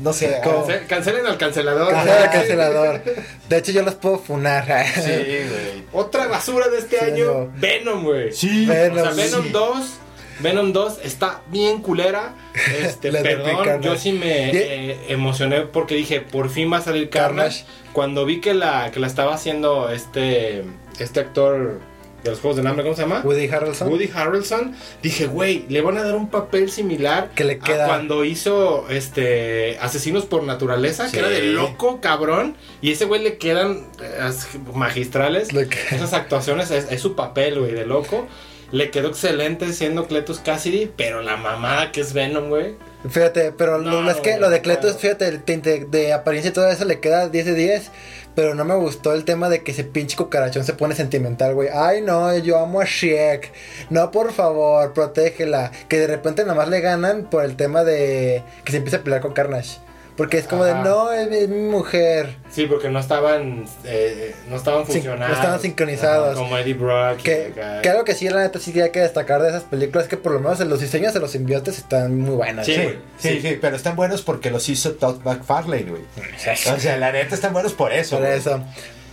No 0.00 0.14
sé. 0.14 0.40
¿Cómo? 0.44 0.66
Cance- 0.66 0.86
Cancelen 0.86 1.26
al 1.26 1.36
cancelador. 1.36 1.90
Cancela 1.92 2.14
güey. 2.14 2.24
al 2.24 2.30
cancelador. 2.38 3.02
De 3.50 3.58
hecho, 3.58 3.70
yo 3.72 3.82
los 3.82 3.94
puedo 3.96 4.18
funar. 4.18 4.64
Sí, 4.94 5.00
güey. 5.10 5.84
Otra 5.92 6.21
basura 6.42 6.68
de 6.68 6.78
este 6.78 6.98
Sí, 6.98 7.04
año, 7.04 7.24
no. 7.26 7.52
Venom, 7.56 8.04
güey. 8.04 8.32
Sí, 8.32 8.66
Venom, 8.66 8.98
O 8.98 9.00
sea, 9.00 9.12
sí. 9.12 9.20
Venom 9.20 9.52
2, 9.52 9.92
Venom 10.40 10.72
2 10.72 10.98
está 11.04 11.42
bien 11.48 11.80
culera. 11.82 12.34
Este, 12.80 13.12
perdón, 13.22 13.80
yo 13.82 13.96
sí 13.96 14.12
me 14.12 14.50
eh, 14.50 14.98
emocioné 15.08 15.62
porque 15.62 15.94
dije, 15.94 16.20
por 16.20 16.50
fin 16.50 16.72
va 16.72 16.78
a 16.78 16.82
salir 16.82 17.08
Carnage. 17.10 17.64
Carnage. 17.64 17.92
Cuando 17.92 18.24
vi 18.24 18.40
que 18.40 18.54
la, 18.54 18.90
que 18.90 19.00
la 19.00 19.06
estaba 19.06 19.34
haciendo 19.34 19.90
este, 19.90 20.64
este 20.98 21.20
actor 21.20 21.80
de 22.22 22.30
los 22.30 22.40
Juegos 22.40 22.56
del 22.56 22.66
Hambre, 22.66 22.84
¿cómo 22.84 22.94
se 22.94 23.02
llama? 23.02 23.20
Woody 23.24 23.48
Harrelson. 23.48 23.88
Woody 23.88 24.10
Harrelson, 24.14 24.74
dije, 25.02 25.26
güey, 25.26 25.64
le 25.68 25.80
van 25.80 25.98
a 25.98 26.02
dar 26.04 26.14
un 26.14 26.28
papel 26.30 26.70
similar 26.70 27.30
Que 27.34 27.44
le 27.44 27.58
queda- 27.58 27.84
a 27.84 27.88
cuando 27.88 28.24
hizo 28.24 28.86
este 28.90 29.76
Asesinos 29.80 30.24
por 30.26 30.44
Naturaleza, 30.44 31.06
Sí. 31.06 31.12
que 31.14 31.18
era 31.18 31.28
de 31.28 31.42
loco, 31.42 32.00
cabrón, 32.00 32.56
y 32.80 32.92
ese 32.92 33.04
güey 33.06 33.22
le 33.22 33.38
quedan 33.38 33.86
eh, 34.02 34.30
magistrales. 34.74 35.52
Le 35.52 35.68
que- 35.68 35.78
Esas 35.94 36.12
actuaciones 36.12 36.70
es, 36.70 36.86
es 36.90 37.00
su 37.00 37.14
papel, 37.14 37.58
güey, 37.58 37.72
de 37.72 37.86
loco. 37.86 38.26
Le 38.70 38.90
quedó 38.90 39.08
excelente 39.08 39.70
siendo 39.74 40.06
Cletus 40.06 40.38
Cassidy, 40.38 40.90
pero 40.96 41.20
la 41.20 41.36
mamada 41.36 41.92
que 41.92 42.00
es 42.00 42.14
Venom, 42.14 42.48
güey. 42.48 42.74
Fíjate, 43.06 43.52
pero 43.52 43.78
lo, 43.78 44.00
No, 44.02 44.10
es 44.10 44.16
que 44.18 44.38
lo 44.38 44.48
de 44.48 44.62
Cletus, 44.62 44.96
fíjate, 44.96 45.26
el 45.28 45.42
tinte 45.42 45.86
de 45.90 46.12
apariencia 46.14 46.50
y 46.50 46.54
todo 46.54 46.70
eso 46.70 46.84
le 46.86 46.98
queda 47.00 47.28
10 47.28 47.44
de 47.44 47.54
10. 47.54 47.90
Pero 48.34 48.54
no 48.54 48.64
me 48.64 48.74
gustó 48.74 49.12
el 49.12 49.24
tema 49.24 49.48
de 49.48 49.62
que 49.62 49.72
ese 49.72 49.84
pinche 49.84 50.16
cucarachón 50.16 50.64
se 50.64 50.72
pone 50.72 50.94
sentimental, 50.94 51.54
güey. 51.54 51.68
Ay, 51.72 52.00
no, 52.00 52.36
yo 52.38 52.58
amo 52.58 52.80
a 52.80 52.84
Shrek. 52.84 53.52
No, 53.90 54.10
por 54.10 54.32
favor, 54.32 54.92
protégela. 54.94 55.70
Que 55.88 55.98
de 55.98 56.06
repente 56.06 56.42
nada 56.42 56.54
más 56.54 56.68
le 56.68 56.80
ganan 56.80 57.24
por 57.24 57.44
el 57.44 57.56
tema 57.56 57.84
de 57.84 58.42
que 58.64 58.72
se 58.72 58.78
empieza 58.78 58.98
a 58.98 59.00
pelear 59.00 59.20
con 59.20 59.32
Carnage. 59.32 59.78
Porque 60.16 60.36
es 60.38 60.46
como 60.46 60.64
Ajá. 60.64 60.82
de, 60.82 60.88
no, 60.88 61.10
es, 61.10 61.28
es 61.32 61.48
mi 61.48 61.68
mujer. 61.70 62.36
Sí, 62.50 62.66
porque 62.66 62.90
no 62.90 62.98
estaban, 62.98 63.64
eh, 63.84 64.34
no 64.50 64.56
estaban 64.56 64.84
Sin- 64.84 64.94
funcionando. 64.96 65.28
no 65.28 65.34
estaban 65.34 65.58
sincronizados. 65.60 66.36
Como 66.38 66.58
Eddie 66.58 66.74
Brock. 66.74 67.16
Que, 67.22 67.52
que 67.82 67.88
algo 67.88 68.04
que 68.04 68.14
sí, 68.14 68.28
la 68.28 68.40
neta, 68.42 68.58
sí 68.58 68.78
hay 68.78 68.90
que 68.90 69.00
destacar 69.00 69.40
de 69.40 69.48
esas 69.48 69.62
películas 69.62 70.04
es 70.04 70.10
que 70.10 70.18
por 70.18 70.32
lo 70.32 70.40
menos 70.40 70.60
los 70.60 70.80
diseños 70.80 71.14
de 71.14 71.20
los 71.20 71.30
simbiotes 71.30 71.78
están 71.78 72.18
muy 72.20 72.36
buenos. 72.36 72.66
Sí, 72.66 72.74
Sí, 72.74 72.82
güey. 72.82 72.98
sí, 73.16 73.40
sí, 73.40 73.58
pero 73.60 73.74
están 73.76 73.96
buenos 73.96 74.20
porque 74.22 74.50
los 74.50 74.68
hizo 74.68 74.92
Todd 74.92 75.22
McFarlane, 75.24 75.84
güey. 75.84 76.02
O 76.02 76.78
sea, 76.78 76.96
la 76.98 77.10
neta 77.10 77.34
están 77.34 77.54
buenos 77.54 77.72
por 77.72 77.92
eso. 77.92 78.18
Por 78.18 78.26
eso. 78.26 78.62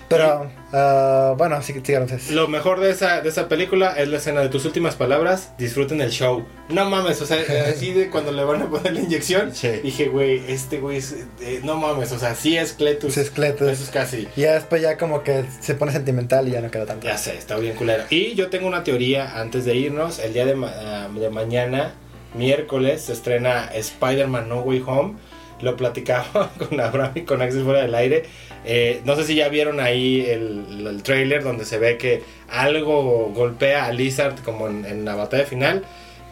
Pero, 0.10 0.52
ah, 0.74 1.36
bueno, 1.38 1.62
sí, 1.62 1.74
sí, 1.84 1.93
entonces. 1.93 2.32
Lo 2.32 2.48
mejor 2.48 2.80
de 2.80 2.89
esa, 2.89 3.22
de 3.22 3.30
esa 3.30 3.48
película 3.48 3.93
es 3.95 4.08
la 4.08 4.17
escena 4.17 4.41
de 4.41 4.50
tus 4.50 4.65
últimas 4.65 4.95
palabras. 4.95 5.52
Disfruten 5.60 6.02
el 6.02 6.10
show. 6.10 6.45
No 6.69 6.89
mames, 6.89 7.22
o 7.22 7.26
sea, 7.28 7.38
así 7.69 7.93
de 7.93 8.10
cuando 8.10 8.32
le 8.32 8.43
van 8.43 8.63
a 8.63 8.69
poner 8.69 8.93
la 8.93 9.02
inyección. 9.02 9.54
Sí. 9.54 9.69
Dije, 9.84 10.08
güey, 10.08 10.41
este 10.52 10.80
güey, 10.80 10.98
es- 10.98 11.15
eh, 11.41 11.60
no 11.63 11.76
mames, 11.78 12.12
o 12.12 12.17
sea, 12.19 12.34
sí 12.34 12.58
es 12.58 12.74
Cletus. 12.74 13.13
Sí 13.13 13.19
es 13.19 13.30
Cletus. 13.30 13.67
Eso 13.69 13.84
es 13.84 13.89
casi. 13.91 14.28
Y 14.36 14.41
ya 14.41 14.54
después 14.54 14.82
ya 14.82 14.98
como 14.98 15.22
que 15.24 15.45
se 15.60 15.76
pone 15.76 15.91
sentimental 15.91 16.48
y 16.48 16.52
ya 16.52 16.62
no 16.62 16.72
queda 16.72 16.86
tanto. 16.88 17.06
Ya 17.06 17.17
sé, 17.17 17.38
está 17.38 17.58
bien 17.58 17.76
culero. 17.76 18.04
Y 18.10 18.34
yo 18.34 18.50
tengo 18.50 18.67
una 18.67 18.84
teoría 18.84 19.39
antes 19.39 19.63
de 19.65 19.76
irnos. 19.76 20.17
El 20.19 20.34
día 20.34 20.45
de, 20.48 20.56
ma- 20.56 20.74
ah, 20.76 21.08
de 21.13 21.30
mañana, 21.30 21.93
miércoles, 22.34 23.02
se 23.04 23.13
estrena 23.13 23.65
Spider-Man 23.74 24.50
No 24.50 24.62
Way 24.62 24.84
Home. 24.88 25.13
Lo 25.62 25.76
platicaba 25.76 26.52
con 26.69 26.80
Abraham 26.80 27.12
y 27.15 27.22
con 27.22 27.41
Axel 27.41 27.63
fuera 27.63 27.82
del 27.82 27.93
aire. 27.93 28.24
Eh, 28.65 29.02
no 29.06 29.15
sé 29.15 29.24
si 29.24 29.36
ya 29.36 29.48
vieron 29.50 29.80
ahí 29.80 30.26
el, 30.28 30.86
el 30.88 31.04
trailer 31.04 31.43
donde 31.43 31.65
se 31.65 31.78
ve 31.78 31.98
que 31.98 32.24
algo 32.50 33.32
golpea 33.34 33.86
a 33.86 33.91
Lizard 33.93 34.39
como 34.43 34.67
en, 34.67 34.86
en 34.86 35.06
la 35.06 35.15
batalla 35.15 35.45
final. 35.45 35.84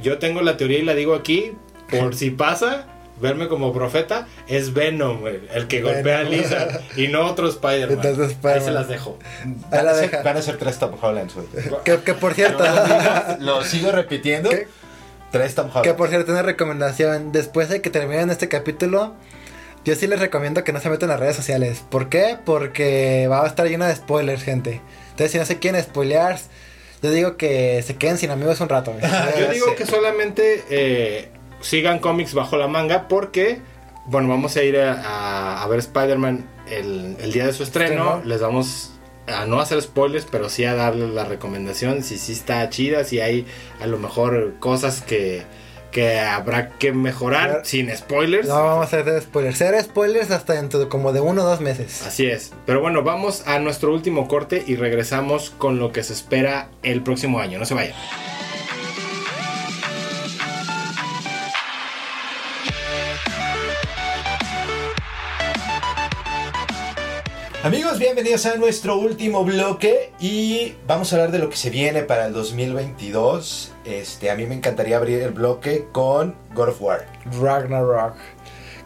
Yo 0.01 0.17
tengo 0.19 0.41
la 0.41 0.57
teoría 0.57 0.79
y 0.79 0.83
la 0.83 0.93
digo 0.93 1.15
aquí, 1.15 1.53
por 1.89 2.13
si 2.15 2.29
pasa, 2.31 2.85
verme 3.19 3.47
como 3.47 3.73
profeta, 3.73 4.27
es 4.47 4.73
Venom, 4.73 5.21
güey, 5.21 5.39
el 5.53 5.67
que 5.67 5.81
golpea 5.81 6.19
a. 6.19 6.23
Lizard 6.23 6.81
y 6.95 7.07
no 7.07 7.25
otro 7.25 7.47
Spider-Man. 7.49 8.05
Entonces, 8.05 8.37
Ahí 8.43 8.61
se 8.61 8.71
las 8.71 8.87
dejo. 8.87 9.17
Ahí 9.43 9.53
Van 9.71 9.85
la 9.85 9.91
a, 9.91 9.95
ser, 9.95 10.11
deja. 10.11 10.23
van 10.23 10.37
a 10.37 10.41
ser 10.41 10.57
tres 10.57 10.77
Tom 10.79 10.95
Hollands, 11.01 11.33
güey. 11.33 11.47
Que, 11.83 11.97
que 12.01 12.13
por 12.13 12.33
cierto, 12.33 12.63
Lo 13.39 13.63
sigo 13.63 13.91
repitiendo. 13.91 14.49
¿Qué? 14.49 14.67
Tres 15.31 15.55
Tom 15.55 15.67
Hollands. 15.69 15.87
que 15.87 15.93
por 15.93 16.09
cierto, 16.09 16.31
una 16.31 16.41
recomendación. 16.43 17.31
Después 17.31 17.69
de 17.69 17.81
que 17.81 17.89
terminen 17.89 18.29
este 18.29 18.47
capítulo, 18.49 19.13
yo 19.87 19.95
sí 19.95 20.05
les 20.07 20.19
recomiendo 20.19 20.63
que 20.63 20.73
no 20.73 20.79
se 20.79 20.89
metan 20.89 21.09
a 21.11 21.17
redes 21.17 21.35
sociales. 21.35 21.83
¿Por 21.89 22.09
qué? 22.09 22.37
Porque 22.45 23.27
va 23.29 23.43
a 23.43 23.47
estar 23.47 23.67
lleno 23.67 23.85
de 23.85 23.95
spoilers, 23.95 24.43
gente. 24.43 24.81
Entonces, 25.11 25.31
si 25.31 25.37
no 25.37 25.45
se 25.45 25.57
quieren 25.59 25.81
spoilear, 25.81 26.37
yo 27.01 27.11
digo 27.11 27.37
que 27.37 27.81
se 27.83 27.95
queden 27.95 28.17
sin 28.17 28.29
amigos 28.31 28.59
un 28.61 28.69
rato. 28.69 28.93
Yo 29.39 29.51
digo 29.51 29.75
que 29.75 29.85
solamente 29.85 30.63
eh, 30.69 31.29
sigan 31.61 31.99
cómics 31.99 32.33
bajo 32.33 32.57
la 32.57 32.67
manga 32.67 33.07
porque, 33.07 33.59
bueno, 34.05 34.29
vamos 34.29 34.55
a 34.57 34.63
ir 34.63 34.77
a, 34.77 34.93
a- 34.93 35.63
a 35.63 35.67
ver 35.67 35.79
Spider-Man 35.79 36.45
el, 36.69 37.15
el 37.19 37.31
día 37.31 37.45
de 37.45 37.53
su 37.53 37.63
estreno. 37.63 37.93
Estreno. 38.17 38.21
Les 38.25 38.41
vamos 38.41 38.91
a 39.27 39.45
no 39.45 39.59
hacer 39.59 39.81
spoilers, 39.81 40.25
pero 40.29 40.49
sí 40.49 40.63
a 40.65 40.73
darle 40.73 41.07
la 41.07 41.25
recomendación. 41.25 42.03
Si 42.03 42.17
sí 42.17 42.33
está 42.33 42.69
chida, 42.69 43.03
si 43.03 43.19
hay 43.19 43.45
a 43.81 43.87
lo 43.87 43.97
mejor 43.99 44.55
cosas 44.59 45.01
que, 45.01 45.43
que 45.91 46.19
habrá 46.19 46.69
que 46.69 46.91
mejorar 46.91 47.61
sin 47.63 47.95
spoilers. 47.95 48.47
No 48.47 48.55
vamos 48.55 48.93
a 48.93 48.99
hacer 48.99 49.21
spoilers. 49.21 49.57
Ser 49.57 49.81
spoilers 49.83 50.31
hasta 50.31 50.53
dentro 50.53 50.79
de 50.79 50.87
como 50.87 51.13
de 51.13 51.19
uno 51.19 51.43
o 51.43 51.45
dos 51.45 51.61
meses. 51.61 52.03
Así 52.05 52.25
es. 52.25 52.53
Pero 52.65 52.81
bueno, 52.81 53.03
vamos 53.03 53.43
a 53.47 53.59
nuestro 53.59 53.93
último 53.93 54.27
corte 54.27 54.63
y 54.65 54.75
regresamos 54.75 55.49
con 55.51 55.79
lo 55.79 55.91
que 55.91 56.03
se 56.03 56.13
espera 56.13 56.69
el 56.83 57.01
próximo 57.01 57.39
año. 57.39 57.59
No 57.59 57.65
se 57.65 57.73
vayan. 57.73 57.95
Amigos, 67.63 67.99
bienvenidos 67.99 68.45
a 68.45 68.55
nuestro 68.55 68.97
último 68.97 69.43
bloque 69.43 70.11
y 70.19 70.75
vamos 70.85 71.11
a 71.11 71.15
hablar 71.17 71.31
de 71.31 71.39
lo 71.39 71.49
que 71.49 71.57
se 71.57 71.69
viene 71.69 72.03
para 72.03 72.27
el 72.27 72.33
2022. 72.33 73.73
Este, 73.83 74.29
a 74.31 74.35
mí 74.35 74.45
me 74.45 74.55
encantaría 74.55 74.95
abrir 74.97 75.21
el 75.21 75.31
bloque 75.31 75.85
con 75.91 76.35
God 76.53 76.69
of 76.69 76.81
War. 76.81 77.05
Ragnarok. 77.41 78.13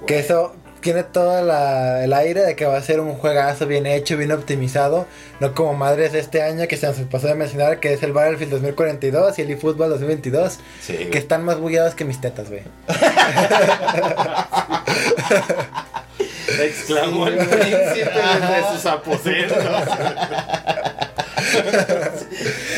Que 0.07 0.19
eso 0.19 0.55
tiene 0.79 1.03
todo 1.03 1.43
la- 1.43 2.03
el 2.03 2.11
aire 2.13 2.41
de 2.41 2.55
que 2.55 2.65
va 2.65 2.77
a 2.77 2.81
ser 2.81 3.01
un 3.01 3.13
juegazo 3.13 3.67
bien 3.67 3.85
hecho, 3.85 4.17
bien 4.17 4.31
optimizado. 4.31 5.05
No 5.39 5.53
como 5.53 5.73
madres 5.75 6.11
de 6.13 6.19
este 6.19 6.41
año 6.41 6.67
que 6.67 6.77
se 6.77 6.87
nos 6.87 6.95
pasó 7.01 7.27
de 7.27 7.35
mencionar, 7.35 7.79
que 7.79 7.93
es 7.93 8.01
el 8.01 8.13
Battlefield 8.13 8.51
2042 8.53 9.37
y 9.37 9.41
el 9.43 9.51
eFootball 9.51 9.89
2022. 9.89 10.59
Sí, 10.81 10.93
güey. 10.95 11.09
Que 11.11 11.17
están 11.19 11.43
más 11.43 11.59
bugueados 11.59 11.93
que 11.93 12.05
mis 12.05 12.19
tetas, 12.19 12.49
güey. 12.49 12.63
Exclamó 16.59 17.27
el 17.27 17.37
príncipe 17.37 18.11
desde 18.11 18.73
sus 18.73 18.85
aposentos. 18.85 19.57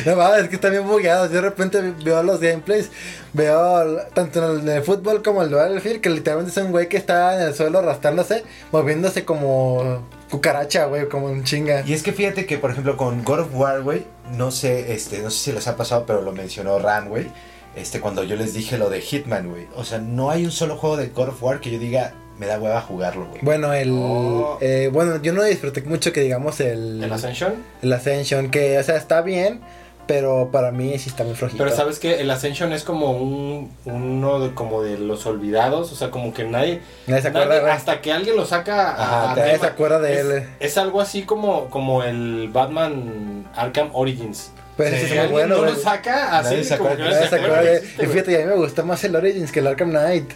No 0.06 0.16
mames, 0.16 0.44
es 0.44 0.50
que 0.50 0.56
están 0.56 0.72
bien 0.72 0.88
bugueados. 0.88 1.30
Yo 1.30 1.36
de 1.36 1.42
repente 1.42 1.82
veo 2.04 2.24
los 2.24 2.40
gameplays, 2.40 2.90
veo 3.32 3.98
tanto 4.14 4.40
en 4.40 4.52
el, 4.52 4.70
en 4.70 4.78
el 4.78 4.84
fútbol 4.84 5.24
como 5.24 5.42
en 5.42 5.50
el 5.50 5.56
Battlefield, 5.56 6.02
que 6.02 6.10
literalmente 6.10 6.52
es 6.52 6.66
un 6.66 6.72
güey 6.72 6.90
que 6.90 6.98
está 6.98 7.36
en 7.36 7.48
el 7.48 7.54
suelo 7.54 7.80
arrastrándose, 7.80 8.44
moviéndose 8.72 9.26
como 9.26 10.08
cucaracha, 10.30 10.86
güey, 10.86 11.08
como 11.08 11.28
un 11.28 11.44
chinga. 11.44 11.84
Y 11.86 11.94
es 11.94 12.04
que 12.04 12.12
fíjate 12.12 12.46
que, 12.46 12.58
por 12.58 12.72
ejemplo, 12.72 12.98
con 12.98 13.24
God 13.24 13.42
of 13.42 13.48
War, 13.54 13.82
güey, 13.82 14.06
no 14.32 14.52
sé, 14.52 14.94
este, 14.94 15.20
no 15.20 15.30
sé 15.30 15.38
si 15.38 15.52
les 15.52 15.68
ha 15.68 15.78
pasado, 15.78 16.06
pero 16.06 16.22
lo 16.22 16.32
mencionó 16.32 16.80
Ran, 16.80 17.10
güey. 17.10 17.28
Este, 17.76 18.00
cuando 18.00 18.24
yo 18.24 18.36
les 18.36 18.54
dije 18.54 18.78
lo 18.78 18.90
de 18.90 19.02
Hitman, 19.02 19.50
güey. 19.50 19.68
O 19.76 19.84
sea, 19.84 20.00
no 20.00 20.30
hay 20.30 20.46
un 20.46 20.52
solo 20.52 20.78
juego 20.78 20.98
de 20.98 21.08
God 21.08 21.30
of 21.30 21.44
War 21.44 21.60
que 21.60 21.72
yo 21.72 21.80
diga, 21.80 22.14
me 22.44 22.50
da 22.50 22.60
hueva 22.60 22.82
jugarlo, 22.82 23.28
güey. 23.30 23.40
Bueno, 23.42 23.74
el. 23.74 23.92
Oh. 23.94 24.58
eh, 24.60 24.90
bueno, 24.92 25.22
yo 25.22 25.32
no 25.34 25.44
disfruté 25.44 25.82
mucho 25.84 26.12
que 26.12 26.22
digamos 26.22 26.60
el. 26.60 27.02
¿El 27.04 27.12
Ascension? 27.14 27.54
el 27.82 27.94
Ascension, 27.94 28.52
que, 28.52 28.78
o 28.78 28.84
sea, 28.84 28.98
está 28.98 29.22
bien, 29.22 29.62
pero 30.08 30.50
para 30.52 30.72
mí 30.72 30.98
sí 31.00 31.10
está 31.10 31.24
muy 31.24 31.36
flojito. 31.36 31.64
Pero 31.64 31.74
sabes 31.76 32.00
que 32.00 32.20
el 32.20 32.30
Ascension 32.30 32.74
es 32.74 32.84
como 32.84 33.12
un 33.12 33.72
uno 33.86 34.40
de, 34.42 34.54
como 34.54 34.82
de 34.84 34.98
los 34.98 35.26
olvidados, 35.26 35.92
o 35.92 35.96
sea, 35.96 36.12
como 36.12 36.34
que 36.34 36.44
nadie, 36.44 36.82
Nadie 37.08 37.22
se 37.22 37.28
acuerda, 37.30 37.60
güey. 37.62 37.72
hasta 37.72 38.02
que 38.02 38.12
alguien 38.12 38.36
lo 38.36 38.46
saca 38.46 38.90
a- 38.92 39.04
Ajá, 39.04 39.32
a 39.32 39.36
nadie 39.38 39.60
se 39.60 39.66
acuerda 39.68 40.00
de 40.00 40.14
es, 40.14 40.20
él. 40.20 40.44
Es 40.60 40.78
algo 40.78 41.00
así 41.00 41.24
como, 41.24 41.70
como 41.70 42.04
el 42.04 42.50
Batman 42.52 43.46
Arkham 43.56 43.90
Origins. 43.94 44.52
Pero 44.76 44.90
Sí. 44.90 44.96
ese 44.96 45.08
Si 45.08 45.12
es 45.12 45.12
muy 45.12 45.20
alguien 45.20 45.50
bueno, 45.50 45.56
no 45.66 45.72
lo 45.72 45.76
saca 45.80 46.40
así, 46.40 46.50
Nadie 46.50 46.64
se 46.64 46.78
como 46.78 46.90
acuerda. 46.90 47.10
que 47.10 47.16
Nadie 47.16 47.28
se 47.30 47.36
acuerda 47.36 47.60
que 47.62 47.66
de- 47.68 47.76
existe, 47.78 47.94
Y 47.94 48.06
güey. 48.06 48.10
fíjate, 48.18 48.32
y 48.32 48.36
a 48.36 48.40
mí 48.40 48.46
me 48.46 48.56
gusta 48.56 48.84
más 48.84 49.04
el 49.04 49.16
Origins 49.16 49.52
que 49.52 49.60
el 49.60 49.68
Arkham 49.68 49.90
Knight. 49.92 50.32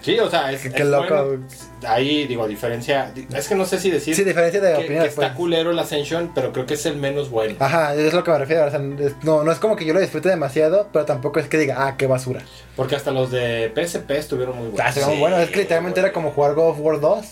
Sí, 0.00 0.18
o 0.18 0.30
sea, 0.30 0.52
es, 0.52 0.62
Qué- 0.62 0.82
es 0.82 0.88
loco. 0.88 1.24
bueno. 1.24 1.44
Ahí, 1.86 2.26
digo, 2.26 2.44
a 2.44 2.48
diferencia. 2.48 3.12
Es 3.34 3.48
que 3.48 3.54
no 3.54 3.64
sé 3.64 3.78
si 3.78 3.90
decir 3.90 4.14
Sí, 4.14 4.24
diferencia 4.24 4.60
de 4.60 4.68
que, 4.70 4.74
que 4.78 4.84
opiniones, 4.84 5.08
está 5.10 5.22
pues. 5.28 5.32
culero 5.36 5.70
el 5.70 5.78
Ascension, 5.78 6.32
pero 6.34 6.52
creo 6.52 6.66
que 6.66 6.74
es 6.74 6.86
el 6.86 6.96
menos 6.96 7.30
bueno. 7.30 7.56
Ajá, 7.60 7.94
es 7.94 8.12
lo 8.12 8.22
que 8.24 8.30
me 8.30 8.38
refiero. 8.38 8.64
O 8.66 8.70
sea, 8.70 8.78
no, 8.78 9.44
no 9.44 9.52
es 9.52 9.58
como 9.58 9.76
que 9.76 9.84
yo 9.84 9.94
lo 9.94 10.00
disfrute 10.00 10.28
demasiado, 10.28 10.88
pero 10.92 11.04
tampoco 11.04 11.40
es 11.40 11.48
que 11.48 11.58
diga, 11.58 11.86
ah, 11.86 11.96
qué 11.96 12.06
basura. 12.06 12.42
Porque 12.76 12.96
hasta 12.96 13.10
los 13.10 13.30
de 13.30 13.72
PSP 13.74 14.10
estuvieron 14.12 14.56
muy 14.56 14.68
buenos. 14.68 14.80
Ah, 14.86 14.92
se 14.92 15.00
ve 15.00 15.06
muy 15.06 15.14
Sí, 15.16 15.20
bueno. 15.20 15.38
Es 15.38 15.50
que 15.50 15.58
literalmente 15.60 16.00
era 16.00 16.12
como 16.12 16.30
jugar 16.30 16.54
God 16.54 16.70
of 16.70 16.80
War 16.80 17.00
2, 17.00 17.26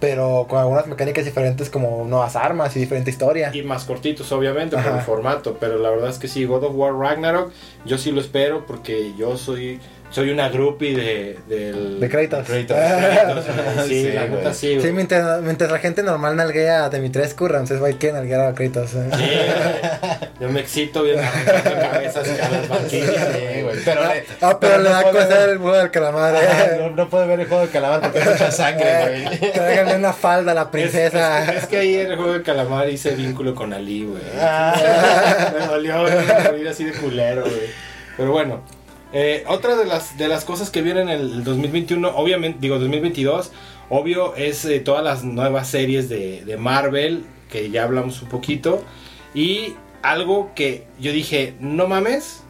pero 0.00 0.46
con 0.48 0.60
algunas 0.60 0.86
mecánicas 0.86 1.24
diferentes, 1.24 1.70
como 1.70 2.04
nuevas 2.04 2.36
armas 2.36 2.76
y 2.76 2.78
diferente 2.80 3.10
historia. 3.10 3.50
Y 3.52 3.62
más 3.62 3.84
cortitos, 3.84 4.30
obviamente, 4.30 4.76
por 4.76 4.86
Ajá. 4.86 4.98
el 4.98 5.04
formato. 5.04 5.56
Pero 5.58 5.78
la 5.78 5.90
verdad 5.90 6.10
es 6.10 6.18
que 6.18 6.28
sí, 6.28 6.44
God 6.44 6.62
of 6.64 6.74
War 6.76 6.94
Ragnarok, 6.94 7.50
yo 7.84 7.98
sí 7.98 8.12
lo 8.12 8.20
espero 8.20 8.64
porque 8.64 9.12
yo 9.18 9.36
soy 9.36 9.80
soy 10.10 10.30
una 10.30 10.48
groupie 10.48 10.96
de, 10.96 11.38
del... 11.48 12.00
De 12.00 12.08
Kratos. 12.08 12.46
Kratos. 12.46 12.76
Sí, 13.86 14.04
Sí, 14.04 14.12
la 14.12 14.26
neta 14.26 14.52
sí, 14.54 14.74
güey. 14.74 14.86
Sí, 14.86 14.92
mientras, 14.92 15.40
mientras 15.42 15.70
la 15.70 15.78
gente 15.78 16.02
normal 16.02 16.34
nalguea 16.36 16.84
a 16.84 16.90
Dimitrescu, 16.90 17.46
Ramses 17.48 17.82
va 17.82 17.88
a 17.88 17.92
que 17.92 18.12
nalguear 18.12 18.40
a 18.40 18.54
Kratos. 18.54 18.94
¿eh? 18.94 19.08
Sí, 19.12 19.18
güey. 19.18 20.28
Yo 20.40 20.48
me 20.50 20.60
excito 20.60 21.02
bien 21.02 21.18
arrancando 21.18 21.80
cabezas 21.90 22.28
a 22.28 22.48
las 22.50 22.68
banquillas. 22.68 23.28
Sí, 23.32 23.62
güey. 23.62 23.76
Pero, 23.84 24.00
le- 24.08 24.24
Ah, 24.40 24.58
pero 24.60 24.78
le 24.78 24.88
da 24.90 25.02
no 25.02 25.10
puede 25.10 25.24
cosa 25.26 25.38
ver- 25.38 25.48
el 25.50 25.58
juego 25.58 25.76
del 25.76 25.90
calamar, 25.90 26.34
eh. 26.36 26.76
no, 26.80 26.90
no 26.90 27.08
puede 27.10 27.26
ver 27.26 27.40
el 27.40 27.46
juego 27.48 27.62
de 27.66 27.68
calamar 27.70 28.00
porque 28.00 28.18
hay 28.20 28.28
mucha 28.28 28.50
sangre, 28.50 29.26
güey. 29.38 29.52
Tráiganle 29.52 29.96
una 29.96 30.12
falda 30.12 30.52
a 30.52 30.54
la 30.54 30.62
Es, 30.62 30.68
princesa. 30.68 31.44
es- 31.52 31.62
es 31.64 31.66
que 31.68 31.76
ahí 31.78 31.96
en 31.96 32.10
el 32.12 32.16
juego 32.16 32.32
de 32.34 32.42
calamar 32.42 32.88
hice 32.88 33.10
vínculo 33.14 33.54
con 33.54 33.72
Ali, 33.72 34.04
güey. 34.04 34.22
Ah. 34.40 35.52
Me 35.58 35.66
dolió 35.66 36.02
güey, 36.02 36.66
así 36.68 36.84
de 36.84 36.92
culero, 36.92 37.42
güey. 37.42 37.88
Pero 38.16 38.32
bueno, 38.32 38.62
eh, 39.12 39.44
otra 39.46 39.76
de 39.76 39.86
las, 39.86 40.18
de 40.18 40.28
las 40.28 40.44
cosas 40.44 40.70
que 40.70 40.82
vienen 40.82 41.08
en 41.08 41.20
el 41.20 41.44
2021, 41.44 42.08
obviamente, 42.16 42.58
digo 42.60 42.78
2022, 42.78 43.52
obvio 43.88 44.34
es 44.36 44.64
eh, 44.64 44.80
todas 44.80 45.02
las 45.02 45.24
nuevas 45.24 45.68
series 45.68 46.08
de, 46.08 46.56
Marvel, 46.58 47.24
que 47.50 47.70
ya 47.70 47.84
hablamos 47.84 48.20
un 48.22 48.28
poquito. 48.28 48.84
Y 49.34 49.74
algo 50.02 50.52
que 50.54 50.86
yo 51.00 51.12
dije, 51.12 51.54
no 51.60 51.88
mames, 51.88 52.42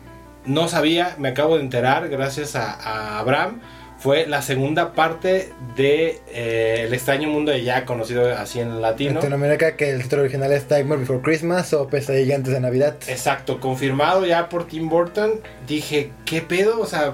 no 0.46 0.68
sabía, 0.68 1.14
me 1.18 1.28
acabo 1.28 1.56
de 1.56 1.62
enterar 1.62 2.08
gracias 2.08 2.56
a, 2.56 2.72
a 2.72 3.18
Abraham. 3.20 3.60
Fue 3.98 4.26
la 4.28 4.42
segunda 4.42 4.92
parte 4.92 5.50
de 5.76 6.20
eh, 6.28 6.84
El 6.86 6.94
extraño 6.94 7.28
mundo 7.28 7.50
de 7.50 7.64
Jack, 7.64 7.84
conocido 7.84 8.32
así 8.32 8.60
en 8.60 8.68
En 8.68 8.80
latino. 8.82 9.14
Latinoamérica 9.14 9.76
que 9.76 9.90
el 9.90 10.02
título 10.02 10.22
original 10.22 10.52
es 10.52 10.70
Nightmare 10.70 11.00
Before 11.00 11.20
Christmas 11.20 11.72
o 11.72 11.88
Pesadilla 11.88 12.36
antes 12.36 12.52
de 12.52 12.60
Navidad. 12.60 12.94
Exacto, 13.08 13.58
confirmado 13.58 14.24
ya 14.24 14.48
por 14.48 14.68
Tim 14.68 14.88
Burton. 14.88 15.40
Dije, 15.66 16.12
¿qué 16.26 16.40
pedo? 16.42 16.78
O 16.80 16.86
sea, 16.86 17.12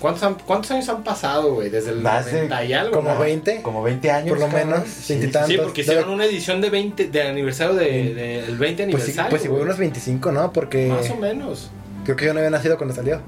¿cuántos, 0.00 0.24
han- 0.24 0.34
cuántos 0.34 0.72
años 0.72 0.88
han 0.88 1.04
pasado, 1.04 1.54
güey? 1.54 1.70
Desde 1.70 1.90
el 1.92 2.00
Más 2.00 2.26
de 2.26 2.32
90 2.32 2.64
y 2.64 2.72
algo. 2.72 2.92
como 2.96 3.14
¿no? 3.14 3.20
20. 3.20 3.62
Como 3.62 3.82
20 3.84 4.10
años. 4.10 4.28
Por 4.30 4.40
lo 4.40 4.46
cabrón. 4.48 4.68
menos, 4.70 4.88
Sí. 4.88 5.12
veintitantos. 5.14 5.52
Sí, 5.52 5.58
porque 5.62 5.80
hicieron 5.82 6.10
una 6.10 6.24
edición 6.24 6.60
de 6.60 6.70
20, 6.70 7.06
de 7.06 7.22
aniversario 7.22 7.74
de, 7.74 8.14
de- 8.14 8.42
del 8.42 8.56
20 8.58 8.82
Pues 8.88 9.04
sí, 9.04 9.10
aniversario. 9.12 9.30
pues 9.30 9.44
igual 9.44 9.58
güey. 9.60 9.66
unos 9.68 9.78
25, 9.78 10.32
¿no? 10.32 10.52
Porque 10.52 10.88
Más 10.88 11.08
o 11.08 11.14
menos. 11.16 11.70
creo 12.04 12.16
que 12.16 12.24
yo 12.24 12.32
no 12.34 12.40
había 12.40 12.50
nacido 12.50 12.76
cuando 12.78 12.96
salió. 12.96 13.20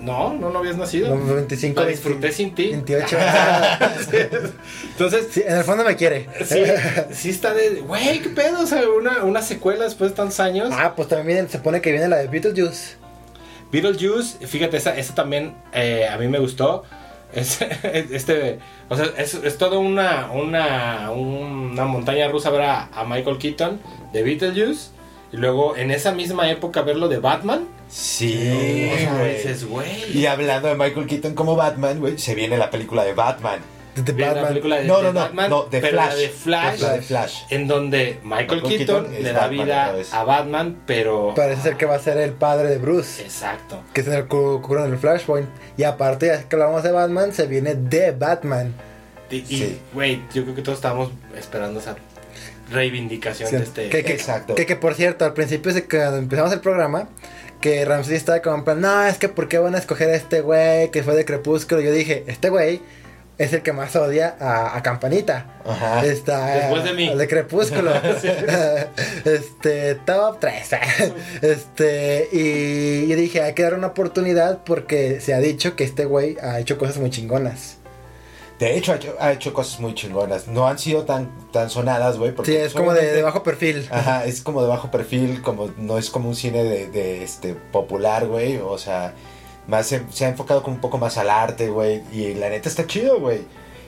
No, 0.00 0.32
no, 0.34 0.50
no 0.50 0.58
habías 0.60 0.76
nacido. 0.76 1.14
No, 1.14 1.34
25, 1.34 1.80
La 1.80 1.86
disfruté 1.86 2.32
sin 2.32 2.54
ti. 2.54 2.70
28. 2.70 3.16
Entonces, 4.92 5.28
Sí, 5.30 5.42
en 5.46 5.56
el 5.58 5.64
fondo 5.64 5.84
me 5.84 5.96
quiere. 5.96 6.26
sí, 6.44 6.62
sí 7.12 7.30
está 7.30 7.52
de, 7.54 7.80
güey, 7.80 8.20
¿qué 8.20 8.30
pedo? 8.30 8.60
O 8.60 8.66
sea, 8.66 8.82
una, 8.88 9.24
una 9.24 9.42
secuela 9.42 9.84
después 9.84 10.10
de 10.10 10.16
tantos 10.16 10.40
años. 10.40 10.70
Ah, 10.72 10.94
pues 10.96 11.08
también 11.08 11.48
se 11.48 11.58
pone 11.58 11.80
que 11.80 11.92
viene 11.92 12.08
la 12.08 12.16
de 12.18 12.28
Beetlejuice. 12.28 12.96
Beetlejuice, 13.72 14.46
fíjate, 14.46 14.76
esa, 14.76 14.96
esa 14.96 15.14
también 15.14 15.54
eh, 15.72 16.06
a 16.10 16.16
mí 16.18 16.28
me 16.28 16.38
gustó. 16.38 16.84
Es, 17.32 17.60
este, 17.82 18.58
o 18.88 18.96
sea, 18.96 19.06
es, 19.16 19.34
es 19.34 19.58
toda 19.58 19.78
una, 19.78 20.30
una, 20.32 21.10
una 21.12 21.84
montaña 21.84 22.28
rusa 22.28 22.50
ver 22.50 22.62
a, 22.62 22.86
a 22.86 23.04
Michael 23.04 23.38
Keaton 23.38 23.80
de 24.12 24.22
Beetlejuice. 24.22 24.90
Y 25.32 25.36
luego 25.36 25.76
en 25.76 25.90
esa 25.90 26.12
misma 26.12 26.50
época 26.50 26.82
verlo 26.82 27.08
de 27.08 27.18
Batman. 27.18 27.66
Sí, 27.88 28.34
dices, 28.34 29.64
güey. 29.68 30.16
Y 30.16 30.26
hablando 30.26 30.68
de 30.68 30.74
Michael 30.74 31.06
Keaton 31.06 31.34
como 31.34 31.56
Batman, 31.56 32.00
güey, 32.00 32.18
se 32.18 32.34
viene 32.34 32.56
la 32.58 32.70
película 32.70 33.04
de 33.04 33.14
Batman. 33.14 33.60
De 33.96 34.12
la 34.12 34.28
Batman. 34.28 34.48
película 34.48 34.76
de, 34.76 34.84
No, 34.84 34.96
de 34.98 35.02
no, 35.04 35.12
no, 35.12 35.20
Batman, 35.20 35.50
no, 35.50 35.62
de 35.64 35.80
pero 35.80 35.96
la 35.96 36.06
Flash. 36.06 36.18
de 36.18 36.28
Flash, 36.28 36.80
La 36.80 36.92
de 36.92 37.02
Flash. 37.02 37.34
en 37.50 37.66
donde 37.68 38.20
Michael, 38.22 38.62
Michael 38.62 38.78
Keaton, 38.78 39.12
le 39.12 39.32
da 39.32 39.40
Batman 39.40 39.50
vida 39.64 39.94
a 40.12 40.24
Batman, 40.24 40.82
pero... 40.86 41.32
Parece 41.34 41.62
ser 41.62 41.76
que 41.76 41.86
va 41.86 41.96
a 41.96 41.98
ser 41.98 42.16
el 42.18 42.32
padre 42.32 42.68
de 42.70 42.78
Bruce. 42.78 43.22
Exacto. 43.22 43.80
Que 43.92 44.00
es 44.02 44.06
en 44.06 44.12
el 44.14 44.22
ocurre 44.22 44.84
en 44.84 44.92
el 44.92 44.98
Flashpoint. 44.98 45.48
Y 45.76 45.82
aparte, 45.82 46.26
ya 46.28 46.42
que 46.48 46.54
hablamos 46.56 46.82
de 46.84 46.92
Batman, 46.92 47.32
se 47.32 47.46
viene 47.46 47.74
The 47.74 48.12
Batman. 48.12 48.72
Y, 49.28 49.42
Sí. 49.42 49.78
güey, 49.92 50.22
yo 50.32 50.42
creo 50.44 50.54
que 50.54 50.62
todos 50.62 50.78
estábamos 50.78 51.10
esperando 51.36 51.78
esa 51.80 51.94
reivindicación 52.70 53.48
Sí, 53.50 53.56
de 53.56 53.62
este... 53.62 53.88
que, 53.88 54.04
que- 54.04 54.12
Exacto. 54.12 54.54
Que, 54.54 54.66
que, 54.66 54.76
por 54.76 54.94
cierto, 54.94 55.24
al 55.24 55.32
principio, 55.34 55.72
cuando 55.90 56.16
empezamos 56.18 56.52
el 56.52 56.60
programa, 56.60 57.08
que 57.60 57.84
Ramsey 57.84 58.16
estaba 58.16 58.40
como 58.40 58.56
en 58.56 58.64
plan, 58.64 58.80
no, 58.80 59.04
es 59.06 59.18
que 59.18 59.28
¿por 59.28 59.48
qué 59.48 59.58
van 59.58 59.74
a 59.74 59.78
escoger 59.78 60.08
a 60.10 60.14
este 60.14 60.40
güey 60.40 60.90
que 60.90 61.02
fue 61.02 61.14
de 61.14 61.24
Crepúsculo? 61.24 61.80
Yo 61.80 61.92
dije, 61.92 62.24
este 62.26 62.48
güey 62.48 62.80
es 63.36 63.52
el 63.54 63.62
que 63.62 63.72
más 63.72 63.96
odia 63.96 64.36
a, 64.38 64.76
a 64.76 64.82
Campanita. 64.82 65.60
Ajá. 65.64 66.04
Está, 66.04 66.46
Después 66.56 66.84
de 66.84 66.92
mí. 66.92 67.08
el 67.08 67.18
de 67.18 67.26
Crepúsculo. 67.28 67.90
este, 69.24 69.94
top 70.06 70.38
3. 70.40 70.68
este, 71.42 72.28
y 72.32 73.08
yo 73.08 73.16
dije, 73.16 73.42
hay 73.42 73.54
que 73.54 73.62
dar 73.62 73.74
una 73.74 73.88
oportunidad 73.88 74.62
porque 74.64 75.20
se 75.20 75.34
ha 75.34 75.38
dicho 75.38 75.76
que 75.76 75.84
este 75.84 76.04
güey 76.04 76.36
ha 76.42 76.60
hecho 76.60 76.78
cosas 76.78 76.98
muy 76.98 77.10
chingonas. 77.10 77.78
De 78.60 78.76
hecho, 78.76 78.92
ha 78.92 78.96
hecho, 78.96 79.16
ha 79.18 79.32
hecho 79.32 79.54
cosas 79.54 79.80
muy 79.80 79.94
chingonas. 79.94 80.46
No 80.46 80.68
han 80.68 80.78
sido 80.78 81.04
tan, 81.04 81.30
tan 81.50 81.70
sonadas, 81.70 82.18
güey. 82.18 82.34
Sí, 82.44 82.54
es 82.54 82.74
como 82.74 82.92
de, 82.92 83.22
bajo 83.22 83.42
perfil. 83.42 83.88
Ajá, 83.90 84.26
es 84.26 84.42
como 84.42 84.62
de 84.62 84.68
bajo 84.68 84.90
perfil, 84.90 85.40
como 85.40 85.70
no 85.78 85.96
es 85.96 86.10
como 86.10 86.28
un 86.28 86.36
cine 86.36 86.62
de, 86.62 86.88
de, 86.88 87.24
este 87.24 87.54
popular, 87.54 88.26
güey. 88.26 88.58
O 88.58 88.76
sea, 88.76 89.14
más 89.66 89.86
se, 89.86 90.02
se 90.12 90.26
ha 90.26 90.28
enfocado 90.28 90.62
como 90.62 90.76
un 90.76 90.80
poco 90.82 90.98
más 90.98 91.16
al 91.16 91.30
arte, 91.30 91.70
güey. 91.70 92.02
Y 92.12 92.34
la 92.34 92.50
neta 92.50 92.68
está 92.68 92.86
chido, 92.86 93.18
güey. 93.18 93.40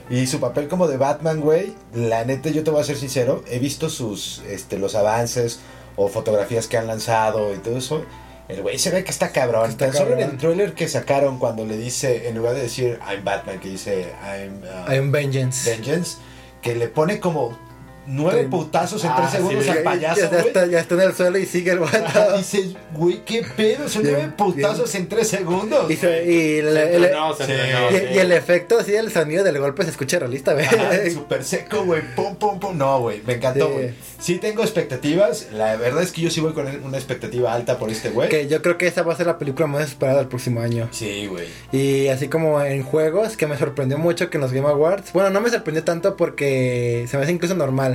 Y 0.09 0.27
su 0.27 0.39
papel 0.39 0.67
como 0.67 0.87
de 0.87 0.97
Batman, 0.97 1.39
güey, 1.39 1.73
la 1.93 2.25
neta 2.25 2.49
yo 2.49 2.63
te 2.63 2.71
voy 2.71 2.81
a 2.81 2.83
ser 2.83 2.97
sincero, 2.97 3.43
he 3.47 3.59
visto 3.59 3.89
sus 3.89 4.41
este 4.49 4.77
los 4.77 4.95
avances 4.95 5.59
o 5.95 6.09
fotografías 6.09 6.67
que 6.67 6.77
han 6.77 6.87
lanzado 6.87 7.53
y 7.53 7.57
todo 7.59 7.77
eso. 7.77 8.03
El 8.49 8.61
güey 8.61 8.77
se 8.77 8.91
ve 8.91 9.03
que 9.03 9.11
está 9.11 9.31
cabrón. 9.31 9.71
Está 9.71 9.85
Tan 9.87 9.93
solo 9.95 10.11
en 10.11 10.19
cabrón. 10.19 10.31
el 10.31 10.37
trailer 10.37 10.73
que 10.73 10.87
sacaron 10.87 11.39
cuando 11.39 11.65
le 11.65 11.77
dice, 11.77 12.27
en 12.27 12.35
lugar 12.35 12.55
de 12.55 12.63
decir 12.63 12.99
I'm 13.09 13.23
Batman, 13.23 13.59
que 13.59 13.69
dice 13.69 14.07
I'm, 14.23 14.61
uh, 14.63 15.01
un 15.01 15.11
Vengeance. 15.11 15.69
Vengeance, 15.69 16.17
que 16.61 16.75
le 16.75 16.87
pone 16.89 17.19
como 17.19 17.57
nueve 18.05 18.47
putazos 18.49 19.03
en 19.03 19.11
Ah, 19.11 19.15
tres 19.17 19.31
segundos 19.31 19.63
sí. 19.63 19.69
al 19.71 19.83
payaso, 19.83 20.29
ya 20.31 20.39
está, 20.39 20.65
ya 20.67 20.79
está 20.79 20.95
en 20.95 21.01
el 21.01 21.13
suelo 21.13 21.37
y 21.37 21.45
sigue 21.45 21.71
el 21.71 21.79
vato. 21.79 22.37
dices, 22.37 22.73
güey, 22.93 23.23
qué 23.25 23.45
pedo, 23.55 23.87
son 23.87 24.03
Bien, 24.03 24.15
nueve 24.15 24.33
putazos 24.37 24.93
en 24.95 25.07
tres 25.07 25.27
segundos. 25.29 25.89
Y, 25.89 25.95
se- 25.95 26.25
y 26.31 26.57
el, 26.59 26.73
Se 26.73 26.95
el- 26.95 27.03
entrenó, 27.05 27.33
se 27.35 27.45
sí. 27.45 27.51
entrenó, 27.51 27.91
y- 27.91 27.95
sí. 27.95 28.03
y 28.13 28.17
el 28.19 28.31
efecto, 28.31 28.79
así, 28.79 28.93
el 28.95 29.11
sonido 29.11 29.43
del 29.43 29.57
golpe 29.59 29.83
se 29.83 29.89
escucha 29.91 30.19
realista, 30.19 30.53
güey. 30.53 30.65
Súper 31.13 31.43
seco, 31.43 31.83
güey. 31.85 32.01
Pum, 32.15 32.35
pum, 32.35 32.59
pum. 32.59 32.77
No, 32.77 32.99
güey. 32.99 33.21
Me 33.25 33.33
encantó, 33.33 33.67
Sí. 33.67 33.73
güey. 33.73 33.93
Sí. 34.19 34.37
tengo 34.39 34.63
expectativas. 34.63 35.47
La 35.53 35.75
verdad 35.75 36.01
es 36.03 36.11
que 36.11 36.21
yo 36.21 36.29
sí 36.29 36.39
voy 36.41 36.53
con 36.53 36.67
una 36.83 36.97
expectativa 36.97 37.53
alta 37.53 37.77
por 37.77 37.89
este 37.89 38.09
güey. 38.09 38.29
Que 38.29 38.47
yo 38.47 38.61
creo 38.61 38.77
que 38.77 38.87
esa 38.87 39.03
va 39.03 39.13
a 39.13 39.17
ser 39.17 39.27
la 39.27 39.37
película 39.37 39.67
más 39.67 39.83
esperada 39.83 40.19
del 40.19 40.27
próximo 40.27 40.61
año. 40.61 40.87
Sí, 40.91 41.27
güey. 41.27 41.47
Y 41.71 42.07
así 42.07 42.27
como 42.27 42.61
en 42.61 42.83
juegos, 42.83 43.37
que 43.37 43.47
me 43.47 43.57
sorprendió 43.57 43.97
mucho 43.97 44.29
que 44.29 44.37
en 44.37 44.41
los 44.41 44.51
Game 44.53 44.67
Awards. 44.67 45.11
Bueno, 45.13 45.29
no 45.29 45.41
me 45.41 45.49
sorprendió 45.49 45.83
tanto 45.83 46.15
porque 46.17 47.05
se 47.09 47.17
me 47.17 47.23
hace 47.23 47.31
incluso 47.31 47.55
normal. 47.55 47.92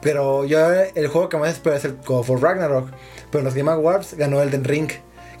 Pero 0.00 0.44
yo, 0.44 0.58
el 0.70 1.08
juego 1.08 1.28
que 1.28 1.36
más 1.38 1.50
espero 1.50 1.76
es 1.76 1.84
el 1.84 1.96
God 2.04 2.28
of 2.30 2.42
Ragnarok. 2.42 2.88
Pero 3.30 3.40
en 3.40 3.44
los 3.46 3.54
Game 3.54 3.70
Awards 3.70 4.14
ganó 4.14 4.40
Elden 4.42 4.64
Ring, 4.64 4.90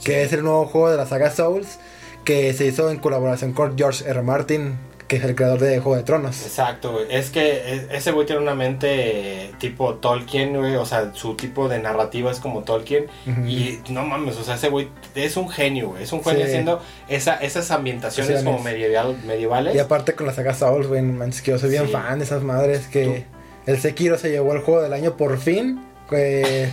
que 0.02 0.22
es 0.22 0.32
el 0.32 0.42
nuevo 0.42 0.64
juego 0.66 0.90
de 0.90 0.96
la 0.96 1.06
saga 1.06 1.30
Souls, 1.30 1.78
que 2.24 2.52
se 2.54 2.66
hizo 2.66 2.90
en 2.90 2.98
colaboración 2.98 3.52
con 3.52 3.76
George 3.76 4.08
R. 4.08 4.22
Martin, 4.22 4.76
que 5.06 5.16
es 5.16 5.24
el 5.24 5.34
creador 5.34 5.60
de 5.60 5.78
Juego 5.80 5.96
de 5.98 6.02
Tronos. 6.02 6.42
Exacto. 6.46 6.98
Es 7.10 7.28
que 7.28 7.42
e- 7.58 7.88
ese 7.92 8.10
güey 8.12 8.26
tiene 8.26 8.40
una 8.40 8.54
mente 8.54 9.52
tipo 9.58 9.96
Tolkien, 9.96 10.56
güey. 10.56 10.76
O 10.76 10.86
sea, 10.86 11.12
su 11.14 11.34
tipo 11.36 11.68
de 11.68 11.78
narrativa 11.78 12.30
es 12.30 12.40
como 12.40 12.62
Tolkien. 12.64 13.06
Y 13.46 13.80
no 13.90 14.06
mames, 14.06 14.38
o 14.38 14.44
sea, 14.44 14.54
ese 14.54 14.70
güey 14.70 14.88
es 15.14 15.36
un 15.36 15.50
genio, 15.50 15.90
güey. 15.90 16.02
Es 16.04 16.12
un 16.14 16.24
genio 16.24 16.40
Sí. 16.40 16.46
haciendo 16.52 16.80
esa, 17.08 17.34
esas 17.36 17.70
ambientaciones 17.70 18.42
como 18.42 18.58
medieval, 18.60 19.18
medievales. 19.26 19.74
Y 19.74 19.78
aparte 19.78 20.14
con 20.14 20.26
la 20.26 20.32
saga 20.32 20.54
Souls, 20.54 20.86
güey, 20.88 21.02
no 21.02 21.12
manches, 21.12 21.42
que 21.42 21.50
yo 21.50 21.58
soy 21.58 21.68
bien 21.68 21.84
Sí. 21.86 21.92
fan 21.92 22.18
de 22.18 22.24
esas 22.24 22.42
madres 22.42 22.86
que 22.88 23.26
el 23.66 23.80
Sekiro 23.80 24.18
se 24.18 24.30
llevó 24.30 24.52
el 24.54 24.60
juego 24.60 24.82
del 24.82 24.92
año 24.92 25.16
por 25.16 25.38
fin. 25.38 25.80
Que, 26.10 26.68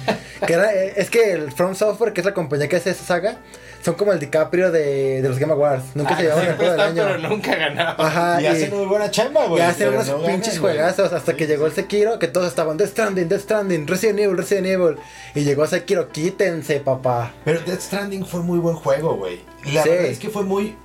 que 0.46 0.54
era, 0.54 0.74
es 0.74 1.10
que 1.10 1.32
el 1.32 1.54
From 1.54 1.74
Software, 1.74 2.12
que 2.12 2.20
es 2.20 2.26
la 2.26 2.34
compañía 2.34 2.68
que 2.68 2.76
hace 2.76 2.90
esa 2.90 3.06
saga, 3.06 3.38
son 3.82 3.94
como 3.96 4.12
el 4.12 4.20
DiCaprio 4.20 4.72
de, 4.74 5.22
de 5.22 5.30
los 5.30 5.40
Game 5.40 5.54
Awards. 5.54 5.96
Nunca 5.96 6.14
Ah, 6.14 6.18
se 6.18 6.24
llevaron 6.24 6.42
el 6.44 6.48
siempre 6.48 6.68
juego 6.68 6.82
del 6.84 6.92
año. 6.92 7.04
pero 7.18 7.30
nunca 7.30 7.56
ganaban. 7.56 7.96
Ajá, 8.06 8.42
y 8.42 8.44
y, 8.44 8.48
hacen 8.48 8.76
muy 8.76 8.86
buena 8.88 9.10
chamba, 9.10 9.46
y 9.46 9.48
güey. 9.48 9.62
hacen 9.64 9.88
pero 9.90 10.02
unos 10.02 10.08
no 10.10 10.26
pinches 10.28 10.60
juegazos 10.60 11.14
hasta 11.14 11.34
que 11.34 11.46
Sí, 11.46 11.50
llegó 11.52 11.66
el. 11.66 11.72
Sekiro, 11.72 12.20
que 12.20 12.28
todos 12.28 12.48
estaban 12.50 12.76
Death 12.76 12.90
Stranding, 12.90 13.30
Death 13.30 13.42
Stranding, 13.44 13.88
Resident 13.88 14.20
Evil, 14.20 14.38
Resident 14.38 14.68
Evil. 14.68 14.98
Y 15.34 15.42
llegó 15.46 15.66
Sekiro, 15.66 16.10
quítense, 16.10 16.82
papá. 16.82 17.32
Pero 17.46 17.62
Death 17.62 17.80
Stranding 17.84 18.26
fue 18.26 18.42
muy 18.42 18.60
buen 18.60 18.76
juego, 18.76 19.16
güey. 19.16 19.40
La 19.74 19.84
Sí. 19.84 19.90
verdad 19.90 20.06
es 20.08 20.20
que 20.20 20.30
fue 20.30 20.44
muy, 20.44 20.76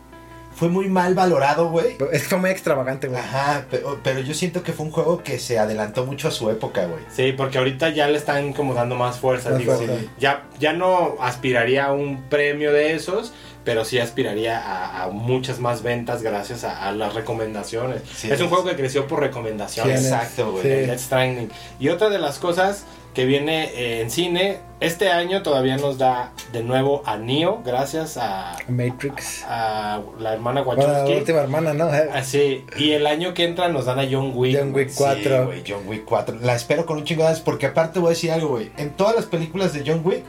fue 0.57 0.68
muy 0.68 0.88
mal 0.88 1.14
valorado, 1.14 1.68
güey. 1.68 1.98
Es 2.12 2.22
que 2.22 2.28
fue 2.30 2.38
muy 2.38 2.50
extravagante, 2.50 3.09
güey. 3.09 3.20
Ajá, 3.20 3.66
pero, 3.70 4.00
pero 4.02 4.20
yo 4.20 4.32
siento 4.32 4.62
que 4.62 4.72
fue 4.72 4.86
un 4.86 4.90
juego 4.92 5.22
que 5.22 5.38
se 5.38 5.59
adelantó 5.59 6.07
mucho 6.07 6.28
a 6.28 6.30
su 6.30 6.50
época, 6.50 6.86
güey. 6.86 7.04
Sí, 7.14 7.32
porque 7.32 7.59
ahorita 7.59 7.90
ya 7.90 8.09
le 8.09 8.16
están 8.16 8.54
como 8.54 8.72
dando 8.72 8.94
más 8.96 9.18
fuerza. 9.18 9.57
Digo, 9.57 9.76
fuerza. 9.76 9.94
Ya, 10.18 10.44
ya 10.59 10.72
no 10.72 11.16
aspiraría 11.20 11.84
a 11.86 11.92
un 11.92 12.22
premio 12.30 12.72
de 12.72 12.94
esos, 12.94 13.34
pero 13.64 13.84
sí 13.84 13.98
aspiraría 13.98 14.59
a, 14.59 15.04
a 15.04 15.09
muchas 15.11 15.59
más 15.61 15.82
ventas 15.82 16.22
gracias 16.22 16.64
a, 16.64 16.88
a 16.88 16.92
las 16.92 17.12
recomendaciones. 17.14 18.00
Sí, 18.14 18.30
es 18.30 18.40
un 18.40 18.48
juego 18.48 18.64
que 18.64 18.76
creció 18.76 19.07
por 19.07 19.20
recomendaciones. 19.20 20.00
Sí, 20.00 20.07
Exacto, 20.07 20.52
güey. 20.52 20.62
Sí. 20.62 20.68
el 20.70 20.86
Death 20.86 21.00
Stranding. 21.00 21.50
Y 21.78 21.88
otra 21.90 22.09
de 22.09 22.18
las 22.18 22.38
cosas 22.38 22.84
que 23.17 23.25
viene 23.25 23.64
eh, 23.75 24.03
en 24.03 24.11
cine, 24.11 24.59
este 24.79 25.09
año 25.09 25.43
todavía 25.43 25.79
nos 25.79 25.97
da 25.97 26.33
de 26.53 26.62
nuevo 26.62 27.03
a 27.07 27.17
Neo, 27.17 27.62
gracias 27.64 28.19
a, 28.19 28.59
Matrix. 28.69 29.43
a 29.49 30.03
la 30.19 30.35
hermana 30.35 30.61
Bueno, 30.61 30.83
la 30.83 30.89
Wachowski. 30.93 31.14
última 31.17 31.39
hermana, 31.41 31.73
¿no? 31.73 31.89
Así, 32.12 32.67
y 32.77 32.93
el 32.93 33.07
año 33.07 33.33
que 33.33 33.45
entra 33.45 33.71
nos 33.71 33.87
dan 33.87 34.01
a 34.01 34.07
John 34.09 34.33
Wick. 34.35 34.59
John 34.59 34.75
Wick 34.75 34.91
Sí, 34.91 34.97
4. 34.99 35.47
güey, 35.47 35.64
John 35.67 35.89
Wick 35.89 36.05
4. 36.05 36.37
La 36.43 36.55
espero 36.55 36.85
con 36.85 36.99
un 36.99 37.05
chingo 37.05 37.23
de 37.23 37.29
ganas 37.29 37.41
porque 37.41 37.64
aparte 37.64 38.01
voy 38.01 38.09
a 38.09 38.11
decir 38.11 38.31
algo, 38.33 38.49
güey. 38.49 38.71
En 38.77 38.91
todas 38.91 39.17
las 39.17 39.25
películas 39.25 39.73
de 39.73 39.83
John 39.87 40.03
Wick, 40.05 40.23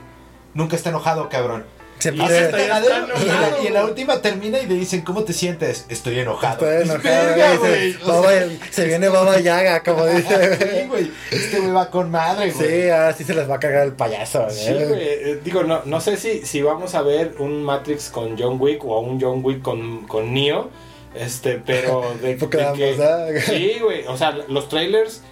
nunca 0.54 0.74
está 0.74 0.88
enojado, 0.88 1.28
cabrón. 1.28 1.66
Siempre 1.98 2.24
Y 2.24 2.28
está- 2.28 2.44
está 2.44 2.58
y, 2.60 2.62
en 2.62 2.68
la, 2.68 2.76
enojado, 2.78 3.62
y 3.62 3.66
en 3.66 3.74
la 3.74 3.80
güey. 3.80 3.90
última 3.90 4.22
termina 4.22 4.58
y 4.60 4.66
le 4.66 4.74
dicen, 4.74 5.00
¿cómo 5.02 5.24
te 5.24 5.32
sientes? 5.32 5.84
Estoy 5.88 6.18
enojado. 6.20 6.70
Estoy 6.70 6.90
enojado, 6.90 7.58
güey. 7.60 7.92
Se, 7.92 7.98
Baba- 8.04 8.30
se 8.70 8.84
viene 8.86 9.08
Baba 9.08 9.40
Yaga, 9.40 9.82
como 9.82 10.06
dice. 10.06 10.56
Sí, 10.82 10.86
güey. 10.88 11.10
Este 11.30 11.58
güey 11.60 11.72
va 11.72 11.90
con 11.90 12.10
madre, 12.10 12.52
güey. 12.52 12.68
Sí, 12.68 12.88
ahora 12.90 13.12
sí 13.14 13.24
se 13.24 13.34
les 13.34 13.50
va 13.50 13.56
a 13.56 13.60
cagar 13.60 13.84
el 13.86 13.92
payaso. 13.94 14.46
Sí, 14.50 14.72
güey. 14.72 15.00
Eh, 15.02 15.40
Digo, 15.44 15.62
no, 15.64 15.82
no 15.84 16.00
sé 16.00 16.16
si, 16.16 16.44
si 16.46 16.62
vamos 16.62 16.94
a 16.94 17.02
ver 17.02 17.34
un 17.38 17.62
Matrix 17.64 18.10
con 18.10 18.38
John 18.38 18.58
Wick 18.60 18.84
o 18.84 19.00
un 19.00 19.20
John 19.20 19.40
Wick 19.44 19.62
con, 19.62 20.06
con 20.06 20.32
Neo. 20.32 20.70
Este, 21.14 21.60
pero 21.64 22.14
de, 22.22 22.36
de 22.36 22.48
que-. 22.48 23.40
Sí, 23.40 23.76
güey. 23.82 24.06
O 24.06 24.16
sea, 24.16 24.30
los 24.48 24.68
trailers 24.68 25.22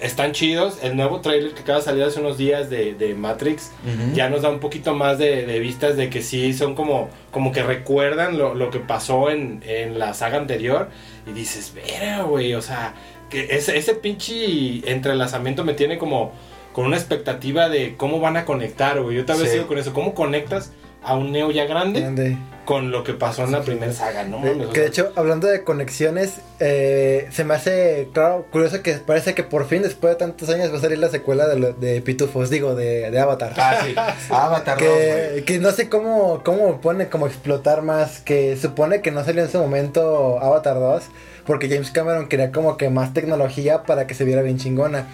están 0.00 0.32
chidos. 0.32 0.78
El 0.82 0.96
nuevo 0.96 1.20
trailer 1.20 1.52
que 1.52 1.60
acaba 1.60 1.78
de 1.78 1.84
salir 1.84 2.02
hace 2.04 2.20
unos 2.20 2.38
días 2.38 2.70
de, 2.70 2.94
de 2.94 3.14
Matrix 3.14 3.70
ya 4.14 4.28
nos 4.30 4.42
da 4.42 4.48
un 4.50 4.60
poquito 4.60 4.94
más 4.94 5.18
de, 5.18 5.46
de 5.46 5.58
vistas 5.60 5.96
de 5.96 6.08
que 6.10 6.22
sí 6.22 6.52
son 6.54 6.74
como, 6.74 7.08
como 7.30 7.52
que 7.52 7.62
recuerdan 7.62 8.38
lo, 8.38 8.54
lo 8.54 8.70
que 8.70 8.78
pasó 8.80 9.30
en, 9.30 9.62
en 9.66 9.98
la 9.98 10.14
saga 10.14 10.38
anterior. 10.38 10.88
Y 11.26 11.32
dices, 11.32 11.72
verga, 11.74 12.22
güey. 12.22 12.54
O 12.54 12.62
sea, 12.62 12.94
que 13.28 13.48
ese, 13.50 13.76
ese 13.78 13.94
pinche 13.94 14.90
entrelazamiento 14.90 15.64
me 15.64 15.74
tiene 15.74 15.98
como 15.98 16.32
con 16.72 16.86
una 16.86 16.96
expectativa 16.96 17.68
de 17.68 17.96
cómo 17.96 18.20
van 18.20 18.36
a 18.36 18.44
conectar, 18.44 19.00
güey. 19.02 19.16
Yo 19.16 19.24
tal 19.24 19.38
vez 19.38 19.48
Sí. 19.48 19.54
sigo 19.56 19.66
con 19.66 19.78
eso. 19.78 19.92
¿Cómo 19.92 20.14
conectas 20.14 20.72
a 21.02 21.14
un 21.16 21.32
Neo 21.32 21.50
ya 21.50 21.64
grande 21.64 22.00
Grande. 22.00 22.36
con 22.64 22.90
lo 22.90 23.02
que 23.04 23.14
pasó 23.14 23.44
en 23.44 23.52
la 23.52 23.62
primera 23.62 23.92
saga? 23.92 24.24
No 24.24 24.40
De- 24.42 24.68
que 24.72 24.80
de 24.80 24.86
hecho, 24.86 25.12
hablando 25.16 25.46
de 25.48 25.64
conexiones, 25.64 26.40
eh, 26.60 27.26
se 27.30 27.44
me 27.44 27.54
hace, 27.54 28.08
claro, 28.12 28.46
curioso 28.50 28.82
que 28.82 28.92
parece 28.94 29.34
que 29.34 29.42
por 29.42 29.66
fin, 29.66 29.82
después 29.82 30.12
de 30.12 30.18
tantos 30.18 30.48
años, 30.50 30.72
va 30.72 30.76
a 30.78 30.80
salir 30.80 30.98
la 30.98 31.08
secuela 31.08 31.48
de, 31.48 31.58
lo- 31.58 31.72
de 31.72 32.00
Pitufos, 32.02 32.50
digo, 32.50 32.74
de, 32.74 33.10
de 33.10 33.18
Avatar. 33.18 33.54
Ah, 33.56 33.78
sí. 33.84 33.94
Avatar 34.32 34.78
2, 34.78 34.86
que, 34.88 35.44
que 35.46 35.58
no 35.58 35.70
sé 35.72 35.88
cómo, 35.88 36.42
cómo 36.44 36.80
pone 36.80 37.08
como 37.08 37.26
explotar 37.26 37.82
más, 37.82 38.20
que 38.20 38.56
supone 38.56 39.00
que 39.00 39.10
no 39.10 39.24
salió 39.24 39.42
en 39.42 39.50
su 39.50 39.58
momento 39.58 40.38
Avatar 40.40 40.74
2, 40.78 41.02
porque 41.46 41.68
James 41.68 41.90
Cameron 41.90 42.28
quería 42.28 42.52
como 42.52 42.76
que 42.76 42.90
más 42.90 43.14
tecnología 43.14 43.82
para 43.84 44.06
que 44.06 44.14
se 44.14 44.24
viera 44.24 44.42
bien 44.42 44.58
chingona. 44.58 45.06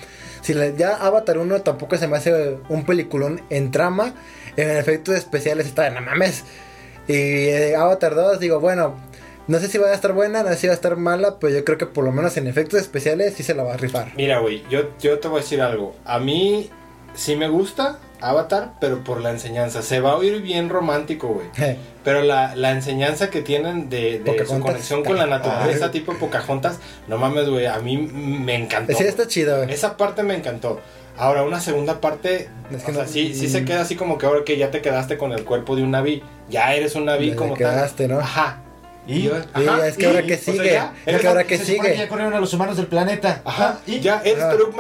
Si 0.43 0.55
ya 0.77 0.95
Avatar 0.95 1.39
1 1.39 1.63
tampoco 1.63 1.97
se 1.97 2.07
me 2.07 2.17
hace 2.19 2.59
un 2.69 2.85
peliculón 2.85 3.41
en 3.51 3.73
trama, 3.73 4.15
en 4.57 4.77
efectos 4.77 5.15
especiales 5.15 5.67
está 5.67 5.85
de 5.85 5.91
no 5.91 6.01
mames. 6.01 6.45
Y 7.09 7.15
eh, 7.15 7.77
Avatar 7.77 8.15
2, 8.15 8.41
digo, 8.41 8.59
bueno, 8.61 8.97
no 9.47 9.59
sé 9.61 9.69
si 9.69 9.79
va 9.79 9.89
a 9.89 9.95
estar 9.95 10.13
buena, 10.13 10.43
no 10.43 10.49
sé 10.51 10.57
si 10.57 10.67
va 10.67 10.73
a 10.73 10.77
estar 10.77 10.97
mala, 10.97 11.39
pero 11.39 11.55
yo 11.55 11.65
creo 11.65 11.79
que 11.79 11.87
por 11.87 12.05
lo 12.05 12.11
menos 12.13 12.37
en 12.37 12.47
efectos 12.49 12.81
especiales 12.81 13.35
sí 13.35 13.43
se 13.43 13.55
la 13.55 13.63
va 13.63 13.75
a 13.75 13.77
rifar. 13.77 14.13
Mira, 14.17 14.41
güey, 14.41 14.65
yo, 14.69 14.91
yo 14.99 15.19
te 15.21 15.29
voy 15.29 15.39
a 15.39 15.43
decir 15.43 15.61
algo. 15.63 15.95
A 16.05 16.19
mí 16.19 16.69
sí 17.15 17.37
me 17.37 17.49
gusta 17.49 17.99
Avatar, 18.21 18.73
pero 18.81 19.05
por 19.05 19.21
la 19.21 19.31
enseñanza. 19.31 19.83
Se 19.83 20.01
va 20.01 20.13
a 20.13 20.17
oír 20.17 20.41
bien 20.43 20.69
romántico, 20.69 21.29
güey. 21.29 21.47
Pero 22.03 22.23
la, 22.23 22.55
la 22.55 22.71
enseñanza 22.71 23.31
que 23.31 23.43
tienen 23.43 23.89
de, 23.91 24.21
de 24.21 24.47
su 24.47 24.61
conexión 24.61 25.03
con 25.05 25.17
la 25.17 25.27
naturaleza, 25.27 25.87
Ah. 25.89 25.91
tipo 25.91 26.15
Pocahontas, 26.15 26.79
no 27.09 27.19
mames, 27.19 27.49
güey, 27.49 27.67
a 27.67 27.79
mí 27.81 27.99
me 27.99 28.55
encantó. 28.55 28.97
Sí, 28.97 29.03
está 29.05 29.27
chido, 29.27 29.57
güey. 29.59 29.73
Esa 29.73 29.97
parte 29.97 30.23
me 30.23 30.35
encantó. 30.37 30.81
Ahora, 31.19 31.43
una 31.45 31.61
segunda 31.61 32.01
parte, 32.01 32.49
Es 32.71 32.83
que 32.85 32.91
o 32.91 32.95
sea, 32.95 33.05
no- 33.05 33.09
sí, 33.09 33.35
sí 33.35 33.49
se 33.49 33.65
queda 33.65 33.83
así 33.83 33.97
como 33.97 34.19
que 34.19 34.27
ahora 34.27 34.45
que 34.45 34.57
ya 34.59 34.71
te 34.71 34.83
quedaste 34.83 35.17
con 35.19 35.33
el 35.33 35.45
cuerpo 35.45 35.77
de 35.77 35.83
un 35.83 35.91
naví. 35.93 36.23
Ya 36.49 36.75
eres 36.75 36.95
un 36.95 37.07
naví 37.07 37.35
como 37.35 37.55
te 37.55 37.59
quedaste, 37.59 38.07
tal. 38.07 38.17
¿no? 38.17 38.21
Ajá. 38.23 38.63
Y, 39.09 39.23
yo- 39.23 39.37
ajá, 39.53 39.87
es 39.87 39.97
que 39.97 40.07
ahora 40.07 40.21
y- 40.23 40.27
que 40.27 40.35
o 40.35 40.39
sea, 40.39 40.53
sigue, 40.55 40.71
ya, 40.73 40.93
es 41.03 41.07
eres- 41.09 41.21
que 41.21 41.29
ahora 41.29 41.45
que 41.45 41.59
se 41.59 41.65
sigue. 41.65 41.97
ya 41.97 42.09
corrieron 42.09 42.35
a 42.35 42.41
los 42.41 42.53
humanos 42.53 42.77
del 42.77 42.87
planeta. 42.89 43.41
Ajá, 43.45 43.79
y 43.87 44.01
ya 44.01 44.21
eres. 44.25 44.49
Truk 44.51 44.75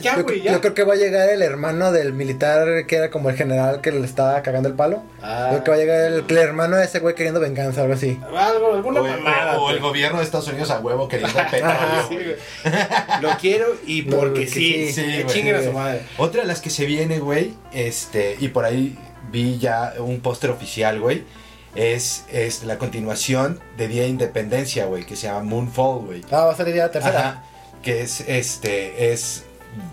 ya, 0.00 0.16
yo- 0.16 0.34
yo, 0.34 0.60
creo 0.60 0.74
que 0.74 0.84
va 0.84 0.94
a 0.94 0.96
llegar 0.96 1.28
el 1.30 1.42
hermano 1.42 1.90
del 1.90 2.12
militar 2.12 2.86
que 2.86 2.96
era 2.96 3.10
como 3.10 3.28
el 3.30 3.36
general 3.36 3.80
que 3.80 3.90
le 3.90 4.04
estaba 4.06 4.40
cagando 4.42 4.68
el 4.68 4.74
palo. 4.76 5.02
Ah. 5.22 5.48
Creo 5.50 5.64
que 5.64 5.70
va 5.70 5.76
a 5.76 5.80
llegar 5.80 6.00
el, 6.12 6.24
el 6.28 6.36
hermano 6.38 6.76
de 6.76 6.84
ese 6.84 7.00
güey 7.00 7.14
queriendo 7.14 7.40
venganza, 7.40 7.80
algo 7.82 7.94
así. 7.94 8.18
Algo, 8.36 8.74
alguna 8.74 9.00
o, 9.00 9.04
mamada. 9.04 9.58
o- 9.58 9.62
o 9.62 9.64
pues. 9.66 9.76
el 9.76 9.82
gobierno 9.82 10.18
de 10.18 10.24
Estados 10.24 10.46
Unidos 10.48 10.70
a 10.70 10.78
huevo 10.80 11.08
queriendo 11.08 11.38
el 11.38 11.46
petróleo. 11.46 11.76
sí. 12.08 12.18
Lo 13.20 13.30
quiero 13.38 13.66
y 13.86 14.02
No, 14.02 14.16
porque 14.16 14.40
que 14.42 14.46
sí. 14.46 14.86
sí, 14.86 14.92
sí, 14.92 15.02
que 15.02 15.22
güey. 15.24 15.34
chinguen 15.34 15.56
a 15.56 15.62
su 15.62 15.72
madre. 15.72 16.02
Otra 16.18 16.42
de 16.42 16.46
las 16.46 16.60
que 16.60 16.70
se 16.70 16.84
viene, 16.86 17.18
güey, 17.18 17.54
este, 17.72 18.36
y 18.40 18.48
por 18.48 18.64
ahí 18.64 18.96
vi 19.30 19.58
ya 19.58 19.94
un 19.98 20.20
póster 20.20 20.50
oficial, 20.50 21.00
güey, 21.00 21.24
es, 21.74 22.24
es 22.30 22.64
la 22.64 22.78
continuación 22.78 23.60
de 23.76 23.88
Día 23.88 24.02
de 24.02 24.08
Independencia, 24.08 24.86
güey, 24.86 25.04
que 25.04 25.16
se 25.16 25.28
llama 25.28 25.42
Moonfall, 25.44 26.04
güey. 26.06 26.22
Ah, 26.30 26.46
va 26.46 26.52
a 26.52 26.56
salir 26.56 26.74
ya 26.74 26.84
la 26.86 26.90
tercera. 26.90 27.28
Ajá, 27.28 27.44
que 27.82 28.02
es, 28.02 28.20
este, 28.26 29.12
es, 29.12 29.44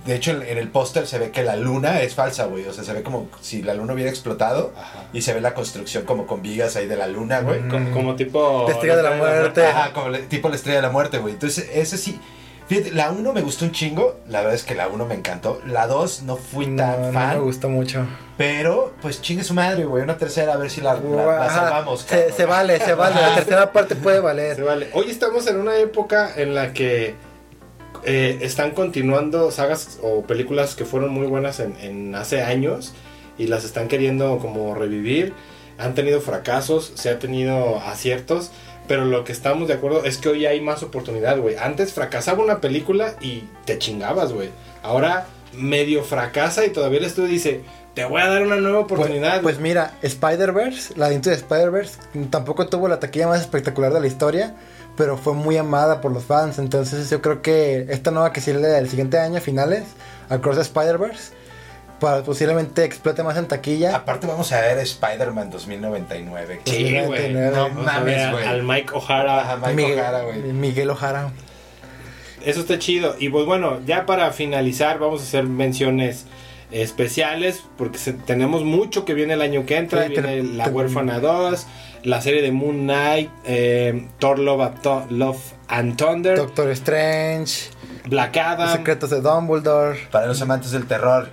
de 0.05 0.15
hecho 0.15 0.31
en, 0.31 0.41
en 0.41 0.57
el 0.57 0.69
póster 0.69 1.05
se 1.07 1.19
ve 1.19 1.29
que 1.31 1.43
la 1.43 1.55
luna 1.55 2.01
es 2.01 2.15
falsa, 2.15 2.45
güey, 2.45 2.65
o 2.65 2.73
sea, 2.73 2.83
se 2.83 2.91
ve 2.93 3.03
como 3.03 3.27
si 3.41 3.61
la 3.61 3.73
luna 3.75 3.93
hubiera 3.93 4.09
explotado 4.09 4.73
Ajá. 4.75 5.05
y 5.13 5.21
se 5.21 5.33
ve 5.33 5.39
la 5.41 5.53
construcción 5.53 6.03
como 6.03 6.25
con 6.25 6.41
vigas 6.41 6.75
ahí 6.75 6.87
de 6.87 6.97
la 6.97 7.07
luna, 7.07 7.41
güey. 7.41 7.61
Mm. 7.61 7.69
Como, 7.69 7.91
como 7.91 8.15
tipo. 8.15 8.65
La 8.67 8.73
estrella 8.73 8.97
de 8.97 9.03
la 9.03 9.11
muerte. 9.11 9.65
Ajá, 9.65 9.93
como 9.93 10.09
le- 10.09 10.19
tipo 10.23 10.49
la 10.49 10.55
estrella 10.55 10.77
de 10.77 10.81
la 10.83 10.89
muerte, 10.89 11.19
güey. 11.19 11.33
Entonces, 11.35 11.69
ese 11.73 11.97
sí. 11.97 12.19
Fíjate, 12.67 12.91
la 12.91 13.11
1 13.11 13.31
me 13.33 13.41
gustó 13.41 13.65
un 13.65 13.71
chingo. 13.71 14.17
La 14.27 14.39
verdad 14.39 14.55
es 14.55 14.63
que 14.63 14.75
la 14.75 14.87
1 14.89 15.05
me 15.05 15.15
encantó. 15.15 15.61
La 15.65 15.87
2 15.87 16.23
no 16.23 16.35
fui 16.35 16.67
no, 16.67 16.83
tan 16.83 17.01
no 17.01 17.11
fan. 17.13 17.37
me 17.37 17.43
gustó 17.43 17.69
mucho. 17.69 18.05
pero, 18.37 18.93
pues 19.01 19.21
chingue 19.21 19.43
su 19.45 19.53
madre, 19.53 19.85
güey. 19.85 20.03
Una 20.03 20.17
tercera, 20.17 20.53
a 20.53 20.57
ver 20.57 20.69
si 20.69 20.81
la, 20.81 20.95
la- 20.95 21.25
la 21.25 21.45
Ajá, 21.45 21.55
salvamos. 21.61 22.01
se, 22.01 22.07
cabrón. 22.07 22.33
se 22.35 22.45
vale, 22.45 22.79
se 22.79 22.93
vale. 22.93 23.21
La 23.21 23.35
tercera 23.35 23.71
parte 23.71 23.95
puede 23.95 24.17
Se 24.17 24.21
valer. 24.21 24.63
vale. 24.63 24.89
Hoy 24.93 25.09
estamos 25.09 25.47
en 25.47 25.57
una 25.59 25.77
época 25.77 26.29
en 26.35 26.53
la 26.55 26.73
que 26.73 27.15
eh, 28.03 28.37
están 28.41 28.71
continuando 28.71 29.49
sagas 29.51 29.99
o 30.03 30.23
películas 30.23 30.75
que 30.75 30.83
fueron 30.85 31.11
muy 31.11 31.27
buenas 31.27 31.59
en, 31.61 31.77
en 31.79 32.15
hace 32.15 32.41
años 32.43 32.93
y 33.37 33.47
las 33.47 33.63
están 33.63 33.87
queriendo 33.87 34.39
como 34.39 34.75
revivir. 34.75 35.33
Han 35.79 35.93
tenido 35.95 36.19
fracasos, 36.21 36.91
se 36.95 37.09
ha 37.11 37.19
tenido 37.19 37.77
aciertos, 37.79 38.51
pero 38.87 39.05
lo 39.05 39.23
que 39.23 39.31
estamos 39.31 39.67
de 39.67 39.75
acuerdo 39.75 40.05
es 40.05 40.17
que 40.17 40.29
hoy 40.29 40.45
hay 40.45 40.61
más 40.61 40.83
oportunidad, 40.83 41.37
güey. 41.39 41.55
Antes 41.57 41.93
fracasaba 41.93 42.43
una 42.43 42.61
película 42.61 43.15
y 43.21 43.43
te 43.65 43.77
chingabas, 43.77 44.33
güey. 44.33 44.49
Ahora 44.83 45.27
medio 45.53 46.03
fracasa 46.03 46.65
y 46.65 46.69
todavía 46.69 46.99
el 46.99 47.05
estudio 47.05 47.29
dice, 47.29 47.61
te 47.93 48.05
voy 48.05 48.21
a 48.21 48.27
dar 48.27 48.43
una 48.43 48.57
nueva 48.57 48.79
oportunidad. 48.79 49.41
Pues, 49.41 49.55
pues 49.55 49.59
mira, 49.59 49.93
Spider-Verse, 50.01 50.93
la 50.97 51.09
de 51.09 51.15
Spider-Verse, 51.15 51.97
tampoco 52.29 52.67
tuvo 52.67 52.87
la 52.87 52.99
taquilla 52.99 53.27
más 53.27 53.41
espectacular 53.41 53.91
de 53.91 53.99
la 53.99 54.07
historia, 54.07 54.55
pero 54.95 55.17
fue 55.17 55.33
muy 55.33 55.57
amada 55.57 55.99
por 55.99 56.11
los 56.11 56.23
fans. 56.23 56.59
Entonces 56.59 57.09
yo 57.09 57.21
creo 57.21 57.41
que 57.41 57.87
esta 57.89 58.11
nueva 58.11 58.31
que 58.33 58.41
sale 58.41 58.67
del 58.67 58.89
siguiente 58.89 59.17
año, 59.17 59.41
finales, 59.41 59.83
Across 60.29 60.57
the 60.57 60.61
Spider-Verse, 60.61 61.33
para 61.99 62.21
posiblemente 62.23 62.83
explote 62.83 63.23
más 63.23 63.37
en 63.37 63.47
taquilla. 63.47 63.95
Aparte 63.95 64.27
vamos 64.27 64.51
a 64.51 64.61
ver 64.61 64.77
Spider-Man 64.79 65.49
2099. 65.49 66.61
sí, 66.65 66.83
güey. 67.05 67.33
2099. 67.33 67.51
No 67.55 67.65
a 67.65 67.69
mames, 67.69 68.31
güey. 68.31 68.45
Al 68.45 68.63
Mike 68.63 68.93
O'Hara. 68.93 69.41
Ajá, 69.41 69.57
Mike 69.57 69.73
Miguel, 69.73 69.99
O'Hara, 69.99 70.21
güey. 70.23 70.39
Miguel 70.41 70.89
O'Hara. 70.89 71.31
Eso 72.45 72.59
está 72.61 72.77
chido. 72.79 73.15
Y 73.19 73.29
pues 73.29 73.45
bueno, 73.45 73.79
ya 73.85 74.05
para 74.05 74.31
finalizar, 74.31 74.99
vamos 74.99 75.21
a 75.21 75.23
hacer 75.23 75.43
menciones 75.45 76.25
especiales. 76.71 77.63
Porque 77.77 77.97
se- 77.97 78.13
tenemos 78.13 78.63
mucho 78.63 79.05
que 79.05 79.13
viene 79.13 79.33
el 79.33 79.41
año 79.41 79.65
que 79.65 79.77
entra. 79.77 80.03
Sí, 80.03 80.09
viene 80.09 80.43
La 80.43 80.67
Huérfana 80.67 81.19
2, 81.19 81.67
la 82.03 82.21
serie 82.21 82.41
de 82.41 82.51
Moon 82.51 82.83
Knight, 82.83 83.29
eh, 83.45 84.07
Thor 84.19 84.39
Love, 84.39 84.71
Love 85.09 85.39
and 85.67 85.97
Thunder, 85.97 86.37
Doctor 86.37 86.69
Strange, 86.71 87.69
Black 88.05 88.35
Los 88.35 88.45
Adam. 88.45 88.77
Secretos 88.77 89.09
de 89.09 89.21
Dumbledore, 89.21 89.99
Para 90.11 90.27
los 90.27 90.41
amantes 90.41 90.71
del 90.71 90.85
terror, 90.85 91.29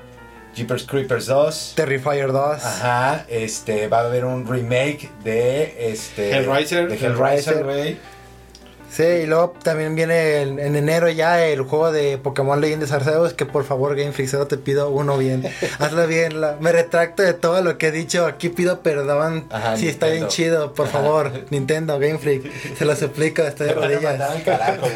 Jeepers 0.55 0.84
Creepers 0.86 1.26
2. 1.26 1.72
Terrifier 1.74 2.32
2. 2.32 2.64
Ajá, 2.64 3.24
este, 3.28 3.88
va 3.88 4.00
a 4.00 4.07
haber 4.07 4.24
un 4.24 4.46
remake 4.46 5.11
de 5.24 5.90
este 5.90 6.30
Hellraiser. 6.36 6.88
de 6.88 6.94
Hellraiser, 6.94 7.55
Hellraiser. 7.57 7.64
güey. 7.64 7.98
Sí, 8.95 9.03
y 9.03 9.26
luego 9.26 9.55
también 9.62 9.97
viene 9.97 10.42
el- 10.42 10.59
en 10.61 10.76
enero 10.76 11.09
ya 11.09 11.45
el 11.45 11.62
juego 11.62 11.90
de 11.90 12.16
Pokémon 12.18 12.61
Leyendas 12.61 12.92
Arceus, 12.92 13.32
que 13.34 13.45
por 13.45 13.64
favor 13.64 13.97
Game 13.97 14.12
Freak, 14.12 14.28
solo 14.30 14.47
te 14.47 14.57
pido 14.57 14.90
uno 14.90 15.18
bien. 15.18 15.45
Hazlo 15.80 16.07
bien, 16.07 16.40
la- 16.40 16.57
me 16.61 16.70
retracto 16.70 17.22
de 17.24 17.34
todo 17.34 17.61
lo 17.62 17.76
que 17.76 17.88
he 17.88 17.90
dicho, 17.92 18.24
aquí 18.26 18.51
pido 18.51 18.80
perdón. 18.82 19.47
Ajá, 19.51 19.76
si 19.76 19.88
está 19.88 20.07
bien 20.07 20.28
chido, 20.28 20.74
por 20.74 20.86
Ajá. 20.86 20.99
favor, 21.01 21.32
Nintendo, 21.51 21.99
Game 21.99 22.18
Freak, 22.18 22.45
se 22.78 22.84
lo 22.84 22.95
suplico, 22.95 23.42
estoy 23.42 23.66
de 23.68 23.72
rodillas. 23.74 24.20
carajo. 24.45 24.86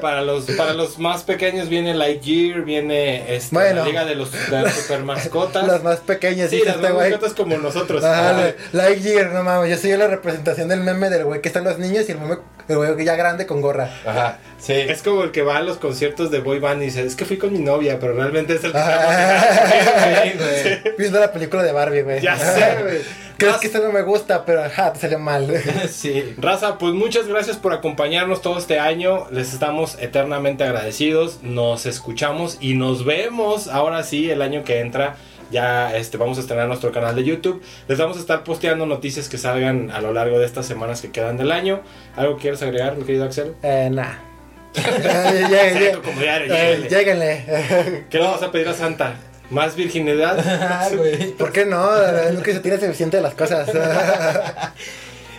Para 0.00 0.22
los, 0.22 0.44
para 0.52 0.72
los 0.74 0.98
más 0.98 1.22
pequeños 1.22 1.68
viene 1.68 1.94
Lightyear, 1.94 2.62
viene 2.62 3.36
este, 3.36 3.54
Bueno. 3.54 3.80
la 3.82 3.84
Liga 3.86 4.04
de 4.04 4.14
los 4.16 4.32
de 4.32 4.62
las 4.62 4.74
super 4.74 5.04
mascotas. 5.04 5.66
Las 5.66 5.82
más 5.82 6.00
pequeñas, 6.00 6.50
sí, 6.50 6.62
las 6.64 6.76
este 6.76 6.88
más 6.88 6.94
mascotas 7.10 7.34
como 7.34 7.56
nosotros. 7.58 8.02
Ajá, 8.02 8.52
Lightyear, 8.72 9.30
no 9.32 9.42
mames, 9.44 9.70
yo 9.70 9.76
soy 9.78 9.96
la 9.96 10.08
representación 10.08 10.68
del 10.68 10.80
meme 10.80 11.10
del 11.10 11.24
güey 11.24 11.40
que 11.40 11.48
están 11.48 11.64
los 11.64 11.78
niños 11.78 12.08
y 12.08 12.12
el 12.12 12.18
meme, 12.24 12.40
el 12.68 12.76
güey 12.76 12.96
que 12.96 13.04
ya 13.04 13.14
grande 13.16 13.46
con 13.46 13.60
gorra. 13.60 13.90
Ajá, 14.06 14.38
sí. 14.58 14.72
Es 14.72 15.02
como 15.02 15.22
el 15.24 15.30
que 15.30 15.42
va 15.42 15.58
a 15.58 15.62
los 15.62 15.76
conciertos 15.76 16.30
de 16.30 16.40
boy 16.40 16.58
band 16.58 16.82
y 16.82 16.86
dice, 16.86 17.04
es 17.04 17.14
que 17.14 17.24
fui 17.24 17.36
con 17.36 17.52
mi 17.52 17.58
novia, 17.58 17.98
pero 18.00 18.14
realmente 18.14 18.54
es 18.54 18.64
el 18.64 18.72
que 18.72 18.78
Ah. 18.78 20.22
Sí, 20.24 20.32
güey. 20.38 20.94
Viendo 20.98 21.20
la 21.20 21.32
película 21.32 21.62
de 21.62 21.72
Barbie, 21.72 22.02
güey. 22.02 22.20
Ya 22.20 22.36
sé, 22.38 22.76
güey. 22.82 22.98
Crees 23.36 23.56
que 23.56 23.66
esto 23.66 23.80
no 23.82 23.90
me 23.92 24.02
gusta, 24.02 24.44
pero 24.44 24.62
ajá, 24.62 24.92
te 24.92 25.00
salió 25.00 25.18
mal. 25.18 25.46
Sí. 25.90 26.34
Raza, 26.38 26.78
pues 26.78 26.94
muchas 26.94 27.26
gracias 27.26 27.56
por 27.56 27.72
acompañarnos 27.72 28.40
todo 28.42 28.58
este 28.58 28.78
año. 28.78 29.26
Les 29.30 29.52
estamos 29.52 29.96
eternamente 30.00 30.62
agradecidos. 30.64 31.40
Nos 31.42 31.84
escuchamos 31.86 32.58
y 32.60 32.74
nos 32.74 33.04
vemos 33.04 33.66
ahora 33.68 34.04
sí 34.04 34.30
el 34.30 34.40
año 34.40 34.62
que 34.64 34.80
entra. 34.80 35.16
Ya 35.50 35.96
este, 35.96 36.16
vamos 36.16 36.38
a 36.38 36.40
estrenar 36.40 36.68
nuestro 36.68 36.92
canal 36.92 37.14
de 37.14 37.24
YouTube. 37.24 37.62
Les 37.88 37.98
vamos 37.98 38.16
a 38.16 38.20
estar 38.20 38.44
posteando 38.44 38.86
noticias 38.86 39.28
que 39.28 39.38
salgan 39.38 39.90
a 39.90 40.00
lo 40.00 40.12
largo 40.12 40.38
de 40.38 40.46
estas 40.46 40.66
semanas 40.66 41.00
que 41.00 41.10
quedan 41.10 41.36
del 41.36 41.52
año. 41.52 41.82
¿Algo 42.16 42.36
quieres 42.36 42.62
agregar, 42.62 42.96
mi 42.96 43.04
querido 43.04 43.24
Axel? 43.24 43.54
Eh, 43.62 43.88
nah. 43.92 44.14
Eh, 44.76 45.44
eh, 45.48 45.98
lléguenle. 46.48 46.88
lléguenle. 46.88 48.04
¿Qué 48.10 48.18
le 48.18 48.24
vas 48.24 48.42
a 48.42 48.50
pedir 48.50 48.68
a 48.68 48.74
Santa? 48.74 49.14
¿Más 49.50 49.76
virginidad? 49.76 50.38
Ah, 50.60 50.88
güey. 50.94 51.32
¿Por 51.32 51.52
qué 51.52 51.64
no? 51.64 51.86
Nunca 52.32 52.52
se 52.52 52.60
tiene 52.60 52.78
suficiente 52.78 53.18
de 53.18 53.22
las 53.22 53.34
cosas. 53.34 53.70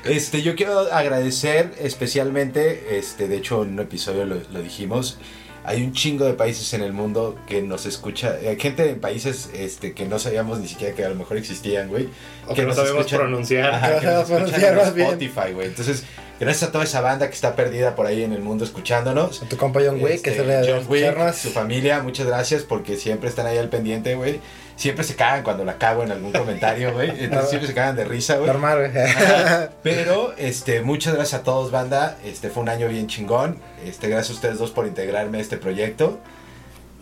Este, 0.06 0.44
yo 0.44 0.56
quiero 0.56 0.82
agradecer 0.94 1.72
especialmente, 1.82 3.00
este, 3.00 3.28
de 3.28 3.38
hecho 3.38 3.64
en 3.64 3.70
un 3.70 3.80
episodio 3.80 4.24
lo, 4.26 4.36
lo 4.52 4.62
dijimos, 4.62 5.18
hay 5.66 5.84
un 5.84 5.94
chingo 5.94 6.26
de 6.26 6.34
países 6.34 6.74
en 6.74 6.82
el 6.82 6.94
mundo 6.94 7.36
que 7.48 7.62
nos 7.62 7.86
escucha, 7.86 8.40
eh, 8.40 8.56
gente 8.60 8.88
en 8.90 9.00
países 9.00 9.50
este, 9.54 9.94
que 9.94 10.06
no 10.06 10.20
sabíamos 10.20 10.60
ni 10.60 10.68
siquiera 10.68 10.96
que 10.96 11.04
a 11.04 11.10
lo 11.10 11.16
mejor 11.16 11.38
existían, 11.38 11.90
güey. 11.90 12.10
O 12.48 12.54
que 12.54 12.62
no 12.62 12.68
nos 12.70 12.78
sabemos 12.78 13.02
escuchan- 13.06 13.20
pronunciar. 13.20 13.74
Ajá, 13.74 13.94
Que 13.96 14.00
que 14.02 14.06
no 14.08 14.14
nos 14.14 14.30
en 14.30 14.36
pronunciar 14.38 14.76
más 14.76 14.94
bien. 14.94 15.08
Spotify, 15.08 15.54
güey. 15.54 15.68
Entonces, 15.68 16.04
gracias 16.40 16.70
a 16.70 16.72
toda 16.72 16.84
esa 16.84 17.02
banda 17.02 17.28
que 17.28 17.34
está 17.36 17.56
perdida 17.56 17.96
por 17.96 18.06
ahí 18.08 18.24
en 18.24 18.34
el 18.34 18.42
mundo 18.42 18.64
escuchándonos. 18.66 19.40
tu 19.48 19.58
compa 19.58 19.80
John 19.86 19.96
Wick, 20.02 20.22
que 20.22 20.32
Este, 20.32 20.36
se 20.38 20.46
le 20.46 20.72
John 20.74 20.86
Wick, 20.88 21.34
su 21.34 21.50
familia, 21.52 22.02
muchas 22.02 22.28
gracias 22.28 22.64
porque 22.64 22.98
siempre 22.98 23.30
están 23.30 23.48
ahí 23.48 23.58
al 23.58 23.70
pendiente, 23.70 24.16
güey. 24.16 24.40
Siempre 24.78 25.06
se 25.06 25.16
cagan 25.16 25.42
cuando 25.44 25.64
la 25.64 25.78
cago 25.78 26.04
en 26.04 26.12
algún 26.12 26.34
comentario, 26.34 26.92
güey. 26.94 27.10
Entonces 27.24 27.50
siempre 27.50 27.68
se 27.70 27.74
cagan 27.74 27.96
de 27.96 28.04
risa, 28.04 28.36
güey. 28.36 28.48
Normal, 28.48 28.78
güey. 28.92 28.92
Pero, 29.84 30.34
este, 30.38 30.82
muchas 30.82 31.14
gracias 31.16 31.40
a 31.40 31.44
todos, 31.44 31.72
banda. 31.72 32.18
Este 32.26 32.50
fue 32.50 32.64
un 32.64 32.70
año 32.70 32.90
bien 32.90 33.08
chingón. 33.08 33.58
Este, 33.86 34.10
gracias 34.10 34.32
a 34.32 34.34
ustedes 34.34 34.58
dos 34.58 34.72
por 34.72 34.86
integrarme 34.86 35.38
a 35.38 35.42
este 35.42 35.56
proyecto. 35.58 36.20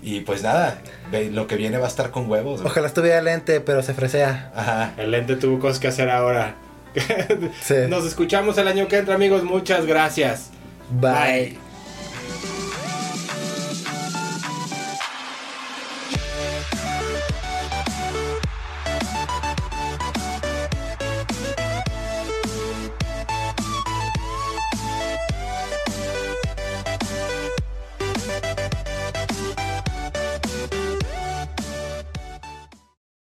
Y 0.03 0.19
pues 0.19 0.43
nada, 0.43 0.81
lo 1.31 1.47
que 1.47 1.55
viene 1.55 1.77
va 1.77 1.85
a 1.85 1.89
estar 1.89 2.11
con 2.11 2.29
huevos. 2.29 2.59
güey. 2.61 2.69
Ojalá 2.71 2.87
estuviera 2.87 3.21
lente, 3.21 3.61
pero 3.61 3.81
se 3.83 3.93
fresea. 3.93 4.51
Ajá. 4.53 4.93
El 4.97 5.11
lente 5.11 5.37
tuvo 5.37 5.59
cosas 5.59 5.79
que 5.79 5.87
hacer 5.87 6.09
ahora. 6.09 6.55
Sí. 7.61 7.75
Nos 7.89 8.05
escuchamos 8.05 8.57
el 8.57 8.67
año 8.67 8.87
que 8.87 8.97
entra, 8.97 9.15
amigos. 9.15 9.43
Muchas 9.43 9.85
gracias. 9.85 10.49
Bye. 10.91 11.57